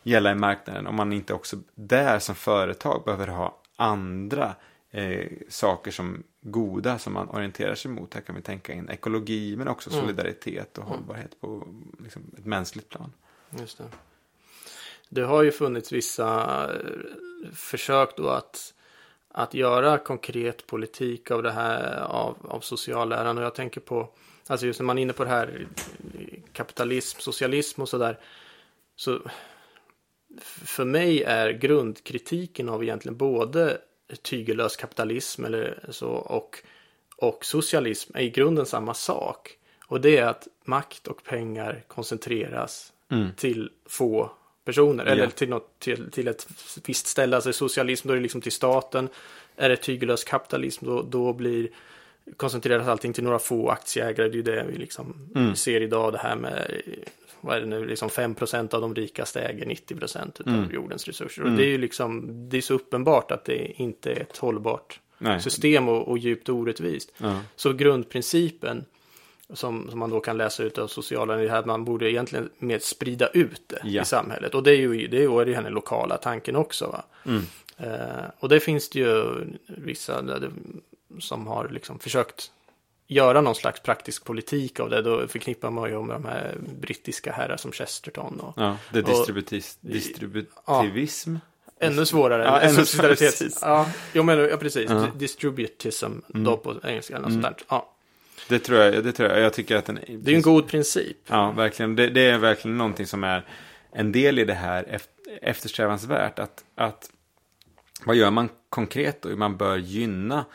gälla 0.04 0.32
i 0.32 0.36
marknaden. 0.36 0.88
Om 0.88 0.96
man 0.96 1.14
inte 1.14 1.34
också 1.34 1.58
där 1.76 2.20
som 2.20 2.36
företag 2.36 3.04
behöver 3.06 3.28
ha 3.28 3.62
andra 3.76 4.56
eh, 4.92 5.28
saker 5.50 5.92
som 5.92 6.24
goda 6.42 7.00
som 7.00 7.14
man 7.14 7.30
orienterar 7.30 7.76
sig 7.76 7.92
mot. 7.92 8.14
Här 8.14 8.22
kan 8.22 8.36
vi 8.36 8.42
tänka 8.42 8.74
in 8.74 8.90
ekologi 8.90 9.56
men 9.58 9.68
också 9.68 9.90
Mm. 9.90 10.02
solidaritet 10.02 10.78
och 10.78 10.84
hållbarhet 10.86 11.42
på 11.42 11.68
liksom, 12.04 12.32
ett 12.38 12.46
mänskligt 12.46 12.90
plan. 12.90 13.14
Just 13.60 13.78
det. 13.78 13.84
det 15.10 15.22
har 15.22 15.44
ju 15.44 15.52
funnits 15.52 15.92
vissa 15.92 16.70
försök 17.54 18.18
då 18.18 18.30
att, 18.30 18.74
att 19.32 19.54
göra 19.54 19.98
konkret 19.98 20.68
politik 20.68 21.32
av 21.32 21.44
det 21.44 21.52
här 21.52 22.02
av, 22.02 22.38
av 22.42 22.60
socialläran 22.60 23.38
och 23.38 23.44
jag 23.44 23.56
tänker 23.56 23.82
på 23.82 24.10
alltså 24.48 24.66
just 24.66 24.80
när 24.80 24.86
man 24.86 24.98
är 24.98 25.02
inne 25.02 25.14
på 25.14 25.24
det 25.24 25.30
här 25.30 25.68
kapitalism, 26.54 27.20
socialism 27.20 27.82
och 27.82 27.90
sådär 27.90 28.20
så 28.96 29.20
för 30.42 30.86
mig 30.86 31.24
är 31.24 31.50
grundkritiken 31.50 32.70
av 32.70 32.84
egentligen 32.84 33.18
både 33.18 33.78
tygellös 34.22 34.76
kapitalism 34.76 35.46
eller 35.46 35.86
så 35.90 36.10
och, 36.10 36.64
och 37.18 37.46
socialism 37.46 38.18
är 38.18 38.22
i 38.22 38.30
grunden 38.30 38.66
samma 38.66 38.94
sak. 38.94 39.58
Och 39.88 40.02
det 40.02 40.18
är 40.18 40.26
att 40.26 40.48
makt 40.66 41.08
och 41.08 41.24
pengar 41.24 41.84
koncentreras 41.88 42.92
Mm. 43.12 43.32
till 43.36 43.72
få 43.86 44.32
personer. 44.66 45.06
Ja. 45.06 45.12
Eller 45.12 45.28
till, 45.28 45.50
något, 45.50 45.80
till, 45.80 46.12
till 46.12 46.28
ett 46.28 46.48
visst 46.86 47.08
ställe. 47.08 47.36
Alltså 47.36 47.54
socialism 47.54 48.08
då 48.08 48.12
är 48.14 48.16
det 48.18 48.24
liksom 48.24 48.42
till 48.42 48.52
staten. 48.52 49.10
Är 49.56 49.70
det 49.70 49.76
tygellös 49.76 50.24
kapitalism 50.24 50.86
då, 50.86 51.02
då 51.02 51.34
blir 51.34 51.68
koncentreras 52.38 52.88
allting 52.88 53.14
till 53.14 53.24
några 53.24 53.40
få 53.40 53.70
aktieägare. 53.70 54.28
Det 54.30 54.34
är 54.34 54.36
ju 54.36 54.42
det 54.42 54.66
vi 54.72 54.78
liksom 54.78 55.30
Mm. 55.36 55.56
ser 55.56 55.82
idag 55.82 56.14
det 56.14 56.18
här 56.20 56.36
med 56.36 56.82
vad 57.42 57.58
är 57.58 57.62
det 57.62 57.68
nu, 57.68 57.86
liksom 57.86 58.10
5% 58.10 58.74
av 58.74 58.82
de 58.82 58.96
rikaste 58.96 59.42
äger 59.42 59.66
90% 59.66 60.42
av 60.42 60.48
Mm. 60.48 60.72
jordens 60.74 61.08
resurser. 61.08 61.42
Mm. 61.42 61.54
Och 61.54 61.60
det 61.60 61.66
är 61.66 61.70
ju 61.70 61.78
liksom, 61.78 62.30
det 62.50 62.58
är 62.58 62.62
så 62.62 62.74
uppenbart 62.74 63.32
att 63.32 63.46
det 63.46 63.82
inte 63.82 64.12
är 64.12 64.20
ett 64.22 64.38
hållbart 64.38 65.00
Nej. 65.18 65.42
system 65.42 65.90
och, 65.90 66.08
och 66.08 66.18
djupt 66.18 66.50
orättvist. 66.50 67.14
Ja. 67.18 67.40
Så 67.56 67.74
grundprincipen 67.74 68.86
som, 69.54 69.90
som 69.90 70.00
man 70.00 70.10
då 70.10 70.20
kan 70.20 70.38
läsa 70.38 70.64
ut 70.64 70.78
av 70.78 70.88
sociala 70.88 71.44
är 71.44 71.50
att 71.50 71.66
man 71.66 71.86
borde 71.86 72.12
egentligen 72.12 72.50
mer 72.58 72.80
sprida 72.80 73.28
ut 73.28 73.62
det 73.68 73.80
Ja. 73.84 74.02
i 74.02 74.06
samhället. 74.06 74.56
Och 74.56 74.64
det 74.64 74.72
är 74.72 74.76
ju 74.78 75.08
det 75.08 75.18
är 75.18 75.22
ju 75.46 75.54
den 75.54 75.74
lokala 75.74 76.18
tanken 76.18 76.56
också. 76.56 76.88
Va? 76.88 77.04
Mm. 77.26 77.44
Eh, 77.78 78.26
och 78.40 78.50
det 78.50 78.60
finns 78.60 78.90
det 78.90 79.00
ju 79.00 79.24
vissa 79.68 80.22
det, 80.22 80.52
som 81.20 81.48
har 81.48 81.70
liksom 81.70 82.00
försökt 82.00 82.52
göra 83.08 83.42
någon 83.42 83.56
slags 83.56 83.80
praktisk 83.82 84.26
politik 84.26 84.80
av 84.80 84.90
det. 84.90 85.02
Då 85.02 85.28
förknippar 85.28 85.70
man 85.72 85.90
ju 85.90 86.02
med 86.02 86.16
de 86.16 86.26
här 86.26 86.56
brittiska 86.82 87.32
herrar 87.32 87.58
som 87.58 87.72
Chesterton. 87.72 88.40
Och, 88.40 88.54
Ja, 88.58 88.78
det 88.92 89.00
är 89.00 89.04
distributivism. 89.82 91.36
Ännu 91.80 92.06
svårare. 92.06 92.44
Ja, 92.44 92.60
än 92.60 92.70
ännu 92.76 92.86
svårare. 92.86 93.16
Ja, 93.62 93.90
jo, 94.14 94.24
men, 94.24 94.40
ja, 94.40 94.58
precis. 94.58 94.90
Ja. 94.90 94.96
Di- 94.96 95.12
Distributism 95.18 96.12
då 96.28 96.58
på 96.58 96.76
engelska. 96.84 97.20
Något 97.20 97.32
sånt 97.32 97.44
där. 97.44 97.56
Ja, 97.70 97.95
Det 98.50 98.60
tror 98.60 98.80
jag, 98.80 99.04
det 99.04 99.12
tror 99.12 99.30
jag. 99.30 99.40
Jag 99.40 99.54
tycker 99.54 99.76
att 99.76 99.86
den... 99.86 100.00
det 100.10 100.32
är 100.32 100.36
en 100.36 100.42
god 100.42 100.68
princip. 100.68 101.18
Ja, 101.28 101.52
verkligen. 101.52 101.96
Det, 101.96 102.10
det 102.10 102.22
är 102.22 102.38
verkligen 102.38 102.78
någonting 102.78 103.08
som 103.08 103.24
är 103.24 103.46
en 103.92 104.12
del 104.12 104.40
i 104.40 104.46
det 104.46 104.54
här 104.54 104.84
eft- 104.84 105.40
eftersträvansvärt. 105.42 106.40
Att, 106.40 106.64
att 106.76 107.12
vad 108.06 108.16
gör 108.16 108.32
man 108.32 108.50
konkret 108.70 109.22
då? 109.22 109.30
Man 109.30 109.58
bör 109.58 109.78
gynna 109.78 110.46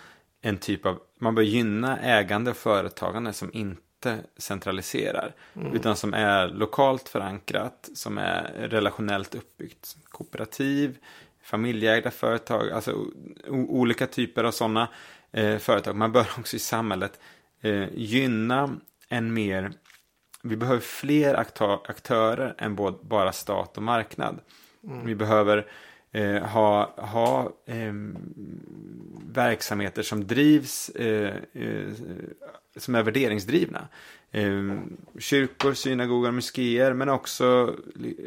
en 0.42 0.56
typ 0.56 0.86
av, 0.86 0.98
man 1.18 1.34
bör 1.34 1.42
gynna 1.42 1.98
ägande 1.98 2.50
och 2.50 2.56
företagande 2.56 3.32
som 3.32 3.50
inte 3.52 4.18
centraliserar. 4.36 5.34
Utan 5.72 5.96
som 5.96 6.14
är 6.14 6.48
lokalt 6.48 7.08
förankrat, 7.08 7.88
som 7.94 8.18
är 8.18 8.42
relationellt 8.58 9.34
uppbyggt. 9.34 9.96
Kooperativ, 10.04 10.98
familjeägda 11.42 12.10
företag, 12.10 12.70
alltså 12.70 13.06
olika 13.48 14.06
typer 14.06 14.44
av 14.44 14.50
sådana 14.50 14.88
eh, 15.32 15.58
företag. 15.58 15.96
Man 15.96 16.12
bör 16.12 16.26
också 16.38 16.56
i 16.56 16.58
samhället 16.58 17.20
eh, 17.62 17.88
gynna 17.94 18.76
en 19.08 19.32
mer 19.32 19.72
vi 20.42 20.56
behöver 20.56 20.80
fler 20.80 21.34
aktör, 21.34 21.80
aktörer 21.84 22.54
än 22.58 22.74
både, 22.74 22.98
bara 23.02 23.32
stat 23.32 23.76
och 23.76 23.82
marknad. 23.82 24.38
Vi 25.04 25.14
behöver 25.14 25.66
eh, 26.12 26.42
ha, 26.42 26.94
ha 26.96 27.52
ehm, 27.66 28.16
verksamheter 29.32 30.02
som 30.02 30.26
drivs, 30.26 30.88
eh, 30.88 31.34
eh, 31.52 31.92
som 32.76 32.94
är 32.94 33.02
värderingsdrivna. 33.02 33.88
Eh, 34.30 34.78
kyrkor, 35.18 35.74
synagogar, 35.74 36.30
moskéer, 36.30 36.92
men 36.92 37.08
också 37.08 37.74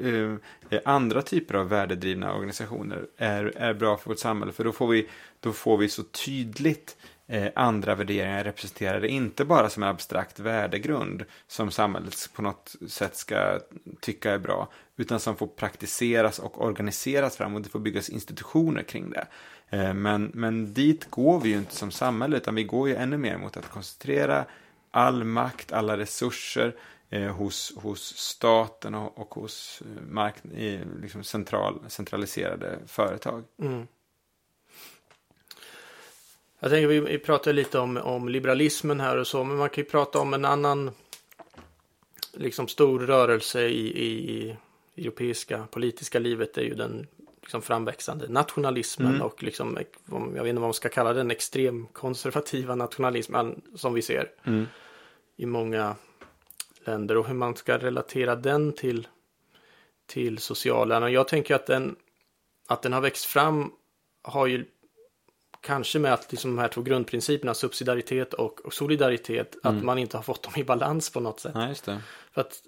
eh, 0.02 0.34
eh, 0.70 0.82
andra 0.86 1.22
typer 1.22 1.56
av 1.56 1.70
värdedrivna 1.70 2.34
organisationer 2.34 3.06
är, 3.18 3.46
är 3.56 3.74
bra 3.74 3.98
för 3.98 4.10
vårt 4.10 4.20
samhälle. 4.20 4.52
För 4.52 4.64
då 4.64 4.72
får 4.72 4.88
vi, 4.88 5.10
då 5.40 5.52
får 5.52 5.78
vi 5.78 5.90
så 5.90 6.04
tydligt 6.04 6.98
eh, 7.28 7.52
andra 7.56 7.96
värderingar 7.96 8.44
representerade, 8.44 9.08
inte 9.08 9.46
bara 9.46 9.70
som 9.70 9.84
en 9.84 9.90
abstrakt 9.90 10.40
värdegrund 10.40 11.26
som 11.48 11.72
samhället 11.72 12.30
på 12.34 12.42
något 12.42 12.76
sätt 12.88 13.16
ska 13.16 13.60
tycka 14.02 14.32
är 14.32 14.38
bra, 14.38 14.70
utan 14.96 15.20
som 15.20 15.36
får 15.36 15.48
praktiseras 15.48 16.40
och 16.40 16.66
organiseras 16.66 17.38
fram 17.38 17.56
och 17.56 17.62
det 17.62 17.70
får 17.70 17.80
byggas 17.80 18.10
institutioner 18.10 18.84
kring 18.84 19.10
det. 19.10 19.28
Eh, 19.70 19.94
men, 19.94 20.32
men 20.34 20.74
dit 20.74 21.10
går 21.10 21.40
vi 21.40 21.50
ju 21.50 21.58
inte 21.58 21.76
som 21.76 21.92
samhälle, 21.92 22.38
utan 22.38 22.56
vi 22.56 22.64
går 22.64 22.90
ju 22.90 22.96
ännu 22.96 23.18
mer 23.18 23.38
mot 23.38 23.58
att 23.58 23.70
koncentrera 23.70 24.46
all 24.92 25.24
makt, 25.24 25.72
alla 25.72 25.98
resurser 25.98 26.76
eh, 27.10 27.32
hos, 27.36 27.74
hos 27.76 28.18
staten 28.18 28.96
och, 28.96 29.20
och 29.20 29.36
hos 29.36 29.82
eh, 29.86 30.04
mark, 30.10 30.36
i, 30.46 30.80
liksom 31.02 31.24
central, 31.24 31.80
centraliserade 31.88 32.80
företag. 32.88 33.44
Mm. 33.62 33.88
Jag 36.64 36.72
tänker 36.72 36.88
vi, 36.88 37.18
pratar 37.20 37.54
lite 37.54 37.80
om, 37.80 37.98
om 37.98 38.30
liberalismen 38.30 39.00
här 39.00 39.18
och 39.18 39.28
så, 39.28 39.44
men 39.44 39.58
man 39.58 39.70
kan 39.70 39.84
ju 39.84 39.90
prata 39.90 40.20
om 40.20 40.34
en 40.34 40.46
annan 40.46 40.92
liksom 42.34 42.68
stor 42.68 43.00
rörelse 43.00 43.62
i, 43.68 43.88
i 44.10 44.56
europeiska 44.98 45.68
politiska 45.72 46.20
livet. 46.20 46.54
Det 46.54 46.62
är 46.62 46.66
ju 46.66 46.74
den 46.74 47.08
liksom 47.42 47.62
framväxande 47.62 48.28
nationalismen 48.28 49.08
Mm. 49.10 49.22
och 49.22 49.44
liksom, 49.44 49.78
om- 50.10 50.36
jag 50.36 50.44
vet 50.44 50.50
inte 50.50 50.60
vad 50.60 50.68
man 50.68 50.74
ska 50.74 50.90
kalla 50.90 51.14
den, 51.14 51.32
extremkonservativa 51.32 52.76
nationalismen 52.76 53.62
som 53.76 53.94
vi 53.94 54.02
ser 54.02 54.32
Mm. 54.44 54.66
i 55.36 55.46
många 55.46 55.96
länder 56.86 57.18
och 57.18 57.28
hur 57.28 57.34
man 57.36 57.56
ska 57.56 57.78
relatera 57.78 58.36
den 58.36 58.74
till, 58.74 59.08
till 60.06 60.38
socialen. 60.38 61.04
Och 61.04 61.12
jag 61.12 61.28
tänker 61.28 61.56
att 61.56 61.66
den, 61.66 61.96
att 62.68 62.82
den 62.82 62.94
har 62.94 63.02
växt 63.02 63.26
fram 63.26 63.72
har 64.22 64.48
ju 64.48 64.66
kanske 65.64 66.00
med 66.00 66.14
att 66.14 66.32
liksom 66.32 66.56
de 66.56 66.62
här 66.62 66.68
två 66.68 66.82
grundprinciperna, 66.82 67.54
subsidiaritet 67.54 68.34
och, 68.34 68.66
och 68.66 68.74
solidaritet, 68.74 69.56
Mm. 69.64 69.78
att 69.78 69.84
man 69.84 69.98
inte 69.98 70.18
har 70.18 70.24
fått 70.24 70.44
dem 70.44 70.54
i 70.56 70.64
balans 70.64 71.10
på 71.10 71.20
något 71.20 71.40
sätt. 71.40 71.52
Ja. 71.86 71.98
För 72.34 72.42
att 72.42 72.60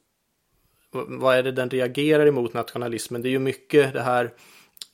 vad 0.92 1.36
är 1.36 1.44
det 1.44 1.52
den 1.52 1.70
reagerar 1.70 2.26
emot 2.26 2.54
nationalismen? 2.54 3.22
Det 3.22 3.30
är 3.30 3.32
ju 3.32 3.40
mycket 3.40 3.94
det 3.94 4.02
här 4.02 4.34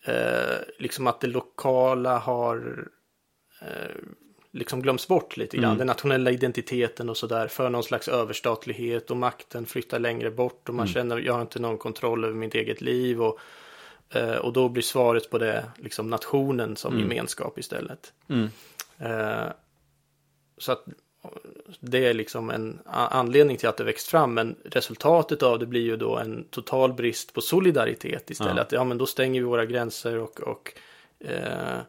eh, 0.06 0.58
liksom 0.80 1.08
att 1.08 1.22
det 1.22 1.28
lokala 1.28 2.18
har 2.18 2.88
eh, 3.62 3.96
liksom 4.52 4.82
glöms 4.82 5.08
bort 5.08 5.38
lite 5.38 5.58
grann. 5.58 5.66
Mm. 5.66 5.78
Den 5.78 5.88
nationella 5.88 6.32
identiteten 6.32 7.10
och 7.10 7.18
sådär 7.18 7.48
för 7.48 7.70
någon 7.70 7.84
slags 7.84 8.08
överstatlighet 8.08 9.12
och 9.12 9.18
makten 9.18 9.66
flyttar 9.66 10.00
längre 10.00 10.32
bort 10.32 10.70
och 10.70 10.76
man 10.76 10.86
Mm. 10.86 10.94
känner 10.94 11.18
jag 11.18 11.34
har 11.34 11.42
inte 11.42 11.60
någon 11.60 11.78
kontroll 11.78 12.26
över 12.26 12.36
mitt 12.36 12.56
eget 12.56 12.82
liv 12.82 13.22
och, 13.22 13.40
eh, 14.12 14.36
och 14.36 14.54
då 14.54 14.70
blir 14.70 14.84
svaret 14.84 15.30
på 15.30 15.38
det 15.38 15.66
liksom 15.78 16.10
nationen 16.10 16.76
som 16.76 16.94
Mm. 16.94 17.04
gemenskap 17.10 17.60
istället. 17.60 18.14
Mm. 18.28 18.50
Eh, 19.00 19.52
så 20.58 20.72
att 20.72 20.86
det 21.80 22.06
är 22.06 22.14
liksom 22.14 22.50
en 22.50 22.80
anledning 22.86 23.58
till 23.58 23.70
att 23.70 23.78
det 23.78 23.84
växt 23.84 24.08
fram. 24.08 24.34
Men 24.34 24.56
resultatet 24.66 25.44
av 25.44 25.60
det 25.60 25.66
blir 25.66 25.82
ju 25.82 25.98
då 25.98 26.18
en 26.18 26.44
total 26.50 26.94
brist 26.94 27.34
på 27.34 27.42
solidaritet 27.42 28.30
istället. 28.30 28.56
Ja. 28.56 28.62
Att, 28.62 28.72
ja, 28.72 28.84
men 28.84 28.98
då 28.98 29.06
stänger 29.06 29.42
vi 29.42 29.46
våra 29.48 29.66
gränser 29.66 30.18
och, 30.18 30.40
och 30.42 30.74
eh, 31.20 31.80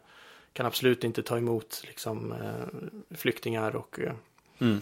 kan 0.53 0.65
absolut 0.65 1.03
inte 1.03 1.23
ta 1.23 1.37
emot 1.37 1.81
liksom, 1.87 2.31
eh, 2.31 3.15
flyktingar. 3.17 3.75
Och, 3.75 3.99
eh, 3.99 4.13
Mm. 4.59 4.81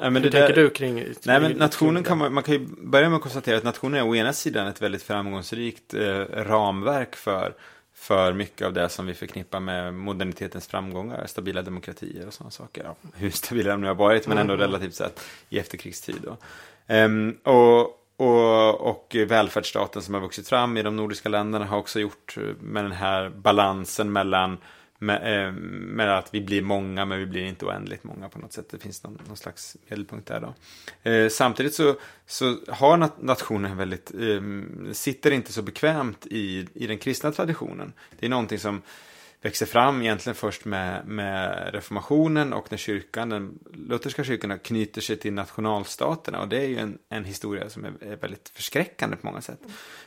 Ja, 0.00 0.10
men 0.10 0.22
hur 0.22 0.30
tänker 0.30 0.48
där- 0.54 0.62
du 0.62 0.70
kring 0.70 0.94
Nej, 1.24 1.40
men 1.40 1.52
nationen 1.52 2.04
kan 2.04 2.18
man, 2.18 2.32
man 2.34 2.42
kan 2.42 2.54
ju 2.54 2.66
börja 2.82 3.08
med 3.08 3.16
att 3.16 3.22
konstatera 3.22 3.56
att 3.56 3.64
nationen 3.64 4.00
är 4.00 4.08
å 4.08 4.14
ena 4.16 4.32
sidan 4.32 4.66
ett 4.66 4.82
väldigt 4.82 5.02
framgångsrikt 5.02 5.94
eh, 5.94 6.18
ramverk 6.32 7.16
för, 7.16 7.54
för 7.94 8.32
mycket 8.32 8.66
av 8.66 8.72
det 8.72 8.88
som 8.88 9.06
vi 9.06 9.14
förknippar 9.14 9.60
med 9.60 9.94
modernitetens 9.94 10.66
framgångar, 10.66 11.26
stabila 11.26 11.62
demokratier 11.62 12.26
och 12.26 12.34
sådana 12.34 12.50
saker. 12.50 12.82
Ja, 12.84 12.96
hur 13.14 13.30
stabila 13.30 13.70
de 13.70 13.80
nu 13.80 13.86
har 13.86 13.94
varit, 13.94 14.26
men 14.26 14.38
ändå 14.38 14.54
Mm. 14.54 14.66
relativt 14.66 14.94
sett 14.94 15.20
i 15.48 15.58
efterkrigstid. 15.58 16.26
Ehm, 16.86 17.36
och, 17.44 17.80
och, 18.16 18.80
och 18.90 19.16
välfärdsstaten 19.26 20.02
som 20.02 20.14
har 20.14 20.20
vuxit 20.20 20.48
fram 20.48 20.76
i 20.76 20.82
de 20.82 20.96
nordiska 20.96 21.28
länderna 21.28 21.64
har 21.64 21.78
också 21.78 22.00
gjort 22.00 22.36
eh, 22.36 22.42
med 22.60 22.84
den 22.84 22.92
här 22.92 23.28
balansen 23.28 24.12
mellan 24.12 24.58
med, 24.98 25.46
eh, 25.46 25.52
med 25.52 26.18
att 26.18 26.34
vi 26.34 26.40
blir 26.40 26.62
många 26.62 27.04
men 27.04 27.18
vi 27.18 27.26
blir 27.26 27.44
inte 27.44 27.64
oändligt 27.64 28.04
många 28.04 28.28
på 28.28 28.38
något 28.38 28.52
sätt. 28.52 28.68
Det 28.70 28.78
finns 28.78 29.04
någon, 29.04 29.18
någon 29.26 29.36
slags 29.36 29.76
medelpunkt 29.88 30.28
där 30.28 30.40
då. 30.40 30.54
Eh, 31.10 31.28
samtidigt 31.28 31.74
så, 31.74 31.96
så 32.26 32.56
har 32.68 33.10
nationen 33.24 33.76
väldigt, 33.76 34.10
eh, 34.14 34.40
sitter 34.92 35.30
inte 35.30 35.52
så 35.52 35.62
bekvämt 35.62 36.26
i, 36.26 36.66
i 36.74 36.86
den 36.86 36.98
kristna 36.98 37.32
traditionen. 37.32 37.92
Det 38.18 38.26
är 38.26 38.30
någonting 38.30 38.58
som 38.58 38.82
växer 39.40 39.66
fram 39.66 40.02
egentligen 40.02 40.34
först 40.34 40.64
med, 40.64 41.06
med 41.06 41.70
reformationen 41.72 42.52
och 42.52 42.66
när 42.70 42.78
kyrkan, 42.78 43.28
den 43.28 43.58
lutherska 43.72 44.24
kyrkan 44.24 44.58
knyter 44.58 45.00
sig 45.00 45.16
till 45.16 45.32
nationalstaterna 45.32 46.40
och 46.40 46.48
det 46.48 46.56
är 46.56 46.68
ju 46.68 46.78
en, 46.78 46.98
en 47.08 47.24
historia 47.24 47.70
som 47.70 47.84
är, 47.84 47.92
är 48.00 48.16
väldigt 48.16 48.48
förskräckande 48.48 49.16
på 49.16 49.26
många 49.26 49.40
sätt. 49.40 49.60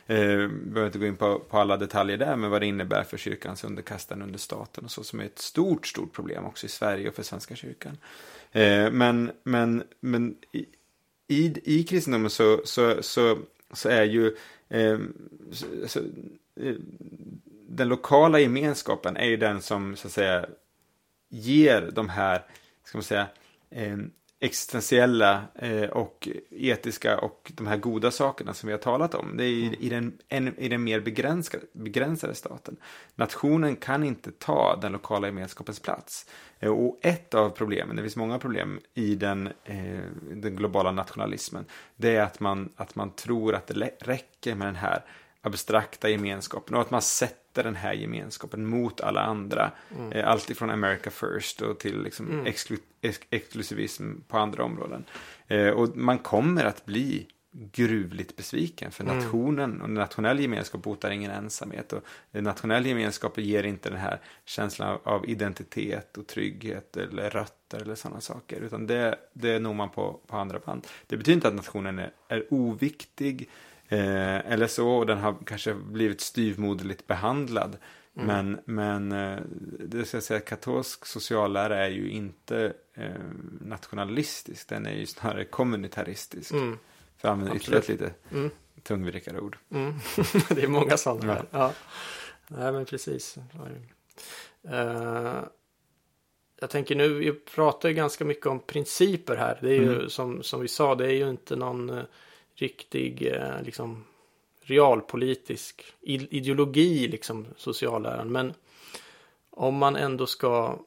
Eh, 0.06 0.16
vi 0.16 0.48
behöver 0.48 0.86
inte 0.86 0.98
gå 0.98 1.06
in 1.06 1.16
på, 1.16 1.38
på 1.38 1.58
alla 1.58 1.76
detaljer 1.76 2.16
där 2.16 2.36
men 2.36 2.50
vad 2.50 2.62
det 2.62 2.66
innebär 2.66 3.02
för 3.02 3.16
kyrkans 3.16 3.64
underkastande 3.64 4.24
under 4.24 4.38
staten 4.38 4.84
och 4.84 4.90
så 4.90 5.04
som 5.04 5.20
är 5.20 5.24
ett 5.24 5.38
stort, 5.38 5.86
stort 5.86 6.12
problem 6.12 6.44
också 6.44 6.66
i 6.66 6.68
Sverige 6.68 7.08
och 7.08 7.14
för 7.14 7.22
Svenska 7.22 7.56
kyrkan. 7.56 7.98
Eh, 8.52 8.90
men, 8.90 9.30
men, 9.42 9.82
men 10.00 10.36
i, 10.52 10.66
i, 11.28 11.54
i 11.64 11.84
kristendomen 11.84 12.30
så, 12.30 12.60
så, 12.64 13.02
så, 13.02 13.38
så 13.72 13.88
är 13.88 14.04
ju 14.04 14.36
eh, 14.68 14.98
så, 15.52 15.66
så, 15.86 16.00
eh, 16.60 16.74
den 17.72 17.88
lokala 17.88 18.38
gemenskapen 18.38 19.16
är 19.16 19.26
ju 19.26 19.36
den 19.36 19.62
som 19.62 19.96
så 19.96 20.08
att 20.08 20.12
säga 20.12 20.46
ger 21.28 21.90
de 21.92 22.08
här, 22.08 22.44
ska 22.84 22.98
man 22.98 23.02
säga, 23.02 23.26
eh, 23.70 23.96
existentiella 24.40 25.42
eh, 25.54 25.90
och 25.90 26.28
etiska 26.50 27.18
och 27.18 27.52
de 27.54 27.66
här 27.66 27.76
goda 27.76 28.10
sakerna 28.10 28.54
som 28.54 28.66
vi 28.66 28.72
har 28.72 28.78
talat 28.78 29.14
om. 29.14 29.36
Det 29.36 29.44
är 29.44 29.48
i, 29.48 29.76
i, 29.80 29.88
den, 29.88 30.18
en, 30.28 30.58
i 30.58 30.68
den 30.68 30.84
mer 30.84 31.00
begränsade, 31.00 31.64
begränsade 31.72 32.34
staten. 32.34 32.76
Nationen 33.14 33.76
kan 33.76 34.04
inte 34.04 34.30
ta 34.30 34.78
den 34.82 34.92
lokala 34.92 35.26
gemenskapens 35.26 35.80
plats. 35.80 36.26
Eh, 36.58 36.70
och 36.70 36.98
ett 37.02 37.34
av 37.34 37.50
problemen, 37.50 37.96
det 37.96 38.02
finns 38.02 38.16
många 38.16 38.38
problem 38.38 38.80
i 38.94 39.14
den, 39.14 39.46
eh, 39.64 40.00
den 40.32 40.56
globala 40.56 40.92
nationalismen, 40.92 41.64
det 41.96 42.16
är 42.16 42.22
att 42.22 42.40
man, 42.40 42.72
att 42.76 42.94
man 42.94 43.10
tror 43.10 43.54
att 43.54 43.66
det 43.66 43.90
räcker 44.00 44.54
med 44.54 44.66
den 44.66 44.76
här 44.76 45.04
abstrakta 45.42 46.08
gemenskapen 46.08 46.74
och 46.74 46.82
att 46.82 46.90
man 46.90 47.02
sätter 47.02 47.64
den 47.64 47.76
här 47.76 47.92
gemenskapen 47.92 48.66
mot 48.66 49.00
alla 49.00 49.20
andra. 49.20 49.72
Mm. 49.98 50.12
Eh, 50.12 50.28
allt 50.28 50.50
ifrån 50.50 50.70
America 50.70 51.10
First 51.10 51.62
och 51.62 51.78
till 51.78 52.02
liksom 52.02 52.30
mm. 52.30 52.46
exklu 52.46 52.76
ex 53.00 53.20
exklusivism 53.30 54.20
på 54.28 54.38
andra 54.38 54.64
områden. 54.64 55.04
Eh, 55.46 55.68
och 55.68 55.96
man 55.96 56.18
kommer 56.18 56.64
att 56.64 56.86
bli 56.86 57.26
gruvligt 57.52 58.36
besviken 58.36 58.90
för 58.90 59.04
mm. 59.04 59.18
nationen 59.18 59.82
och 59.82 59.90
nationell 59.90 60.40
gemenskap 60.40 60.82
botar 60.82 61.10
ingen 61.10 61.30
ensamhet 61.30 61.92
och 61.92 62.02
nationell 62.30 62.86
gemenskap 62.86 63.38
ger 63.38 63.64
inte 63.64 63.90
den 63.90 63.98
här 63.98 64.20
känslan 64.44 64.98
av 65.04 65.28
identitet 65.28 66.18
och 66.18 66.26
trygghet 66.26 66.96
eller 66.96 67.30
rötter 67.30 67.82
eller 67.82 67.94
sådana 67.94 68.20
saker 68.20 68.60
utan 68.60 68.86
det, 68.86 69.18
det 69.32 69.58
når 69.58 69.74
man 69.74 69.90
på, 69.90 70.20
på 70.26 70.36
andra 70.36 70.58
band. 70.58 70.86
Det 71.06 71.16
betyder 71.16 71.36
inte 71.36 71.48
att 71.48 71.54
nationen 71.54 71.98
är, 71.98 72.10
är 72.28 72.46
oviktig 72.50 73.48
Eh, 73.92 74.52
eller 74.52 74.66
så, 74.66 74.88
och 74.88 75.06
den 75.06 75.18
har 75.18 75.36
kanske 75.46 75.74
blivit 75.74 76.20
styvmoderligt 76.20 77.06
behandlad. 77.06 77.76
Mm. 78.16 78.26
Men, 78.26 78.60
men 78.64 79.12
eh, 79.12 79.42
det 79.78 80.04
ska 80.04 80.16
jag 80.16 80.24
säga, 80.24 80.40
katolsk 80.40 81.06
sociallära 81.06 81.84
är 81.84 81.90
ju 81.90 82.10
inte 82.10 82.72
eh, 82.94 83.10
nationalistisk, 83.60 84.68
den 84.68 84.86
är 84.86 84.94
ju 84.94 85.06
snarare 85.06 85.44
kommunitaristisk. 85.44 86.52
Mm. 86.52 86.78
För 87.16 87.28
att 87.28 87.32
använda 87.32 87.56
ytterligare 87.56 87.84
lite 87.88 88.12
mm. 88.32 88.50
tungvrikare 88.82 89.40
ord. 89.40 89.58
Mm. 89.70 89.94
det 90.48 90.62
är 90.62 90.68
många 90.68 90.96
sådana. 90.96 91.36
Ja. 91.50 91.58
ja. 91.58 91.72
Nej, 92.48 92.72
men 92.72 92.84
precis. 92.84 93.38
Uh, 94.68 95.44
jag 96.60 96.70
tänker 96.70 96.94
nu, 96.94 97.14
vi 97.14 97.32
pratar 97.32 97.88
ju 97.88 97.94
ganska 97.94 98.24
mycket 98.24 98.46
om 98.46 98.60
principer 98.60 99.36
här. 99.36 99.58
Det 99.60 99.70
är 99.70 99.80
ju 99.80 99.94
mm. 99.94 100.10
som, 100.10 100.42
som 100.42 100.60
vi 100.60 100.68
sa, 100.68 100.94
det 100.94 101.06
är 101.06 101.12
ju 101.12 101.30
inte 101.30 101.56
någon 101.56 102.04
riktig 102.62 103.26
eh, 103.26 103.62
liksom, 103.64 104.04
realpolitisk 104.62 105.84
ideologi, 106.00 107.08
liksom 107.08 107.46
socialläran. 107.56 108.32
Men 108.32 108.54
om 109.50 109.74
man 109.74 109.96
ändå 109.96 110.26
ska... 110.26 110.78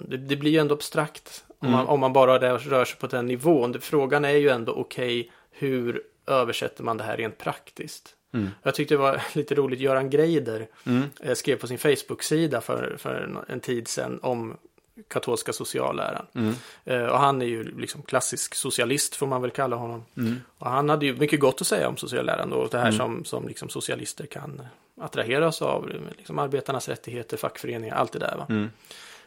Det, 0.00 0.16
det 0.16 0.36
blir 0.36 0.50
ju 0.50 0.58
ändå 0.58 0.74
abstrakt 0.74 1.44
om, 1.58 1.70
man, 1.70 1.80
mm. 1.80 1.92
om 1.92 2.00
man 2.00 2.12
bara 2.12 2.40
rör, 2.40 2.58
rör 2.58 2.84
sig 2.84 2.98
på 2.98 3.06
den 3.06 3.26
nivån. 3.26 3.80
Frågan 3.80 4.24
är 4.24 4.36
ju 4.36 4.48
ändå 4.48 4.72
okej, 4.72 5.20
okay, 5.20 5.30
hur 5.50 6.02
översätter 6.26 6.84
man 6.84 6.96
det 6.96 7.04
här 7.04 7.16
rent 7.16 7.38
praktiskt? 7.38 8.14
Mm. 8.34 8.48
Jag 8.62 8.74
tyckte 8.74 8.94
det 8.94 8.98
var 8.98 9.22
lite 9.34 9.54
roligt, 9.54 9.80
Göran 9.80 10.10
Greider 10.10 10.68
mm. 10.86 11.02
Eh, 11.20 11.34
skrev 11.34 11.56
på 11.56 11.66
sin 11.66 11.78
Facebook-sida 11.78 12.60
för, 12.60 12.96
för 12.98 13.44
en 13.48 13.60
tid 13.60 13.88
sedan 13.88 14.20
om 14.22 14.56
katolska 15.08 15.52
socialläran. 15.52 16.26
Mm. 16.34 16.54
Eh, 16.84 17.06
och 17.06 17.18
han 17.18 17.42
är 17.42 17.46
ju 17.46 17.78
liksom 17.78 18.02
klassisk 18.02 18.54
socialist 18.54 19.16
får 19.16 19.26
man 19.26 19.42
väl 19.42 19.50
kalla 19.50 19.76
honom. 19.76 20.04
Mm. 20.16 20.40
Och 20.58 20.70
han 20.70 20.88
hade 20.88 21.06
ju 21.06 21.16
mycket 21.16 21.40
gott 21.40 21.60
att 21.60 21.66
säga 21.66 21.88
om 21.88 21.96
socialläran 21.96 22.52
och 22.52 22.68
det 22.70 22.78
här 22.78 22.86
mm. 22.86 22.98
som, 22.98 23.24
som 23.24 23.48
liksom 23.48 23.68
socialister 23.68 24.26
kan 24.26 24.62
attraheras 25.00 25.62
av. 25.62 25.90
Liksom 26.16 26.38
arbetarnas 26.38 26.88
rättigheter, 26.88 27.36
fackföreningar, 27.36 27.96
allt 27.96 28.12
det 28.12 28.18
där. 28.18 28.46
Mm. 28.48 28.70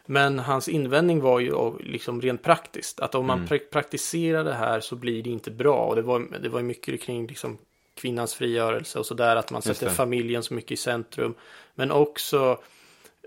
Men 0.06 0.38
hans 0.38 0.68
invändning 0.68 1.20
var 1.20 1.40
ju 1.40 1.78
liksom 1.80 2.20
rent 2.20 2.42
praktiskt. 2.42 3.00
Att 3.00 3.14
om 3.14 3.26
man 3.26 3.38
mm. 3.38 3.48
pra 3.48 3.58
praktiserar 3.58 4.44
det 4.44 4.54
här 4.54 4.80
så 4.80 4.96
blir 4.96 5.22
det 5.22 5.30
inte 5.30 5.50
bra. 5.50 5.76
Och 5.76 5.96
det 5.96 6.02
var, 6.02 6.38
det 6.42 6.48
var 6.48 6.62
mycket 6.62 7.02
kring 7.02 7.26
liksom 7.26 7.58
kvinnans 7.94 8.34
frigörelse 8.34 8.98
och 8.98 9.06
sådär. 9.06 9.36
Att 9.36 9.50
man 9.50 9.62
sätter 9.62 9.88
familjen 9.88 10.42
så 10.42 10.54
mycket 10.54 10.72
i 10.72 10.76
centrum. 10.76 11.34
Men 11.74 11.92
också 11.92 12.58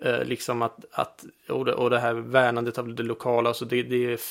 liksom 0.02 0.62
att, 0.62 0.86
att 0.92 1.26
och, 1.50 1.66
det, 1.66 1.74
och 1.74 1.90
det 1.90 2.00
här 2.00 2.14
värnandet 2.14 2.78
av 2.78 2.96
det 2.96 3.04
lokala, 3.04 3.50
alltså 3.50 3.66
det, 3.66 3.84
det 3.84 4.22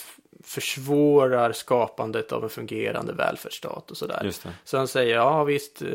försvårar 0.42 1.52
skapandet 1.52 2.32
av 2.32 2.44
en 2.44 2.50
fungerande 2.50 3.12
välfärdsstat 3.12 3.90
och 3.90 3.96
sådär. 3.96 4.22
Så 4.64 4.76
han 4.76 4.88
säger, 4.88 5.14
ja 5.14 5.44
visst, 5.44 5.82
eh, 5.82 5.88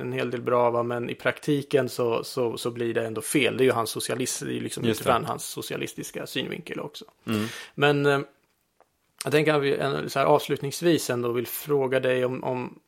en 0.00 0.12
hel 0.12 0.30
del 0.30 0.42
bra, 0.42 0.70
va, 0.70 0.82
men 0.82 1.10
i 1.10 1.14
praktiken 1.14 1.88
så, 1.88 2.24
så, 2.24 2.58
så 2.58 2.70
blir 2.70 2.94
det 2.94 3.06
ändå 3.06 3.20
fel. 3.20 3.56
Det 3.56 3.62
är 3.62 3.66
ju 3.66 3.72
hans 3.72 3.90
socialist, 3.90 4.42
liksom 4.42 4.84
utifrån 4.84 5.24
hans 5.24 5.44
socialistiska 5.44 6.26
synvinkel 6.26 6.80
också. 6.80 7.04
Mm. 7.26 7.46
Men 7.74 8.06
eh, 8.06 8.20
jag 9.24 9.32
tänker 9.32 9.54
att 9.54 9.62
vi 9.62 9.78
så 10.10 10.18
här, 10.18 10.26
avslutningsvis 10.26 11.10
ändå 11.10 11.32
vill 11.32 11.46
fråga 11.46 12.00
dig 12.00 12.24
om, 12.24 12.44
om 12.44 12.78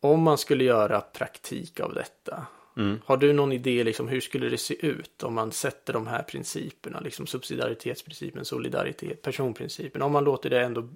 om 0.00 0.22
man 0.22 0.38
skulle 0.38 0.64
göra 0.64 1.00
praktik 1.00 1.80
av 1.80 1.94
detta. 1.94 2.46
Mm. 2.76 3.00
Har 3.04 3.16
du 3.16 3.32
någon 3.32 3.52
idé, 3.52 3.84
liksom, 3.84 4.08
hur 4.08 4.20
skulle 4.20 4.48
det 4.48 4.58
se 4.58 4.86
ut 4.86 5.22
om 5.22 5.34
man 5.34 5.52
sätter 5.52 5.92
de 5.92 6.06
här 6.06 6.22
principerna, 6.22 7.00
liksom 7.00 7.26
subsidiaritetsprincipen, 7.26 8.44
solidaritet, 8.44 9.22
personprincipen, 9.22 10.02
om 10.02 10.12
man 10.12 10.24
låter 10.24 10.50
det 10.50 10.60
ändå 10.60 10.88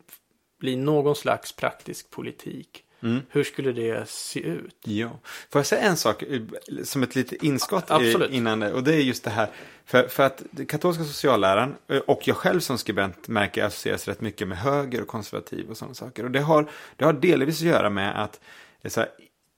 bli 0.60 0.76
någon 0.76 1.16
slags 1.16 1.52
praktisk 1.52 2.10
politik? 2.10 2.84
Mm. 3.00 3.20
Hur 3.30 3.44
skulle 3.44 3.72
det 3.72 4.08
se 4.08 4.40
ut? 4.40 4.76
Ja, 4.84 5.10
får 5.50 5.58
jag 5.58 5.66
säga 5.66 5.82
en 5.82 5.96
sak 5.96 6.22
eh, 6.22 6.42
som 6.84 7.02
ett 7.02 7.14
litet 7.14 7.42
inskott 7.42 7.90
Absolut. 7.90 8.30
innan 8.30 8.60
det? 8.60 8.72
Och 8.72 8.84
det 8.84 8.94
är 8.94 9.00
just 9.00 9.24
det 9.24 9.30
här, 9.30 9.48
för, 9.84 10.08
för 10.08 10.22
att 10.22 10.42
katolska 10.68 11.04
socialläran 11.04 11.74
eh, 11.88 11.98
och 11.98 12.28
jag 12.28 12.36
själv 12.36 12.60
som 12.60 12.78
skribent 12.78 13.28
märker 13.28 13.64
associeras 13.64 14.08
rätt 14.08 14.20
mycket 14.20 14.48
med 14.48 14.58
höger 14.58 15.02
och 15.02 15.08
konservativ 15.08 15.70
och 15.70 15.76
sådana 15.76 15.94
saker. 15.94 16.24
Och 16.24 16.30
det 16.30 16.40
har, 16.40 16.70
det 16.96 17.04
har 17.04 17.12
delvis 17.12 17.60
att 17.60 17.66
göra 17.66 17.90
med 17.90 18.22
att 18.22 18.40
här, 18.82 19.08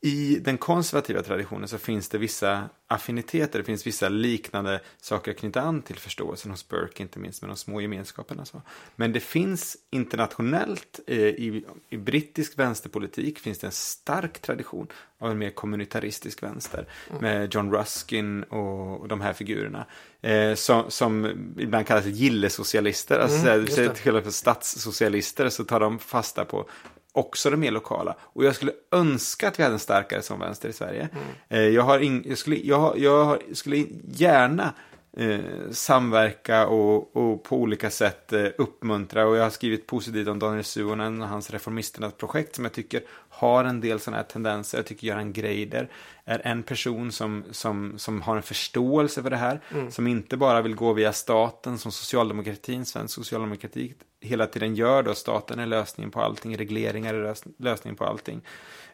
i 0.02 0.38
den 0.38 0.58
konservativa 0.58 1.22
traditionen 1.22 1.68
så 1.68 1.78
finns 1.78 2.08
det 2.08 2.18
vissa 2.18 2.68
affiniteter, 2.86 3.58
det 3.58 3.64
finns 3.64 3.86
vissa 3.86 4.08
liknande 4.08 4.80
saker 5.00 5.30
att 5.30 5.36
knyta 5.36 5.60
an 5.60 5.82
till 5.82 5.98
förståelsen 5.98 6.50
hos 6.50 6.68
Burke, 6.68 7.02
inte 7.02 7.18
minst 7.18 7.42
med 7.42 7.50
de 7.50 7.56
små 7.56 7.80
gemenskaperna. 7.80 8.44
Så. 8.44 8.62
Men 8.96 9.12
det 9.12 9.20
finns 9.20 9.76
internationellt, 9.90 11.00
eh, 11.06 11.18
i, 11.18 11.64
i 11.88 11.96
brittisk 11.96 12.58
vänsterpolitik 12.58 13.38
finns 13.38 13.58
det 13.58 13.66
en 13.66 13.72
stark 13.72 14.38
tradition 14.38 14.86
av 15.18 15.30
en 15.30 15.38
mer 15.38 15.50
kommunitaristisk 15.50 16.42
vänster. 16.42 16.86
Mm. 17.10 17.22
Med 17.22 17.54
John 17.54 17.72
Ruskin 17.72 18.42
och, 18.42 19.00
och 19.00 19.08
de 19.08 19.20
här 19.20 19.32
figurerna. 19.32 19.86
Eh, 20.20 20.54
som, 20.54 20.84
som 20.90 21.26
ibland 21.58 21.86
kallas 21.86 22.06
gillesocialister, 22.06 23.18
alltså 23.18 23.48
mm, 23.48 23.64
istället 23.64 24.24
för 24.24 24.30
statssocialister 24.30 25.48
så 25.48 25.64
tar 25.64 25.80
de 25.80 25.98
fasta 25.98 26.44
på 26.44 26.68
också 27.12 27.50
det 27.50 27.56
mer 27.56 27.70
lokala. 27.70 28.16
Och 28.20 28.44
jag 28.44 28.54
skulle 28.54 28.72
önska 28.92 29.48
att 29.48 29.58
vi 29.58 29.62
hade 29.62 29.74
en 29.74 29.78
starkare 29.78 30.22
som 30.22 30.40
vänster 30.40 30.68
i 30.68 30.72
Sverige. 30.72 31.08
Mm. 31.48 31.74
Jag, 31.74 31.82
har 31.82 31.98
in, 31.98 32.24
jag, 32.26 32.38
skulle, 32.38 32.56
jag, 32.56 32.98
jag 32.98 33.38
skulle 33.52 33.84
gärna 34.12 34.74
eh, 35.16 35.70
samverka 35.70 36.66
och, 36.66 37.16
och, 37.16 37.42
på 37.44 37.56
olika 37.56 37.90
sätt 37.90 38.32
eh, 38.32 38.46
uppmuntra. 38.58 39.26
Och 39.26 39.36
jag 39.36 39.42
har 39.42 39.50
skrivit 39.50 39.86
positivt 39.86 40.28
om 40.28 40.38
Daniel 40.38 40.64
Suonen 40.64 41.22
och 41.22 41.28
hans 41.28 41.50
Reformisternas 41.50 42.12
projekt 42.12 42.54
som 42.54 42.64
jag 42.64 42.72
tycker 42.72 43.02
har 43.28 43.64
en 43.64 43.80
del 43.80 44.00
sådana 44.00 44.16
här 44.16 44.24
tendenser. 44.24 44.78
Jag 44.78 44.86
tycker 44.86 45.06
Göran 45.06 45.32
Greider 45.32 45.88
är 46.24 46.40
en 46.44 46.62
person 46.62 47.12
som, 47.12 47.44
som, 47.50 47.98
som 47.98 48.22
har 48.22 48.36
en 48.36 48.42
förståelse 48.42 49.22
för 49.22 49.30
det 49.30 49.36
här. 49.36 49.60
Mm. 49.70 49.90
Som 49.90 50.06
inte 50.06 50.36
bara 50.36 50.62
vill 50.62 50.74
gå 50.74 50.92
via 50.92 51.12
staten 51.12 51.78
som 51.78 51.92
socialdemokratin, 51.92 52.84
svensk 52.84 53.14
socialdemokrati 53.14 53.94
hela 54.20 54.46
tiden 54.46 54.74
gör 54.74 55.02
då. 55.02 55.14
Staten 55.14 55.58
är 55.58 55.66
lösningen 55.66 56.10
på 56.10 56.20
allting, 56.20 56.56
regleringar 56.56 57.14
är 57.14 57.34
lösningen 57.62 57.96
på 57.96 58.04
allting. 58.04 58.40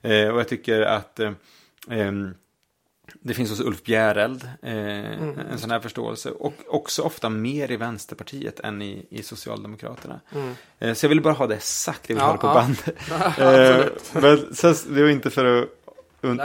Eh, 0.00 0.28
och 0.28 0.40
jag 0.40 0.48
tycker 0.48 0.82
att 0.82 1.20
eh, 1.20 1.32
det 3.12 3.34
finns 3.34 3.50
hos 3.50 3.60
Ulf 3.60 3.82
Bjäreld 3.82 4.48
eh, 4.62 4.72
mm. 4.72 5.38
en 5.52 5.58
sån 5.58 5.70
här 5.70 5.80
förståelse. 5.80 6.30
Och 6.30 6.54
också 6.66 7.02
ofta 7.02 7.28
mer 7.28 7.70
i 7.70 7.76
Vänsterpartiet 7.76 8.60
än 8.60 8.82
i, 8.82 9.06
i 9.10 9.22
Socialdemokraterna. 9.22 10.20
Mm. 10.34 10.54
Eh, 10.78 10.94
så 10.94 11.04
jag 11.04 11.08
vill 11.08 11.20
bara 11.20 11.34
ha 11.34 11.46
det 11.46 11.60
sagt, 11.60 12.08
jag 12.08 12.16
vill 12.16 12.22
ja, 12.22 12.26
ha 12.26 12.32
det 12.32 12.38
på 12.38 12.46
ja. 12.46 12.54
band. 12.54 12.76
eh, 13.82 13.86
men 14.12 14.54
sen, 14.54 14.94
det 14.94 15.02
var 15.02 15.08
inte 15.08 15.30
för 15.30 15.62
att 15.62 15.68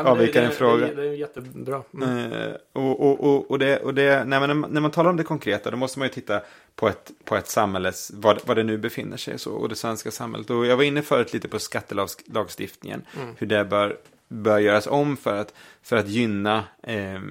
avvika 0.06 0.44
en 0.44 0.52
fråga. 0.52 0.88
Det, 0.88 0.94
det, 0.94 1.08
är 1.08 1.14
jättebra. 1.14 1.84
Mm. 1.94 2.32
Eh, 2.32 2.54
och, 2.74 3.00
och, 3.00 3.20
och, 3.20 3.52
och, 3.52 3.60
det, 3.60 3.78
och 3.78 3.94
det, 3.94 4.24
nej, 4.26 4.48
men 4.48 4.66
när 4.70 4.82
man 4.82 4.92
talar 4.92 5.10
om 5.10 5.18
det 5.18 5.24
konkreta 5.24 5.72
då 5.72 5.78
måste 5.78 6.00
man 6.00 6.08
ju 6.08 6.14
titta 6.14 6.42
på 6.76 6.90
ett, 6.90 7.12
på 7.26 7.36
ett 7.36 7.48
samhälles, 7.48 8.12
vad, 8.14 8.40
vad 8.46 8.58
det 8.58 8.64
nu 8.64 8.78
befinner 8.78 9.18
sig 9.18 9.40
så, 9.40 9.52
och 9.52 9.70
det 9.70 9.76
svenska 9.76 10.12
samhället. 10.12 10.50
Och 10.50 10.66
jag 10.66 10.78
var 10.78 10.84
inne 10.84 11.02
förut 11.02 11.34
lite 11.34 11.48
på 11.48 11.60
skattelagstiftningen, 11.60 13.02
mm. 13.22 13.36
hur 13.38 13.48
det 13.48 13.66
bör 13.66 13.98
bör 14.32 14.60
göras 14.60 14.88
om 14.88 15.18
för 15.18 15.38
att, 15.38 15.54
för 15.82 15.98
att 15.98 16.08
gynna 16.08 16.64
eh, 16.84 17.22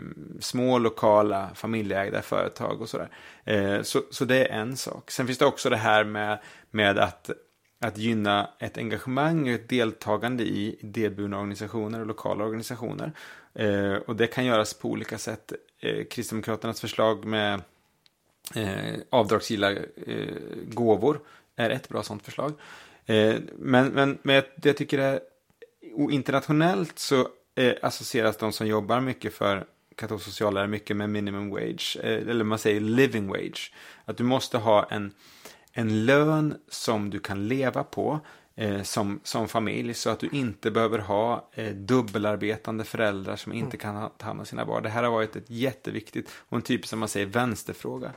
små 0.40 0.78
lokala 0.78 1.50
familjeägda 1.54 2.22
företag 2.22 2.80
och 2.80 2.88
sådär. 2.88 3.08
Eh, 3.44 3.82
så, 3.82 4.02
så 4.10 4.24
det 4.24 4.46
är 4.46 4.60
en 4.60 4.76
sak. 4.76 5.10
Sen 5.10 5.26
finns 5.26 5.38
det 5.38 5.46
också 5.46 5.70
det 5.70 5.76
här 5.76 6.04
med, 6.04 6.38
med 6.70 6.98
att, 6.98 7.30
att 7.80 7.98
gynna 7.98 8.50
ett 8.58 8.78
engagemang 8.78 9.42
och 9.42 9.54
ett 9.54 9.68
deltagande 9.68 10.44
i 10.44 10.76
idéburna 10.80 11.38
organisationer 11.38 12.00
och 12.00 12.06
lokala 12.06 12.44
organisationer. 12.44 13.12
Eh, 13.54 13.94
och 13.94 14.16
det 14.16 14.26
kan 14.26 14.44
göras 14.44 14.74
på 14.74 14.88
olika 14.88 15.18
sätt. 15.18 15.52
Eh, 15.80 16.04
Kristdemokraternas 16.04 16.80
förslag 16.80 17.24
med 17.24 17.62
Eh, 18.54 18.94
avdragsgilla 19.10 19.72
eh, 19.72 20.34
gåvor 20.68 21.20
är 21.56 21.70
ett 21.70 21.88
bra 21.88 22.02
sådant 22.02 22.24
förslag. 22.24 22.52
Eh, 23.06 23.34
men, 23.58 23.88
men, 23.88 24.18
men 24.22 24.34
jag, 24.34 24.44
jag 24.62 24.76
tycker 24.76 24.98
det 24.98 25.20
och 25.94 26.12
internationellt 26.12 26.98
så 26.98 27.28
eh, 27.54 27.74
associeras 27.82 28.36
de 28.36 28.52
som 28.52 28.66
jobbar 28.66 29.00
mycket 29.00 29.34
för 29.34 29.66
katolsk 29.96 30.24
sociallärare 30.24 30.68
mycket 30.68 30.96
med 30.96 31.10
minimum 31.10 31.50
wage, 31.50 31.96
eh, 32.02 32.28
eller 32.28 32.44
man 32.44 32.58
säger 32.58 32.80
living 32.80 33.28
wage. 33.28 33.72
Att 34.04 34.16
du 34.16 34.24
måste 34.24 34.58
ha 34.58 34.86
en, 34.90 35.12
en 35.72 36.06
lön 36.06 36.54
som 36.68 37.10
du 37.10 37.18
kan 37.18 37.48
leva 37.48 37.84
på 37.84 38.20
eh, 38.54 38.82
som, 38.82 39.20
som 39.22 39.48
familj 39.48 39.94
så 39.94 40.10
att 40.10 40.20
du 40.20 40.28
inte 40.32 40.70
behöver 40.70 40.98
ha 40.98 41.48
eh, 41.52 41.74
dubbelarbetande 41.74 42.84
föräldrar 42.84 43.36
som 43.36 43.52
inte 43.52 43.76
kan 43.76 43.96
ha, 43.96 44.08
ta 44.08 44.26
hand 44.26 44.40
om 44.40 44.46
sina 44.46 44.64
barn. 44.64 44.82
Det 44.82 44.88
här 44.88 45.02
har 45.02 45.10
varit 45.10 45.36
ett 45.36 45.50
jätteviktigt 45.50 46.30
och 46.48 46.56
en 46.56 46.62
typ 46.62 46.86
som 46.86 46.98
man 46.98 47.08
säger 47.08 47.26
vänsterfråga. 47.26 48.12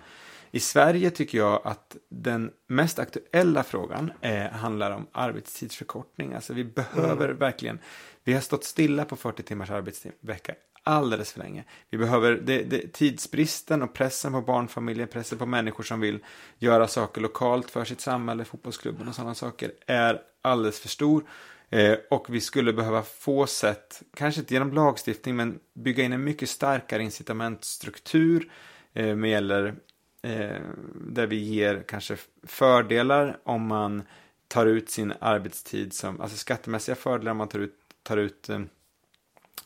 I 0.56 0.60
Sverige 0.60 1.10
tycker 1.10 1.38
jag 1.38 1.62
att 1.64 1.98
den 2.10 2.52
mest 2.68 3.00
aktuella 3.00 3.64
frågan 3.64 4.12
eh, 4.22 4.52
handlar 4.52 4.92
om 4.92 5.08
arbetstidsförkortning. 5.12 6.34
Alltså 6.34 6.54
vi 6.54 6.64
behöver 6.64 7.26
mm. 7.26 7.38
verkligen, 7.38 7.80
vi 8.24 8.34
har 8.34 8.42
stått 8.42 8.64
stilla 8.64 9.06
på 9.06 9.16
40 9.16 9.44
timmars 9.44 9.70
arbetsvecka 9.70 10.56
alldeles 10.84 11.32
för 11.32 11.40
länge. 11.40 11.64
Vi 11.90 11.98
behöver, 11.98 12.32
det, 12.32 12.64
det, 12.64 12.94
tidsbristen 12.94 13.82
och 13.82 13.94
pressen 13.94 14.32
på 14.32 14.42
barnfamiljer, 14.42 15.06
pressen 15.06 15.38
på 15.38 15.46
människor 15.46 15.84
som 15.84 16.00
vill 16.00 16.20
göra 16.58 16.88
saker 16.88 17.22
lokalt 17.22 17.72
för 17.72 17.86
sitt 17.86 18.02
samhälle, 18.02 18.46
fotbollsklubben 18.46 19.08
och 19.08 19.16
sådana 19.16 19.36
saker 19.36 19.72
är 19.88 20.22
alldeles 20.42 20.80
för 20.80 20.90
stor. 20.90 21.24
Eh, 21.70 21.98
och 22.10 22.26
vi 22.30 22.42
skulle 22.42 22.74
behöva 22.74 23.04
få 23.04 23.48
sätt, 23.48 24.02
kanske 24.16 24.42
inte 24.42 24.54
genom 24.54 24.74
lagstiftning, 24.74 25.36
men 25.36 25.60
bygga 25.74 26.04
in 26.04 26.14
en 26.14 26.24
mycket 26.24 26.50
starkare 26.50 27.04
incitamentstruktur 27.04 28.52
eh, 28.94 29.16
med 29.16 29.30
gäller 29.30 29.76
eh, 30.24 30.62
där 30.96 31.28
vi 31.28 31.36
ger 31.36 31.84
kanske 31.88 32.18
fördelar 32.44 33.38
om 33.44 33.68
man 33.68 34.04
tar 34.48 34.66
ut 34.66 34.90
sin 34.90 35.14
arbetstid 35.20 35.94
som, 35.94 36.22
alltså 36.22 36.38
skattemässiga 36.38 36.96
fördelar 36.96 37.32
om 37.32 37.38
man 37.38 37.48
tar 37.48 37.60
ut, 37.60 37.76
tar 38.04 38.18
ut 38.18 38.50
eh, 38.50 38.60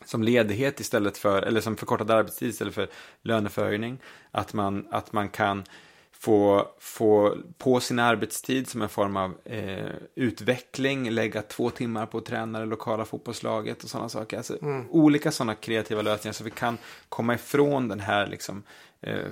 som 0.04 0.22
ledighet 0.22 0.80
istället 0.80 1.18
för, 1.18 1.42
eller 1.42 1.60
som 1.60 1.76
förkortad 1.76 2.10
arbetstid 2.10 2.48
istället 2.48 2.74
för 2.74 2.88
löneförhöjning. 3.22 3.98
Att 4.30 4.52
man, 4.52 4.86
att 4.90 5.12
man 5.12 5.28
kan 5.28 5.64
få, 6.12 6.68
få 6.78 7.36
på 7.58 7.80
sin 7.80 7.98
arbetstid 7.98 8.68
som 8.68 8.82
en 8.82 8.88
form 8.88 9.16
av 9.16 9.34
eh, 9.44 9.92
utveckling, 10.14 11.10
lägga 11.10 11.42
två 11.42 11.70
timmar 11.70 12.06
på 12.06 12.18
att 12.18 12.24
träna 12.24 12.60
det 12.60 12.66
lokala 12.66 13.04
fotbollslaget 13.04 13.84
och 13.84 13.90
sådana 13.90 14.08
saker. 14.08 14.36
Alltså, 14.36 14.62
mm. 14.62 14.90
Olika 14.90 15.30
sådana 15.30 15.54
kreativa 15.54 16.02
lösningar 16.02 16.32
så 16.32 16.44
vi 16.44 16.50
kan 16.50 16.78
komma 17.08 17.34
ifrån 17.34 17.88
den 17.88 18.00
här 18.00 18.26
liksom, 18.26 18.62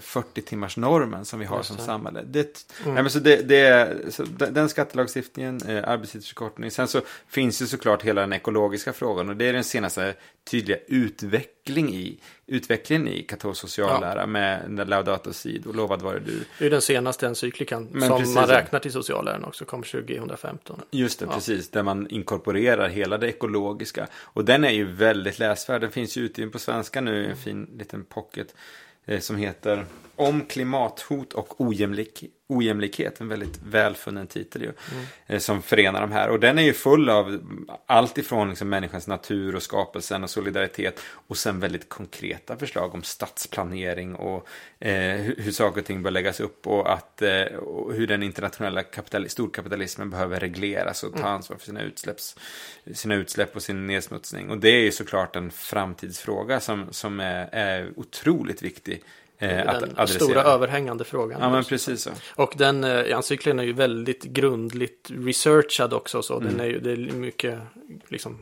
40 0.00 0.40
eh, 0.40 0.44
timmars 0.44 0.76
normen 0.76 1.24
som 1.24 1.38
vi 1.38 1.44
har 1.44 1.62
som 1.62 1.78
samhälle. 1.78 2.22
Det, 2.22 2.64
mm. 2.84 2.94
nej, 2.94 3.02
men 3.02 3.10
så 3.10 3.18
det, 3.18 3.48
det, 3.48 4.14
så 4.14 4.22
den 4.24 4.68
skattelagstiftningen, 4.68 5.60
eh, 5.68 5.88
arbetstidsförkortning. 5.88 6.70
Sen 6.70 6.88
så 6.88 7.00
finns 7.28 7.62
ju 7.62 7.66
såklart 7.66 8.02
hela 8.02 8.20
den 8.20 8.32
ekologiska 8.32 8.92
frågan 8.92 9.28
och 9.28 9.36
det 9.36 9.44
är 9.44 9.52
den 9.52 9.64
senaste 9.64 10.14
tydliga 10.50 10.78
utveckling 10.86 11.94
i, 11.94 12.20
utvecklingen 12.46 13.08
i 13.08 13.22
katolsk 13.22 13.60
sociallära 13.60 14.20
ja. 14.20 14.26
med 14.26 14.88
Laudato 14.88 15.32
Si 15.32 15.62
och 15.66 15.74
lovad 15.74 16.02
vare 16.02 16.18
du. 16.18 16.44
Det 16.58 16.66
är 16.66 16.70
den 16.70 16.82
senaste 16.82 17.26
encyklikan 17.26 17.88
men 17.92 18.08
som 18.08 18.18
precis, 18.18 18.34
man 18.34 18.46
räknar 18.46 18.80
till 18.80 18.92
socialläran 18.92 19.44
också, 19.44 19.64
kom 19.64 19.82
2015. 19.82 20.80
Just 20.90 21.18
det, 21.18 21.26
ja. 21.26 21.34
precis, 21.34 21.70
där 21.70 21.82
man 21.82 22.10
inkorporerar 22.10 22.88
hela 22.88 23.18
det 23.18 23.28
ekologiska. 23.28 24.06
Och 24.14 24.44
den 24.44 24.64
är 24.64 24.70
ju 24.70 24.84
väldigt 24.84 25.38
läsvärd, 25.38 25.80
den 25.80 25.90
finns 25.90 26.16
ju 26.16 26.22
ute 26.22 26.46
på 26.46 26.58
svenska 26.58 27.00
nu, 27.00 27.30
en 27.30 27.36
fin 27.36 27.70
liten 27.78 28.04
pocket 28.04 28.54
Eh, 29.08 29.20
som 29.20 29.36
heter 29.36 29.84
om 30.16 30.44
klimathot 30.44 31.32
och 31.32 31.60
ojämlik, 31.60 32.24
ojämlikhet. 32.48 33.20
En 33.20 33.28
väldigt 33.28 33.60
välfunnen 33.62 34.26
titel 34.26 34.62
ju. 34.62 34.72
Mm. 34.92 35.04
Eh, 35.26 35.38
som 35.38 35.62
förenar 35.62 36.00
de 36.00 36.12
här. 36.12 36.28
Och 36.28 36.40
den 36.40 36.58
är 36.58 36.62
ju 36.62 36.72
full 36.72 37.10
av 37.10 37.40
allt 37.86 38.18
ifrån 38.18 38.48
liksom 38.48 38.68
människans 38.68 39.06
natur 39.06 39.56
och 39.56 39.62
skapelsen 39.62 40.24
och 40.24 40.30
solidaritet. 40.30 41.00
Och 41.06 41.36
sen 41.36 41.60
väldigt 41.60 41.88
konkreta 41.88 42.56
förslag 42.56 42.94
om 42.94 43.02
stadsplanering 43.02 44.14
och 44.14 44.48
eh, 44.78 45.16
hur, 45.16 45.52
saker 45.52 45.80
och 45.80 45.86
ting 45.86 46.02
bör 46.02 46.10
läggas 46.10 46.40
upp. 46.40 46.66
Och, 46.66 46.92
att, 46.92 47.22
eh, 47.22 47.44
och 47.44 47.94
hur 47.94 48.06
den 48.06 48.22
internationella 48.22 48.82
kapital, 48.82 49.28
storkapitalismen 49.28 50.10
behöver 50.10 50.40
regleras 50.40 51.02
och 51.02 51.12
ta 51.12 51.18
mm. 51.18 51.32
ansvar 51.32 51.56
för 51.56 51.66
sina, 51.66 51.82
utsläpps, 51.82 52.36
sina 52.94 53.14
utsläpp 53.14 53.56
och 53.56 53.62
sin 53.62 53.86
nedsmutsning. 53.86 54.50
Och 54.50 54.58
det 54.58 54.68
är 54.68 54.82
ju 54.82 54.92
såklart 54.92 55.36
en 55.36 55.50
framtidsfråga 55.50 56.60
som, 56.60 56.86
som 56.90 57.20
är, 57.20 57.48
är 57.52 57.90
otroligt 57.96 58.62
viktig 58.62 59.02
Eh, 59.38 59.48
den 59.48 59.66
adressera. 59.66 60.06
stora 60.06 60.42
överhängande 60.42 61.04
frågan. 61.04 61.40
Ja, 61.40 61.50
men 61.50 61.64
precis 61.64 62.02
så. 62.02 62.10
Och 62.34 62.54
den 62.56 62.84
eh, 62.84 63.12
encykeln 63.12 63.58
är 63.58 63.64
ju 63.64 63.72
väldigt 63.72 64.22
grundligt 64.22 65.10
researchad 65.10 65.92
också. 65.92 66.22
Så 66.22 66.36
mm. 66.36 66.48
den 66.48 66.60
är 66.60 66.66
ju, 66.66 66.80
det 66.80 66.92
är 66.92 66.96
mycket 66.96 67.58
liksom, 68.08 68.38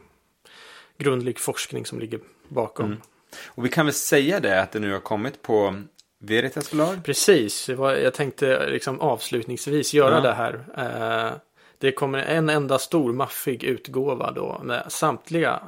grundlig 0.99 1.39
forskning 1.39 1.87
som 1.87 1.99
ligger 1.99 2.21
bakom. 2.49 2.87
Mm. 2.87 2.99
Och 3.47 3.65
vi 3.65 3.69
kan 3.69 3.87
väl 3.87 3.95
säga 3.95 4.41
det 4.41 4.63
att 4.63 4.73
det 4.73 4.81
nu 4.81 4.93
har 4.93 5.01
kommit 5.01 5.43
på 5.43 5.83
Veritas 6.19 6.69
förlag? 6.69 7.05
Precis, 7.05 7.69
jag 7.79 8.15
tänkte 8.15 8.71
liksom 8.71 9.01
avslutningsvis 9.01 9.95
göra 9.95 10.15
ja. 10.15 10.21
det 10.21 10.33
här. 10.33 10.65
Eh, 10.77 11.37
det 11.79 11.93
kommer 11.93 12.19
en 12.19 12.49
enda 12.49 12.79
stor 12.79 13.13
maffig 13.13 13.65
utgåva 13.65 14.31
då 14.31 14.61
med 14.63 14.85
samtliga 14.89 15.63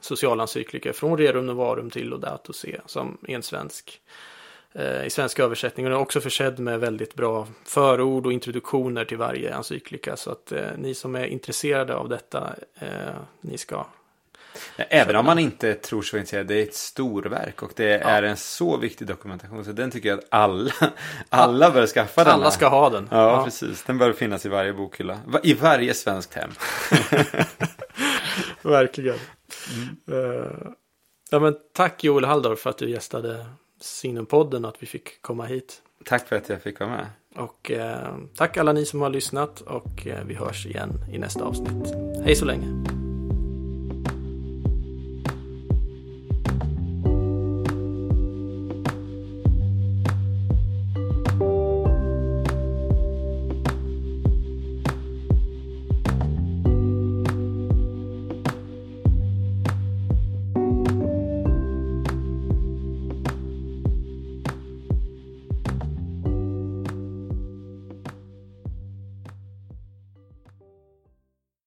socialencyklika 0.00 0.92
från 0.92 1.18
Rerum 1.18 1.46
Novarum 1.46 1.90
till 1.90 2.08
Laudato 2.08 2.52
Si 2.52 2.76
som 2.86 3.18
är 3.28 3.34
en 3.34 3.42
svensk 3.42 4.00
i 5.04 5.10
svensk 5.10 5.38
översättning. 5.38 5.86
Och 5.86 5.90
den 5.90 5.98
är 5.98 6.02
också 6.02 6.20
försedd 6.20 6.58
med 6.58 6.80
väldigt 6.80 7.14
bra 7.14 7.46
förord 7.64 8.26
och 8.26 8.32
introduktioner 8.32 9.04
till 9.04 9.18
varje 9.18 9.54
encyklika. 9.54 10.16
Så 10.16 10.30
att 10.30 10.52
eh, 10.52 10.66
ni 10.76 10.94
som 10.94 11.14
är 11.14 11.24
intresserade 11.24 11.94
av 11.94 12.08
detta, 12.08 12.54
eh, 12.74 12.88
ni 13.40 13.58
ska 13.58 13.86
Även 14.76 15.16
om 15.16 15.26
man 15.26 15.38
inte 15.38 15.74
tror 15.74 16.02
så 16.02 16.16
intresserad, 16.16 16.46
det 16.46 16.54
är 16.54 16.62
ett 16.62 16.74
storverk 16.74 17.62
och 17.62 17.72
det 17.76 17.84
ja. 17.84 17.98
är 17.98 18.22
en 18.22 18.36
så 18.36 18.76
viktig 18.76 19.06
dokumentation 19.06 19.64
så 19.64 19.72
den 19.72 19.90
tycker 19.90 20.08
jag 20.08 20.18
att 20.18 20.24
alla, 20.28 20.72
alla 21.28 21.70
bör 21.70 21.86
skaffa 21.86 22.24
den. 22.24 22.32
Alla 22.32 22.50
ska 22.50 22.68
ha 22.68 22.90
den. 22.90 23.08
Ja, 23.10 23.30
ja, 23.30 23.44
precis. 23.44 23.82
Den 23.82 23.98
bör 23.98 24.12
finnas 24.12 24.46
i 24.46 24.48
varje 24.48 24.72
bokhylla. 24.72 25.18
I 25.42 25.54
varje 25.54 25.94
svenskt 25.94 26.34
hem. 26.34 26.50
Verkligen. 28.62 29.18
Mm. 29.74 30.24
Uh, 30.24 30.46
ja, 31.30 31.38
men 31.38 31.56
tack 31.72 32.04
Joel 32.04 32.24
Halldorf 32.24 32.58
för 32.58 32.70
att 32.70 32.78
du 32.78 32.90
gästade 32.90 33.46
Signumpodden 33.82 34.64
att 34.64 34.82
vi 34.82 34.86
fick 34.86 35.22
komma 35.22 35.44
hit. 35.44 35.82
Tack 36.04 36.28
för 36.28 36.36
att 36.36 36.48
jag 36.48 36.62
fick 36.62 36.80
vara 36.80 36.90
med. 36.90 37.06
Och 37.36 37.70
eh, 37.70 38.16
tack 38.34 38.56
alla 38.56 38.72
ni 38.72 38.84
som 38.84 39.00
har 39.00 39.10
lyssnat 39.10 39.60
och 39.60 40.06
eh, 40.06 40.24
vi 40.24 40.34
hörs 40.34 40.66
igen 40.66 40.90
i 41.12 41.18
nästa 41.18 41.44
avsnitt. 41.44 41.94
Hej 42.24 42.36
så 42.36 42.44
länge. 42.44 43.01